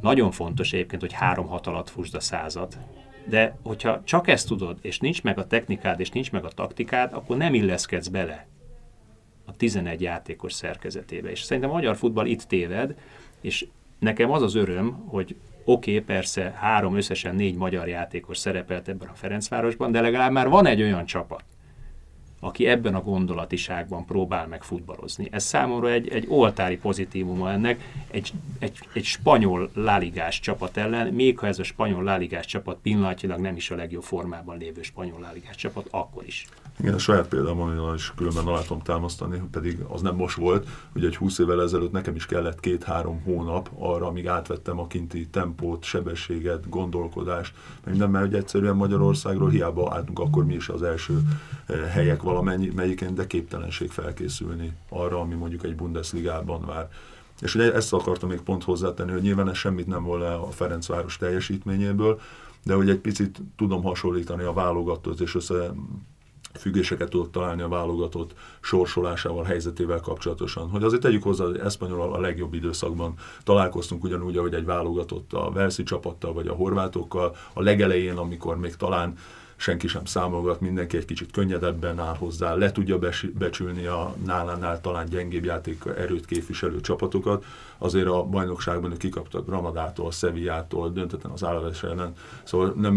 nagyon 0.00 0.30
fontos 0.30 0.72
egyébként, 0.72 1.00
hogy 1.00 1.12
három 1.12 1.46
hat 1.46 1.66
alatt 1.66 1.90
fusd 1.90 2.14
a 2.14 2.20
század, 2.20 2.78
de 3.28 3.56
hogyha 3.62 4.00
csak 4.04 4.28
ezt 4.28 4.46
tudod, 4.48 4.78
és 4.80 4.98
nincs 4.98 5.22
meg 5.22 5.38
a 5.38 5.46
technikád, 5.46 6.00
és 6.00 6.10
nincs 6.10 6.32
meg 6.32 6.44
a 6.44 6.48
taktikád, 6.48 7.12
akkor 7.12 7.36
nem 7.36 7.54
illeszkedsz 7.54 8.08
bele 8.08 8.46
a 9.44 9.56
11 9.56 10.00
játékos 10.00 10.52
szerkezetébe. 10.52 11.30
És 11.30 11.42
szerintem 11.42 11.70
a 11.70 11.74
magyar 11.74 11.96
futball 11.96 12.26
itt 12.26 12.42
téved, 12.42 12.94
és 13.40 13.66
nekem 13.98 14.30
az 14.30 14.42
az 14.42 14.54
öröm, 14.54 15.04
hogy 15.06 15.36
oké, 15.64 15.92
okay, 15.92 16.04
persze 16.04 16.52
három, 16.56 16.96
összesen 16.96 17.34
négy 17.34 17.56
magyar 17.56 17.88
játékos 17.88 18.38
szerepelt 18.38 18.88
ebben 18.88 19.08
a 19.08 19.14
Ferencvárosban, 19.14 19.92
de 19.92 20.00
legalább 20.00 20.32
már 20.32 20.48
van 20.48 20.66
egy 20.66 20.82
olyan 20.82 21.04
csapat, 21.04 21.44
aki 22.40 22.66
ebben 22.66 22.94
a 22.94 23.02
gondolatiságban 23.02 24.04
próbál 24.04 24.46
meg 24.46 24.62
futballozni. 24.62 25.28
Ez 25.30 25.44
számomra 25.44 25.90
egy, 25.90 26.08
egy 26.08 26.26
oltári 26.28 26.76
pozitívuma 26.76 27.50
ennek, 27.50 27.80
egy, 28.10 28.32
egy, 28.58 28.78
egy 28.92 29.04
spanyol 29.04 29.70
láligás 29.74 30.40
csapat 30.40 30.76
ellen, 30.76 31.06
még 31.14 31.38
ha 31.38 31.46
ez 31.46 31.58
a 31.58 31.64
spanyol 31.64 32.02
láligás 32.02 32.46
csapat 32.46 32.78
pillanatilag 32.82 33.40
nem 33.40 33.56
is 33.56 33.70
a 33.70 33.76
legjobb 33.76 34.02
formában 34.02 34.58
lévő 34.58 34.82
spanyol 34.82 35.20
láligás 35.20 35.56
csapat, 35.56 35.86
akkor 35.90 36.26
is. 36.26 36.46
Igen, 36.78 36.94
a 36.94 36.98
saját 36.98 37.28
példámon 37.28 37.94
is 37.94 38.12
különben 38.16 38.46
alá 38.46 38.60
tudom 38.60 38.82
támasztani, 38.82 39.42
pedig 39.50 39.78
az 39.88 40.02
nem 40.02 40.16
most 40.16 40.36
volt, 40.36 40.68
hogy 40.92 41.04
egy 41.04 41.16
20 41.16 41.38
évvel 41.38 41.62
ezelőtt 41.62 41.92
nekem 41.92 42.14
is 42.14 42.26
kellett 42.26 42.60
két-három 42.60 43.22
hónap 43.22 43.70
arra, 43.78 44.06
amíg 44.06 44.26
átvettem 44.26 44.78
a 44.78 44.86
kinti 44.86 45.26
tempót, 45.26 45.84
sebességet, 45.84 46.68
gondolkodást, 46.68 47.54
meg 47.84 47.96
nem, 47.96 48.10
mert 48.10 48.32
egyszerűen 48.32 48.76
Magyarországról 48.76 49.48
hiába 49.48 49.94
álltunk 49.94 50.18
akkor 50.18 50.44
mi 50.44 50.54
is 50.54 50.68
az 50.68 50.82
első 50.82 51.20
eh, 51.66 51.90
helyek 51.90 52.22
valamennyi, 52.22 52.72
melyiken, 52.74 53.14
de 53.14 53.26
képtelenség 53.26 53.90
felkészülni 53.90 54.72
arra, 54.88 55.20
ami 55.20 55.34
mondjuk 55.34 55.64
egy 55.64 55.76
Bundesligában 55.76 56.64
vár. 56.66 56.88
És 57.40 57.54
ugye 57.54 57.74
ezt 57.74 57.92
akartam 57.92 58.28
még 58.28 58.40
pont 58.40 58.64
hozzátenni, 58.64 59.12
hogy 59.12 59.22
nyilván 59.22 59.48
ez 59.48 59.56
semmit 59.56 59.86
nem 59.86 60.02
volna 60.02 60.46
a 60.46 60.50
Ferencváros 60.50 61.16
teljesítményéből, 61.16 62.20
de 62.64 62.74
hogy 62.74 62.90
egy 62.90 62.98
picit 62.98 63.38
tudom 63.56 63.82
hasonlítani 63.82 64.42
a 64.42 64.52
válogatót, 64.52 65.20
és 65.20 65.34
össze 65.34 65.72
függéseket 66.58 67.08
tudok 67.08 67.30
találni 67.30 67.62
a 67.62 67.68
válogatott 67.68 68.34
sorsolásával, 68.60 69.44
helyzetével 69.44 70.00
kapcsolatosan. 70.00 70.68
Hogy 70.68 70.82
azért 70.82 71.02
tegyük 71.02 71.22
hozzá, 71.22 71.44
hogy 71.44 71.58
Eszpanyol 71.58 72.14
a 72.14 72.20
legjobb 72.20 72.54
időszakban 72.54 73.14
találkoztunk 73.42 74.04
ugyanúgy, 74.04 74.36
ahogy 74.36 74.54
egy 74.54 74.64
válogatott 74.64 75.32
a 75.32 75.50
Velszi 75.50 75.82
csapattal, 75.82 76.32
vagy 76.32 76.48
a 76.48 76.54
horvátokkal, 76.54 77.36
a 77.52 77.62
legelején, 77.62 78.16
amikor 78.16 78.58
még 78.58 78.76
talán 78.76 79.14
senki 79.56 79.86
sem 79.86 80.04
számolgat, 80.04 80.60
mindenki 80.60 80.96
egy 80.96 81.04
kicsit 81.04 81.30
könnyedebben 81.30 81.98
áll 81.98 82.16
hozzá, 82.16 82.54
le 82.54 82.72
tudja 82.72 82.98
becsülni 83.34 83.86
a 83.86 84.14
nálánál 84.24 84.80
talán 84.80 85.06
gyengébb 85.08 85.44
játék 85.44 85.84
erőt 85.96 86.26
képviselő 86.26 86.80
csapatokat. 86.80 87.44
Azért 87.78 88.06
a 88.06 88.22
bajnokságban 88.24 88.92
ők 88.92 88.98
kikaptak 88.98 89.46
Granadától, 89.46 90.10
Sevillától, 90.10 90.90
döntetlen 90.90 91.32
az 91.32 91.44
Állaves 91.44 91.82
ellen. 91.82 92.12
Szóval 92.44 92.72
nem, 92.76 92.94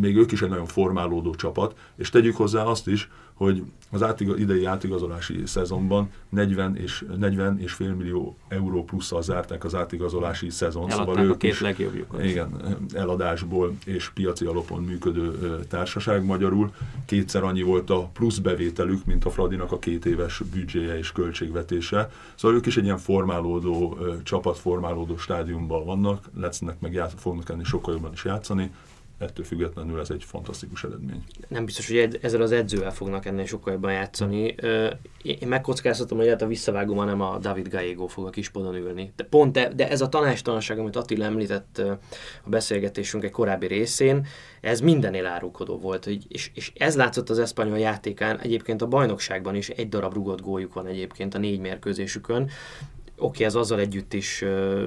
még 0.00 0.16
ők 0.16 0.32
is 0.32 0.42
egy 0.42 0.48
nagyon 0.48 0.66
formálódó 0.66 1.34
csapat, 1.34 1.76
és 1.96 2.10
tegyük 2.10 2.36
hozzá 2.36 2.62
azt 2.62 2.86
is, 2.86 3.10
hogy 3.42 3.62
az 3.90 4.02
átiga, 4.02 4.36
idei 4.36 4.64
átigazolási 4.64 5.42
szezonban 5.44 6.10
40 6.28 6.76
és, 6.76 7.04
40 7.18 7.60
és 7.60 7.72
fél 7.72 7.94
millió 7.94 8.36
euró 8.48 8.84
plusszal 8.84 9.22
zárták 9.22 9.64
az 9.64 9.74
átigazolási 9.74 10.50
szezon. 10.50 10.90
Eladták 10.90 11.14
szóval 11.16 11.30
a 11.30 11.36
két 11.36 11.58
legjobbjukat. 11.58 12.24
Igen, 12.24 12.78
eladásból 12.94 13.76
és 13.84 14.10
piaci 14.14 14.44
alapon 14.44 14.82
működő 14.82 15.58
társaság 15.68 16.24
magyarul. 16.24 16.72
Kétszer 17.06 17.42
annyi 17.42 17.62
volt 17.62 17.90
a 17.90 18.10
plusz 18.12 18.38
bevételük, 18.38 19.04
mint 19.04 19.24
a 19.24 19.30
Fradinak 19.30 19.72
a 19.72 19.78
két 19.78 20.04
éves 20.04 20.42
büdzséje 20.52 20.98
és 20.98 21.12
költségvetése. 21.12 22.10
Szóval 22.34 22.56
ők 22.56 22.66
is 22.66 22.76
egy 22.76 22.84
ilyen 22.84 22.98
formálódó, 22.98 23.98
csapatformálódó 24.22 25.16
stádiumban 25.16 25.84
vannak, 25.84 26.30
lesznek 26.36 26.80
meg 26.80 26.92
ját, 26.92 27.14
fognak 27.16 27.48
enni 27.48 27.64
sokkal 27.64 27.94
jobban 27.94 28.12
is 28.12 28.24
játszani, 28.24 28.70
ettől 29.22 29.44
függetlenül 29.44 30.00
ez 30.00 30.10
egy 30.10 30.24
fantasztikus 30.24 30.84
eredmény. 30.84 31.24
Nem 31.48 31.64
biztos, 31.64 31.88
hogy 31.88 32.18
ezzel 32.22 32.42
az 32.42 32.52
edzővel 32.52 32.92
fognak 32.92 33.26
ennél 33.26 33.46
sokkal 33.46 33.72
jobban 33.72 33.92
játszani. 33.92 34.54
Én 35.22 35.48
megkockáztatom, 35.48 36.18
hogy 36.18 36.28
hát 36.28 36.42
a 36.42 36.46
visszavágóban 36.46 37.06
nem 37.06 37.20
a 37.20 37.38
David 37.38 37.68
Gallego 37.68 38.06
fog 38.06 38.26
a 38.26 38.30
kispadon 38.30 38.74
ülni. 38.74 39.12
De 39.16 39.24
pont 39.24 39.52
de, 39.52 39.68
de 39.74 39.90
ez 39.90 40.00
a 40.00 40.08
tanástalanság, 40.08 40.78
amit 40.78 40.96
Attila 40.96 41.24
említett 41.24 41.78
a 42.44 42.48
beszélgetésünk 42.48 43.24
egy 43.24 43.30
korábbi 43.30 43.66
részén, 43.66 44.26
ez 44.60 44.80
mindenél 44.80 45.26
árulkodó 45.26 45.78
volt. 45.78 46.06
És, 46.28 46.50
és 46.54 46.72
ez 46.74 46.96
látszott 46.96 47.30
az 47.30 47.38
eszpanyol 47.38 47.78
játékán, 47.78 48.40
egyébként 48.40 48.82
a 48.82 48.86
bajnokságban 48.86 49.54
is 49.54 49.68
egy 49.68 49.88
darab 49.88 50.12
rugott 50.12 50.40
góljuk 50.40 50.74
van 50.74 50.86
egyébként 50.86 51.34
a 51.34 51.38
négy 51.38 51.60
mérkőzésükön, 51.60 52.50
okay, 53.22 53.46
ez 53.46 53.54
azzal 53.54 53.80
együtt 53.80 54.12
is 54.12 54.44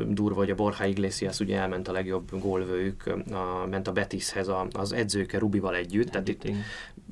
durva, 0.07 0.35
hogy 0.35 0.49
a 0.49 0.55
Borja 0.55 0.85
Iglesias 0.85 1.39
ugye 1.39 1.57
elment 1.57 1.87
a 1.87 1.91
legjobb 1.91 2.39
gólvőjük, 2.39 3.03
a, 3.31 3.65
ment 3.69 3.87
a 3.87 3.91
Betishez 3.91 4.47
a, 4.47 4.67
az 4.71 4.91
edzőke 4.91 5.37
Rubival 5.37 5.75
együtt, 5.75 6.09
tehát 6.09 6.27
itt, 6.27 6.43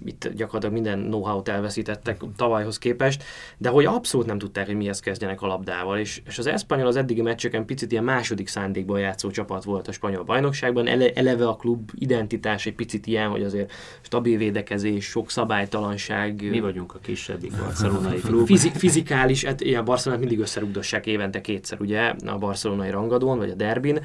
itt 0.06 0.30
gyakorlatilag 0.36 0.74
minden 0.74 1.00
know-how-t 1.00 1.48
elveszítettek 1.48 2.22
tavalyhoz 2.36 2.78
képest, 2.78 3.24
de 3.58 3.70
hogy 3.70 3.86
abszolút 3.86 4.28
nem 4.28 4.38
tudták, 4.38 4.66
hogy 4.66 4.76
mihez 4.76 5.00
kezdjenek 5.00 5.42
a 5.42 5.48
labdával, 5.48 5.98
és, 5.98 6.22
és 6.28 6.38
az 6.38 6.48
Espanyol 6.48 6.88
az 6.88 6.96
eddigi 6.96 7.22
meccseken 7.22 7.66
picit 7.66 7.92
ilyen 7.92 8.04
második 8.04 8.48
szándékban 8.48 9.00
játszó 9.00 9.32
csapat 9.32 9.64
volt 9.64 9.88
a 9.88 9.92
spanyol 9.92 10.24
bajnokságban, 10.24 10.88
Ele, 10.88 11.12
eleve 11.14 11.48
a 11.48 11.56
klub 11.56 11.92
identitás 11.94 12.66
egy 12.66 12.76
picit 12.76 13.08
ilyen, 13.08 13.30
hogy 13.30 13.44
azért 13.44 13.72
stabil 14.02 14.38
védekezés, 14.38 15.06
sok 15.06 15.30
szabálytalanság. 15.30 16.50
Mi 16.50 16.60
vagyunk 16.60 16.94
a 16.94 17.00
kisebbik 17.00 17.58
barcelonai 17.58 18.20
klub. 18.20 18.46
Fizi- 18.46 18.78
fizikális, 18.78 19.44
hát 19.44 19.62
ilyen 19.62 19.86
Barcelonát 19.86 20.24
mindig 20.24 20.40
összerugdossák 20.40 21.06
évente 21.06 21.42
kétszer, 21.42 21.82
ugye, 21.82 22.14
a 22.26 22.38
barcelonai 22.38 22.90
rangadón, 22.90 23.38
vagy 23.38 23.50
a 23.50 23.54
derbin, 23.54 24.00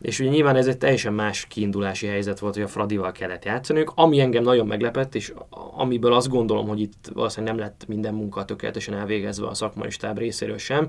és 0.00 0.20
ugye 0.20 0.30
nyilván 0.30 0.56
ez 0.56 0.66
egy 0.66 0.78
teljesen 0.78 1.12
más 1.12 1.46
kiindulási 1.46 2.06
helyzet 2.06 2.38
volt, 2.38 2.54
hogy 2.54 2.62
a 2.62 2.68
Fradival 2.68 3.12
kellett 3.12 3.44
játszaniuk, 3.44 3.92
ami 3.94 4.20
engem 4.20 4.42
nagyon 4.42 4.66
meglepett, 4.66 5.14
és 5.14 5.32
amiből 5.76 6.12
azt 6.12 6.28
gondolom, 6.28 6.68
hogy 6.68 6.80
itt 6.80 7.10
valószínűleg 7.12 7.54
nem 7.54 7.64
lett 7.64 7.84
minden 7.86 8.14
munka 8.14 8.44
tökéletesen 8.44 8.94
elvégezve 8.94 9.46
a 9.46 9.54
szakmai 9.54 9.90
stáb 9.90 10.18
részéről 10.18 10.58
sem, 10.58 10.88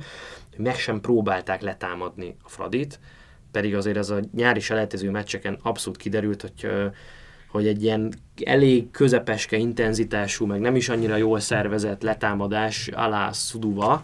meg 0.57 0.75
sem 0.75 1.01
próbálták 1.01 1.61
letámadni 1.61 2.35
a 2.43 2.49
Fradit, 2.49 2.99
pedig 3.51 3.75
azért 3.75 3.97
ez 3.97 4.09
a 4.09 4.19
nyári 4.33 4.59
selejtező 4.59 5.11
meccseken 5.11 5.57
abszolút 5.61 5.97
kiderült, 5.97 6.41
hogy 6.41 6.67
hogy 7.51 7.67
egy 7.67 7.83
ilyen 7.83 8.13
elég 8.43 8.91
közepeske 8.91 9.57
intenzitású, 9.57 10.45
meg 10.45 10.59
nem 10.59 10.75
is 10.75 10.89
annyira 10.89 11.15
jól 11.15 11.39
szervezett 11.39 12.01
letámadás 12.01 12.87
alá 12.87 13.31
Szuduva, 13.31 14.03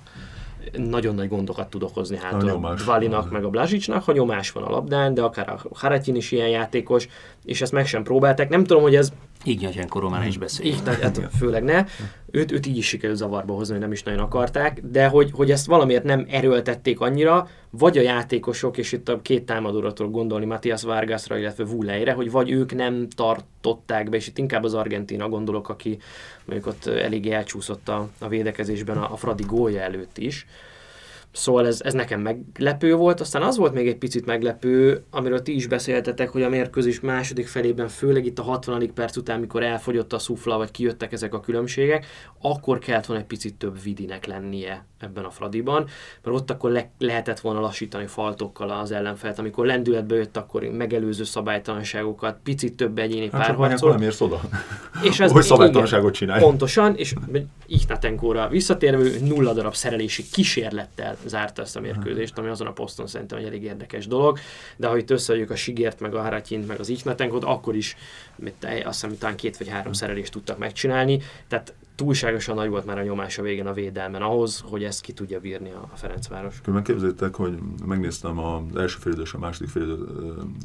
nagyon 0.73 1.15
nagy 1.15 1.27
gondokat 1.27 1.69
tud 1.69 1.83
okozni 1.83 2.17
hát 2.17 2.43
a 2.43 2.73
Dvalinak, 2.75 3.31
meg 3.31 3.43
a 3.43 3.49
Blazsicsnak, 3.49 4.03
ha 4.03 4.11
nyomás 4.11 4.51
van 4.51 4.63
a 4.63 4.69
labdán, 4.69 5.13
de 5.13 5.21
akár 5.21 5.49
a 5.49 5.59
Haratyin 5.73 6.15
is 6.15 6.31
ilyen 6.31 6.47
játékos, 6.47 7.07
és 7.45 7.61
ezt 7.61 7.71
meg 7.71 7.85
sem 7.85 8.03
próbálták. 8.03 8.49
Nem 8.49 8.63
tudom, 8.63 8.81
hogy 8.81 8.95
ez 8.95 9.13
Ignyatyánkor 9.43 10.09
már 10.09 10.27
is 10.27 10.37
beszél. 10.37 10.65
Így, 10.65 10.81
hát 11.01 11.21
főleg 11.37 11.63
ne. 11.63 11.85
Őt, 12.31 12.51
őt 12.51 12.65
így 12.67 12.77
is 12.77 12.87
sikerült 12.87 13.17
zavarba 13.17 13.53
hozni, 13.53 13.73
hogy 13.73 13.81
nem 13.81 13.91
is 13.91 14.03
nagyon 14.03 14.19
akarták, 14.19 14.81
de 14.83 15.07
hogy, 15.07 15.29
hogy 15.33 15.51
ezt 15.51 15.65
valamiért 15.65 16.03
nem 16.03 16.25
erőltették 16.29 16.99
annyira, 16.99 17.47
vagy 17.69 17.97
a 17.97 18.01
játékosok, 18.01 18.77
és 18.77 18.91
itt 18.91 19.09
a 19.09 19.21
két 19.21 19.45
támadóra 19.45 19.93
tudok 19.93 20.11
gondolni, 20.11 20.45
Matthias 20.45 20.83
Vargasra, 20.83 21.37
illetve 21.37 21.63
Vuleire, 21.63 22.13
hogy 22.13 22.31
vagy 22.31 22.51
ők 22.51 22.75
nem 22.75 23.07
tartották 23.15 24.09
be, 24.09 24.15
és 24.15 24.27
itt 24.27 24.37
inkább 24.37 24.63
az 24.63 24.73
Argentina 24.73 25.29
gondolok, 25.29 25.69
aki 25.69 25.97
mondjuk 26.45 26.67
ott 26.67 26.85
eléggé 26.85 27.31
elcsúszott 27.31 27.89
a, 27.89 28.09
a 28.19 28.27
védekezésben 28.27 28.97
a, 28.97 29.11
a 29.11 29.15
Fradi 29.15 29.43
gólja 29.43 29.81
előtt 29.81 30.17
is. 30.17 30.45
Szóval 31.31 31.67
ez, 31.67 31.81
ez 31.81 31.93
nekem 31.93 32.21
meglepő 32.21 32.95
volt, 32.95 33.19
aztán 33.19 33.41
az 33.41 33.57
volt 33.57 33.73
még 33.73 33.87
egy 33.87 33.97
picit 33.97 34.25
meglepő, 34.25 35.03
amiről 35.09 35.41
ti 35.41 35.55
is 35.55 35.67
beszéltetek, 35.67 36.29
hogy 36.29 36.43
a 36.43 36.49
mérkőzés 36.49 36.99
második 36.99 37.47
felében, 37.47 37.87
főleg 37.87 38.25
itt 38.25 38.39
a 38.39 38.43
60. 38.43 38.93
perc 38.93 39.17
után, 39.17 39.39
mikor 39.39 39.63
elfogyott 39.63 40.13
a 40.13 40.19
szufla, 40.19 40.57
vagy 40.57 40.71
kijöttek 40.71 41.11
ezek 41.11 41.33
a 41.33 41.39
különbségek, 41.39 42.05
akkor 42.41 42.79
kellett 42.79 43.05
volna 43.05 43.21
egy 43.21 43.27
picit 43.27 43.55
több 43.55 43.81
vidinek 43.83 44.25
lennie 44.25 44.85
ebben 44.99 45.23
a 45.23 45.29
Fradiban, 45.29 45.87
mert 46.23 46.37
ott 46.37 46.51
akkor 46.51 46.71
le, 46.71 46.91
lehetett 46.97 47.39
volna 47.39 47.59
lassítani 47.59 48.07
faltokkal 48.07 48.69
az 48.69 48.91
ellenfelt, 48.91 49.39
amikor 49.39 49.65
lendületbe 49.65 50.15
jött, 50.15 50.37
akkor 50.37 50.63
megelőző 50.63 51.23
szabálytalanságokat, 51.23 52.37
picit 52.43 52.75
több 52.75 52.97
egyéni 52.97 53.29
hát 53.31 53.45
párharcol. 53.45 53.91
Nem 53.91 54.01
érsz 54.01 54.21
oda, 54.21 54.41
és 55.09 55.19
ez, 55.19 55.31
hogy 55.31 55.43
szabálytalanságot 55.43 56.13
csinálj. 56.13 56.41
Pontosan, 56.41 56.95
és 56.95 57.13
Ignatenkóra 57.65 58.47
visszatérve 58.47 59.09
nulla 59.21 59.53
darab 59.53 59.75
szerelési 59.75 60.23
kísérlettel 60.31 61.17
zárta 61.25 61.61
ezt 61.61 61.75
a 61.75 61.79
mérkőzést, 61.79 62.37
ami 62.37 62.47
azon 62.47 62.67
a 62.67 62.71
poszton 62.71 63.07
szerintem 63.07 63.37
egy 63.37 63.45
elég 63.45 63.63
érdekes 63.63 64.07
dolog, 64.07 64.39
de 64.77 64.87
ha 64.87 64.97
itt 64.97 65.09
összeadjuk 65.09 65.49
a 65.49 65.55
Sigért, 65.55 65.99
meg 65.99 66.15
a 66.15 66.21
Haratyint, 66.21 66.67
meg 66.67 66.79
az 66.79 66.89
Ignatenkót, 66.89 67.43
akkor 67.43 67.75
is 67.75 67.95
azt 68.63 69.01
hiszem, 69.01 69.17
talán 69.17 69.35
két 69.35 69.57
vagy 69.57 69.67
három 69.69 69.93
szerelést 69.93 70.31
tudtak 70.31 70.57
megcsinálni, 70.57 71.21
tehát 71.47 71.73
túlságosan 72.01 72.55
nagy 72.55 72.69
volt 72.69 72.85
már 72.85 72.97
a 72.97 73.03
nyomás 73.03 73.37
a 73.37 73.41
végén 73.41 73.67
a 73.67 73.73
védelmen 73.73 74.21
ahhoz, 74.21 74.63
hogy 74.69 74.83
ezt 74.83 75.01
ki 75.01 75.13
tudja 75.13 75.39
bírni 75.39 75.71
a 75.71 75.95
Ferencváros. 75.95 76.61
Különben 76.61 76.83
képzeljétek, 76.83 77.35
hogy 77.35 77.57
megnéztem 77.85 78.39
az 78.39 78.75
első 78.75 78.97
félidő 78.99 79.21
és 79.21 79.33
a 79.33 79.37
második 79.37 79.69
félidő 79.69 79.97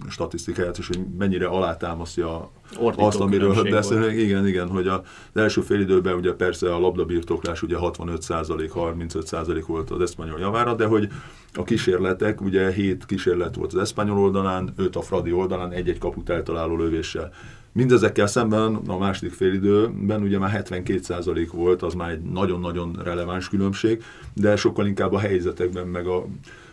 statisztikáját, 0.08 0.78
és 0.78 0.86
hogy 0.86 1.00
mennyire 1.18 1.46
alátámasztja 1.46 2.50
Ordító 2.78 3.04
azt, 3.04 3.20
amiről 3.20 3.70
beszélünk. 3.70 4.20
Igen, 4.20 4.46
igen, 4.46 4.68
hogy 4.68 4.88
az 4.88 5.00
első 5.34 5.60
félidőben 5.60 6.14
ugye 6.14 6.32
persze 6.32 6.74
a 6.74 6.78
labdabirtoklás 6.78 7.62
ugye 7.62 7.76
65%, 7.80 8.70
35% 8.74 9.62
volt 9.66 9.90
az 9.90 10.00
eszpanyol 10.00 10.38
javára, 10.38 10.74
de 10.74 10.86
hogy 10.86 11.08
a 11.54 11.62
kísérletek, 11.62 12.40
ugye 12.40 12.70
7 12.70 13.06
kísérlet 13.06 13.54
volt 13.54 13.72
az 13.72 13.80
eszpanyol 13.80 14.18
oldalán, 14.18 14.72
5 14.76 14.96
a 14.96 15.00
Fradi 15.00 15.32
oldalán, 15.32 15.72
egy-egy 15.72 15.98
kaput 15.98 16.28
eltaláló 16.28 16.76
lövéssel. 16.76 17.32
Mindezekkel 17.76 18.26
szemben 18.26 18.74
a 18.74 18.98
második 18.98 19.32
félidőben 19.32 20.22
ugye 20.22 20.38
már 20.38 20.64
72% 20.68 21.48
volt, 21.52 21.82
az 21.82 21.94
már 21.94 22.10
egy 22.10 22.22
nagyon-nagyon 22.22 23.00
releváns 23.04 23.48
különbség, 23.48 24.02
de 24.32 24.56
sokkal 24.56 24.86
inkább 24.86 25.12
a 25.12 25.18
helyzetekben 25.18 25.86
meg 25.86 26.06
a 26.06 26.26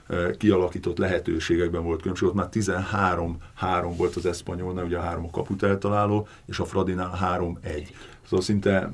e, 0.08 0.32
kialakított 0.38 0.98
lehetőségekben 0.98 1.84
volt 1.84 2.00
különbség, 2.02 2.28
ott 2.28 2.34
már 2.34 2.50
13-3 2.52 3.94
volt 3.98 4.16
az 4.16 4.26
Eszpanyolnál, 4.26 4.86
ugye 4.86 4.98
a 4.98 5.02
három 5.02 5.26
a 5.26 5.30
kaput 5.30 5.64
eltaláló, 5.64 6.28
és 6.46 6.60
a 6.60 6.66
Fradinál 6.66 7.40
3-1. 7.40 7.88
Szóval 8.24 8.42
szinte 8.42 8.92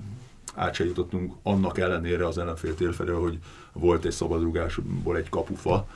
át 0.55 0.73
se 0.73 0.85
jutottunk 0.85 1.33
annak 1.43 1.77
ellenére 1.77 2.27
az 2.27 2.37
ellenfél 2.37 2.75
térfelől, 2.75 3.21
hogy 3.21 3.37
volt 3.73 4.05
egy 4.05 4.11
szabadrugásból 4.11 5.17
egy 5.17 5.29
kapufa, 5.29 5.87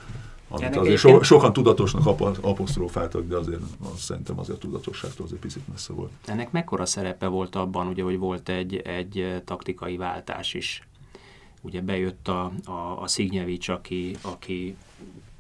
amit 0.53 0.75
azért 0.75 0.97
so, 0.97 1.23
sokan 1.23 1.53
tudatosnak 1.53 2.05
apostrofáltak, 2.41 3.27
de 3.27 3.35
azért 3.37 3.61
azt 3.93 3.97
szerintem 3.97 4.39
azért 4.39 4.57
a 4.57 4.61
tudatosságtól 4.61 5.25
azért 5.25 5.41
picit 5.41 5.67
messze 5.67 5.93
volt. 5.93 6.11
Ennek 6.25 6.51
mekkora 6.51 6.85
szerepe 6.85 7.27
volt 7.27 7.55
abban, 7.55 7.87
ugye, 7.87 8.03
hogy 8.03 8.17
volt 8.17 8.49
egy, 8.49 8.75
egy 8.75 9.41
taktikai 9.45 9.97
váltás 9.97 10.53
is? 10.53 10.87
Ugye 11.61 11.81
bejött 11.81 12.27
a, 12.27 12.51
a, 12.65 13.01
a 13.01 13.07
Szignyevics, 13.07 13.69
aki, 13.69 14.15
aki 14.21 14.75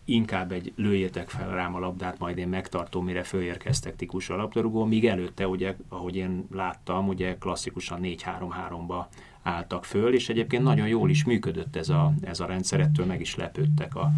inkább 0.05 0.51
egy 0.51 0.73
lőjétek 0.75 1.29
fel 1.29 1.49
rám 1.49 1.75
a 1.75 1.79
labdát, 1.79 2.19
majd 2.19 2.37
én 2.37 2.47
megtartom, 2.47 3.05
mire 3.05 3.23
fölérkeztek 3.23 3.95
tikus 3.95 4.29
a 4.29 4.35
labdarúgó, 4.35 4.85
míg 4.85 5.05
előtte, 5.05 5.47
ugye, 5.47 5.75
ahogy 5.89 6.15
én 6.15 6.47
láttam, 6.51 7.07
ugye 7.07 7.37
klasszikusan 7.37 7.99
4-3-3-ba 8.03 9.05
álltak 9.43 9.85
föl, 9.85 10.13
és 10.13 10.29
egyébként 10.29 10.63
nagyon 10.63 10.87
jól 10.87 11.09
is 11.09 11.23
működött 11.23 11.75
ez 11.75 11.89
a, 11.89 12.13
ez 12.21 12.39
a 12.39 12.45
rendszer, 12.45 12.79
ettől 12.79 13.05
meg 13.05 13.21
is 13.21 13.35
lepődtek 13.35 13.95
a... 13.95 14.11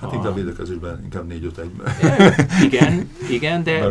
Hát 0.00 0.12
a... 0.12 0.14
inkább 0.14 0.34
védekezésben, 0.34 1.00
inkább 1.02 1.26
4 1.26 1.44
5 1.44 1.58
1 1.58 1.70
Igen, 2.64 3.10
igen, 3.30 3.62
de, 3.62 3.90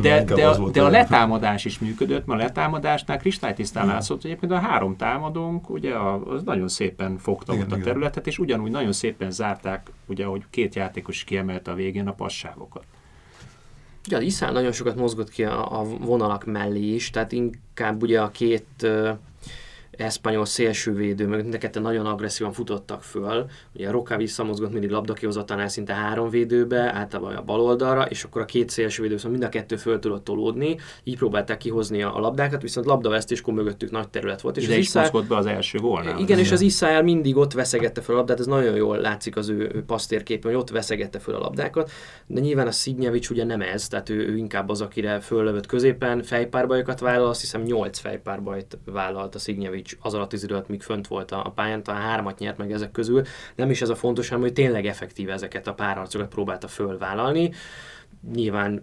de, 0.00 0.24
de, 0.24 0.48
a, 0.48 0.70
de 0.70 0.82
a 0.82 0.88
letámadás 0.88 1.64
is 1.64 1.78
működött, 1.78 2.26
mert 2.26 2.40
a 2.40 2.44
letámadásnál 2.44 3.18
kristálytisztán 3.18 3.86
látszott, 3.86 4.20
hogy 4.20 4.30
egyébként 4.30 4.52
a 4.52 4.58
három 4.58 4.96
támadónk, 4.96 5.70
ugye 5.70 5.94
az 5.98 6.42
nagyon 6.42 6.68
szépen 6.68 7.18
fogta 7.18 7.52
igen, 7.52 7.64
ott 7.64 7.72
a 7.72 7.76
igen. 7.76 7.86
területet, 7.86 8.26
és 8.26 8.38
ugyanúgy 8.38 8.70
nagyon 8.70 8.92
szépen 8.92 9.30
zárták, 9.30 9.90
ugye, 10.06 10.24
hogy 10.24 10.44
két 10.50 10.74
játékos 10.74 11.24
kiemelte 11.24 11.70
a 11.70 11.74
végén 11.74 12.08
a 12.08 12.12
passávokat. 12.12 12.84
Ugye 14.06 14.16
az 14.16 14.22
Iszál 14.22 14.52
nagyon 14.52 14.72
sokat 14.72 14.96
mozgott 14.96 15.30
ki 15.30 15.44
a, 15.44 15.80
a 15.80 15.84
vonalak 15.84 16.44
mellé 16.44 16.94
is, 16.94 17.10
tehát 17.10 17.32
inkább 17.32 18.02
ugye 18.02 18.20
a 18.20 18.30
két 18.30 18.86
eszpanyol 20.00 20.44
szélsővédő, 20.44 21.26
meg 21.26 21.42
mind 21.42 21.68
a 21.74 21.78
nagyon 21.78 22.06
agresszívan 22.06 22.52
futottak 22.52 23.02
föl. 23.02 23.46
Ugye 23.74 23.88
a 23.88 23.90
Roka 23.90 24.16
visszamozgott 24.16 24.72
mindig 24.72 24.90
labdakihozatánál 24.90 25.68
szinte 25.68 25.94
három 25.94 26.30
védőbe, 26.30 26.94
általában 26.94 27.36
a 27.36 27.42
bal 27.42 27.60
oldalra, 27.60 28.02
és 28.02 28.24
akkor 28.24 28.40
a 28.40 28.44
két 28.44 28.70
szélsővédő, 28.70 29.16
szóval 29.16 29.30
mind 29.30 29.42
a 29.42 29.48
kettő 29.48 29.76
föl 29.76 29.98
tudott 29.98 30.24
tolódni, 30.24 30.76
így 31.04 31.16
próbálták 31.16 31.58
kihozni 31.58 32.02
a 32.02 32.18
labdákat, 32.18 32.62
viszont 32.62 32.86
labdavesztéskor 32.86 33.54
mögöttük 33.54 33.90
nagy 33.90 34.08
terület 34.08 34.40
volt. 34.40 34.56
És 34.56 34.64
Ide 34.64 34.72
az 34.72 34.78
is 34.78 34.86
Iszál... 34.86 35.10
be 35.28 35.36
az 35.36 35.46
első 35.46 35.78
gólnál. 35.78 36.18
Igen, 36.18 36.38
és 36.38 36.52
az 36.52 36.60
Iszáel 36.60 37.02
mindig 37.02 37.36
ott 37.36 37.52
veszegette 37.52 38.00
fel 38.00 38.14
a 38.14 38.18
labdát, 38.18 38.40
ez 38.40 38.46
nagyon 38.46 38.76
jól 38.76 38.96
látszik 38.96 39.36
az 39.36 39.48
ő 39.48 39.84
passztérképen, 39.86 40.50
hogy 40.50 40.60
ott 40.60 40.70
veszegette 40.70 41.18
fel 41.18 41.34
a 41.34 41.38
labdákat, 41.38 41.90
de 42.26 42.40
nyilván 42.40 42.66
a 42.66 42.70
Szignyevics 42.70 43.30
ugye 43.30 43.44
nem 43.44 43.60
ez, 43.60 43.88
tehát 43.88 44.08
ő, 44.08 44.28
ő 44.28 44.36
inkább 44.36 44.68
az, 44.68 44.80
akire 44.80 45.20
föllövött 45.20 45.66
középen, 45.66 46.22
fejpárbajokat 46.22 47.00
vállal, 47.00 47.28
azt 47.28 47.40
hiszem 47.40 47.62
8 47.62 47.98
fejpárbajt 47.98 48.78
vállalt 48.84 49.34
a 49.34 49.38
Szignyevics 49.38 49.89
az 50.00 50.14
alatt 50.14 50.32
az 50.32 50.42
idő 50.42 50.54
alatt, 50.54 50.68
míg 50.68 50.82
fönt 50.82 51.06
volt 51.06 51.30
a, 51.30 51.52
pályán, 51.54 51.82
talán 51.82 52.00
hármat 52.00 52.38
nyert 52.38 52.58
meg 52.58 52.72
ezek 52.72 52.90
közül. 52.90 53.22
Nem 53.54 53.70
is 53.70 53.82
ez 53.82 53.88
a 53.88 53.94
fontos, 53.94 54.28
hanem 54.28 54.44
hogy 54.44 54.52
tényleg 54.52 54.86
effektív 54.86 55.30
ezeket 55.30 55.66
a 55.66 55.74
párharcokat 55.74 56.28
próbálta 56.28 56.68
fölvállalni. 56.68 57.50
Nyilván 58.32 58.82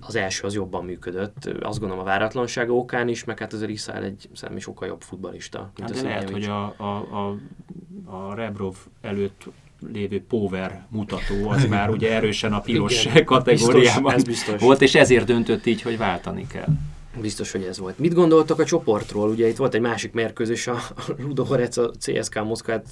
az 0.00 0.16
első 0.16 0.46
az 0.46 0.54
jobban 0.54 0.84
működött, 0.84 1.50
azt 1.60 1.78
gondolom 1.78 2.02
a 2.02 2.06
váratlansága 2.06 2.74
okán 2.74 3.08
is, 3.08 3.24
meg 3.24 3.38
hát 3.38 3.52
az 3.52 3.62
Iszál 3.62 4.02
egy 4.02 4.28
szerintem 4.32 4.58
sokkal 4.58 4.88
jobb 4.88 5.02
futbalista. 5.02 5.70
Mint 5.76 5.90
hát 5.90 6.02
de 6.02 6.08
lehet, 6.08 6.30
hogy 6.30 6.44
a, 6.44 6.74
a, 6.76 6.84
a, 6.84 7.36
a 8.04 8.34
Rebrov 8.34 8.76
előtt 9.00 9.48
lévő 9.92 10.22
power 10.28 10.86
mutató, 10.88 11.48
az 11.48 11.66
már 11.68 11.90
ugye 11.90 12.12
erősen 12.12 12.52
a 12.52 12.60
piros 12.60 13.04
Igen, 13.04 13.24
kategóriában 13.24 14.14
biztos, 14.14 14.24
biztos. 14.24 14.60
volt, 14.60 14.82
és 14.82 14.94
ezért 14.94 15.26
döntött 15.26 15.66
így, 15.66 15.82
hogy 15.82 15.98
váltani 15.98 16.46
kell. 16.46 16.68
Biztos, 17.20 17.52
hogy 17.52 17.62
ez 17.62 17.78
volt. 17.78 17.98
Mit 17.98 18.14
gondoltak 18.14 18.58
a 18.58 18.64
csoportról? 18.64 19.28
Ugye 19.28 19.48
itt 19.48 19.56
volt 19.56 19.74
egy 19.74 19.80
másik 19.80 20.12
mérkőzés, 20.12 20.66
a 20.66 20.78
Ludogorec 21.26 21.76
a 21.76 21.90
CSK 21.98 22.44
Moszkvát 22.44 22.86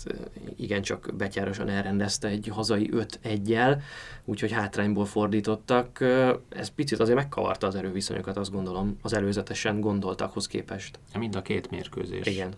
igencsak 0.56 1.10
betyárosan 1.16 1.68
elrendezte 1.68 2.28
egy 2.28 2.48
hazai 2.52 2.90
5-1-jel, 2.92 3.76
úgyhogy 4.24 4.52
hátrányból 4.52 5.04
fordítottak. 5.04 6.00
Ez 6.48 6.68
picit 6.68 7.00
azért 7.00 7.16
megkavarta 7.16 7.66
az 7.66 7.74
erőviszonyokat, 7.74 8.36
azt 8.36 8.52
gondolom, 8.52 8.98
az 9.02 9.14
előzetesen 9.14 9.80
gondoltakhoz 9.80 10.46
képest. 10.46 10.98
Mind 11.18 11.36
a 11.36 11.42
két 11.42 11.70
mérkőzés. 11.70 12.26
Igen. 12.26 12.54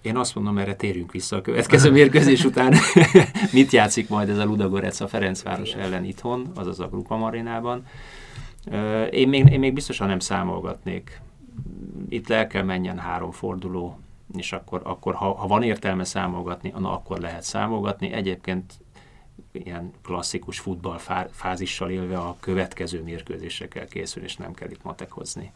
Én 0.00 0.16
azt 0.16 0.34
mondom, 0.34 0.58
erre 0.58 0.74
térjünk 0.74 1.12
vissza 1.12 1.36
a 1.36 1.40
következő 1.40 1.90
mérkőzés 1.98 2.44
után. 2.44 2.74
Mit 3.52 3.72
játszik 3.72 4.08
majd 4.08 4.28
ez 4.28 4.38
a 4.38 4.44
Ludogorec 4.44 5.00
a 5.00 5.08
Ferencváros 5.08 5.72
ellen 5.72 6.04
itthon, 6.04 6.50
azaz 6.54 6.80
a 6.80 6.88
Grupa 6.88 7.16
Marinában. 7.16 7.86
Én 9.10 9.28
még, 9.28 9.48
én 9.48 9.58
még 9.58 9.72
biztosan 9.72 10.06
nem 10.06 10.18
számolgatnék. 10.18 11.20
Itt 12.08 12.28
le 12.28 12.46
kell 12.46 12.62
menjen 12.62 12.98
három 12.98 13.30
forduló, 13.30 13.98
és 14.36 14.52
akkor, 14.52 14.80
akkor 14.84 15.14
ha, 15.14 15.34
ha 15.34 15.46
van 15.46 15.62
értelme 15.62 16.04
számolgatni, 16.04 16.72
na, 16.78 16.92
akkor 16.92 17.18
lehet 17.18 17.42
számolgatni. 17.42 18.12
Egyébként 18.12 18.72
ilyen 19.52 19.92
klasszikus 20.02 20.58
futballfázissal 20.58 21.90
élve 21.90 22.18
a 22.18 22.36
következő 22.40 23.02
mérkőzésre 23.02 23.68
kell 23.68 23.86
készülni, 23.86 24.28
és 24.28 24.36
nem 24.36 24.54
kell 24.54 24.70
itt 24.70 24.82
matekozni. 24.82 25.52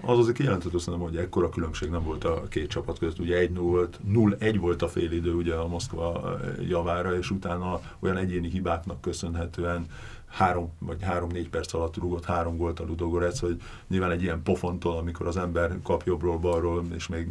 Az 0.00 0.18
azért 0.18 0.36
kijelenthető 0.36 0.78
szerintem, 0.78 1.08
hogy 1.08 1.16
ekkora 1.16 1.48
különbség 1.48 1.90
nem 1.90 2.02
volt 2.02 2.24
a 2.24 2.48
két 2.48 2.68
csapat 2.68 2.98
között. 2.98 3.18
Ugye 3.18 3.36
1 3.36 3.50
0 3.50 3.70
volt, 3.70 4.00
0-1 4.08 4.56
volt 4.60 4.82
a 4.82 4.88
félidő 4.88 5.34
ugye 5.34 5.54
a 5.54 5.66
Moszkva 5.66 6.38
javára, 6.68 7.16
és 7.16 7.30
utána 7.30 7.80
olyan 7.98 8.16
egyéni 8.16 8.48
hibáknak 8.48 9.00
köszönhetően 9.00 9.86
három 10.26 10.72
vagy 10.78 11.02
három-négy 11.02 11.48
perc 11.48 11.74
alatt 11.74 11.96
rúgott 11.96 12.24
három 12.24 12.56
gólt 12.56 12.80
a 12.80 12.84
Ludogorec, 12.84 13.38
hogy 13.38 13.60
nyilván 13.88 14.10
egy 14.10 14.22
ilyen 14.22 14.42
pofontól, 14.42 14.96
amikor 14.96 15.26
az 15.26 15.36
ember 15.36 15.78
kap 15.82 16.02
jobbról, 16.06 16.38
balról, 16.38 16.84
és 16.94 17.08
még 17.08 17.28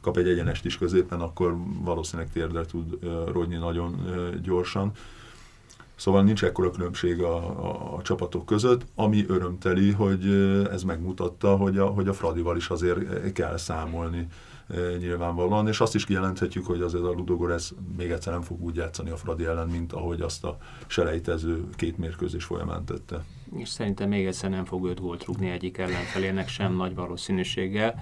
kap 0.00 0.16
egy 0.16 0.28
egyenest 0.28 0.64
is 0.64 0.78
középen, 0.78 1.20
akkor 1.20 1.56
valószínűleg 1.80 2.32
térdre 2.32 2.64
tud 2.64 2.98
rodni 3.32 3.56
nagyon 3.56 3.96
gyorsan. 4.42 4.92
Szóval 6.00 6.22
nincs 6.22 6.44
ekkora 6.44 6.70
különbség 6.70 7.22
a, 7.22 7.36
a, 7.36 7.94
a 7.96 8.02
csapatok 8.02 8.46
között, 8.46 8.86
ami 8.94 9.24
örömteli, 9.28 9.90
hogy 9.90 10.26
ez 10.70 10.82
megmutatta, 10.82 11.56
hogy 11.56 11.78
a, 11.78 11.86
hogy 11.86 12.08
a 12.08 12.12
Fradival 12.12 12.56
is 12.56 12.68
azért 12.68 13.32
kell 13.32 13.56
számolni 13.56 14.26
nyilvánvalóan, 14.98 15.68
és 15.68 15.80
azt 15.80 15.94
is 15.94 16.04
kijelenthetjük, 16.04 16.66
hogy 16.66 16.80
azért 16.80 17.04
a 17.04 17.10
Ludogorez 17.10 17.74
még 17.96 18.10
egyszer 18.10 18.32
nem 18.32 18.42
fog 18.42 18.62
úgy 18.62 18.76
játszani 18.76 19.10
a 19.10 19.16
Fradi 19.16 19.44
ellen, 19.44 19.68
mint 19.68 19.92
ahogy 19.92 20.20
azt 20.20 20.44
a 20.44 20.58
selejtező 20.86 21.64
két 21.76 21.98
mérkőzés 21.98 22.44
folyamán 22.44 22.84
tette. 22.84 23.24
És 23.56 23.68
szerintem 23.68 24.08
még 24.08 24.26
egyszer 24.26 24.50
nem 24.50 24.64
fog 24.64 24.86
öt 24.86 25.00
gólt 25.00 25.24
rúgni 25.24 25.50
egyik 25.50 25.78
ellenfelének 25.78 26.48
sem 26.48 26.76
nagy 26.76 26.94
valószínűséggel, 26.94 28.00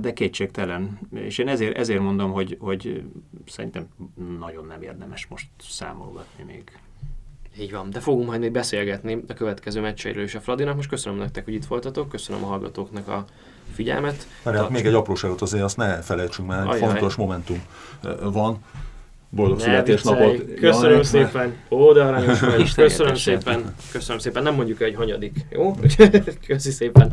de 0.00 0.12
kétségtelen. 0.12 0.98
És 1.14 1.38
én 1.38 1.48
ezért, 1.48 1.76
ezért 1.76 2.00
mondom, 2.00 2.32
hogy, 2.32 2.56
hogy 2.60 3.04
szerintem 3.46 3.88
nagyon 4.38 4.66
nem 4.66 4.82
érdemes 4.82 5.26
most 5.26 5.48
számolgatni 5.60 6.44
még. 6.44 6.78
Így 7.60 7.72
van, 7.72 7.90
de 7.90 8.00
fogunk 8.00 8.26
majd 8.26 8.40
még 8.40 8.52
beszélgetni 8.52 9.24
a 9.28 9.34
következő 9.34 9.80
meccseiről 9.80 10.22
is 10.22 10.34
a 10.34 10.40
Fradinak. 10.40 10.76
Most 10.76 10.88
köszönöm 10.88 11.18
nektek, 11.18 11.44
hogy 11.44 11.54
itt 11.54 11.64
voltatok, 11.64 12.08
köszönöm 12.08 12.44
a 12.44 12.46
hallgatóknak 12.46 13.08
a 13.08 13.24
figyelmet. 13.72 14.26
Mert 14.44 14.70
még 14.70 14.86
egy 14.86 14.94
apróságot 14.94 15.42
azért 15.42 15.62
azt 15.62 15.76
ne 15.76 16.00
felejtsünk, 16.02 16.48
mert 16.48 16.72
egy 16.72 16.78
fontos 16.78 17.14
momentum 17.14 17.62
van. 18.22 18.58
Boldog 19.30 19.60
születésnapot! 19.60 20.54
Köszönöm 20.54 20.92
Jaj, 20.92 21.02
szépen! 21.02 21.56
Ó, 21.70 21.92
de 21.92 22.02
aranyos 22.02 22.40
vagy! 22.40 22.74
Köszönöm 22.74 23.14
szépen! 23.14 23.74
Köszönöm 23.92 24.18
szépen! 24.18 24.42
Nem 24.42 24.54
mondjuk 24.54 24.80
egy 24.80 24.94
hanyadik, 24.94 25.46
jó? 25.50 25.74
Köszi 26.46 26.70
szépen! 26.70 27.10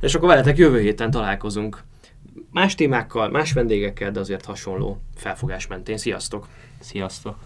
És 0.00 0.14
akkor 0.14 0.28
veletek 0.28 0.56
jövő 0.56 0.80
héten 0.80 1.10
találkozunk. 1.10 1.82
Más 2.50 2.74
témákkal, 2.74 3.30
más 3.30 3.52
vendégekkel, 3.52 4.10
de 4.10 4.20
azért 4.20 4.44
hasonló 4.44 5.00
felfogás 5.16 5.66
mentén. 5.66 5.96
Sziasztok! 5.96 6.48
Sziasztok! 6.80 7.36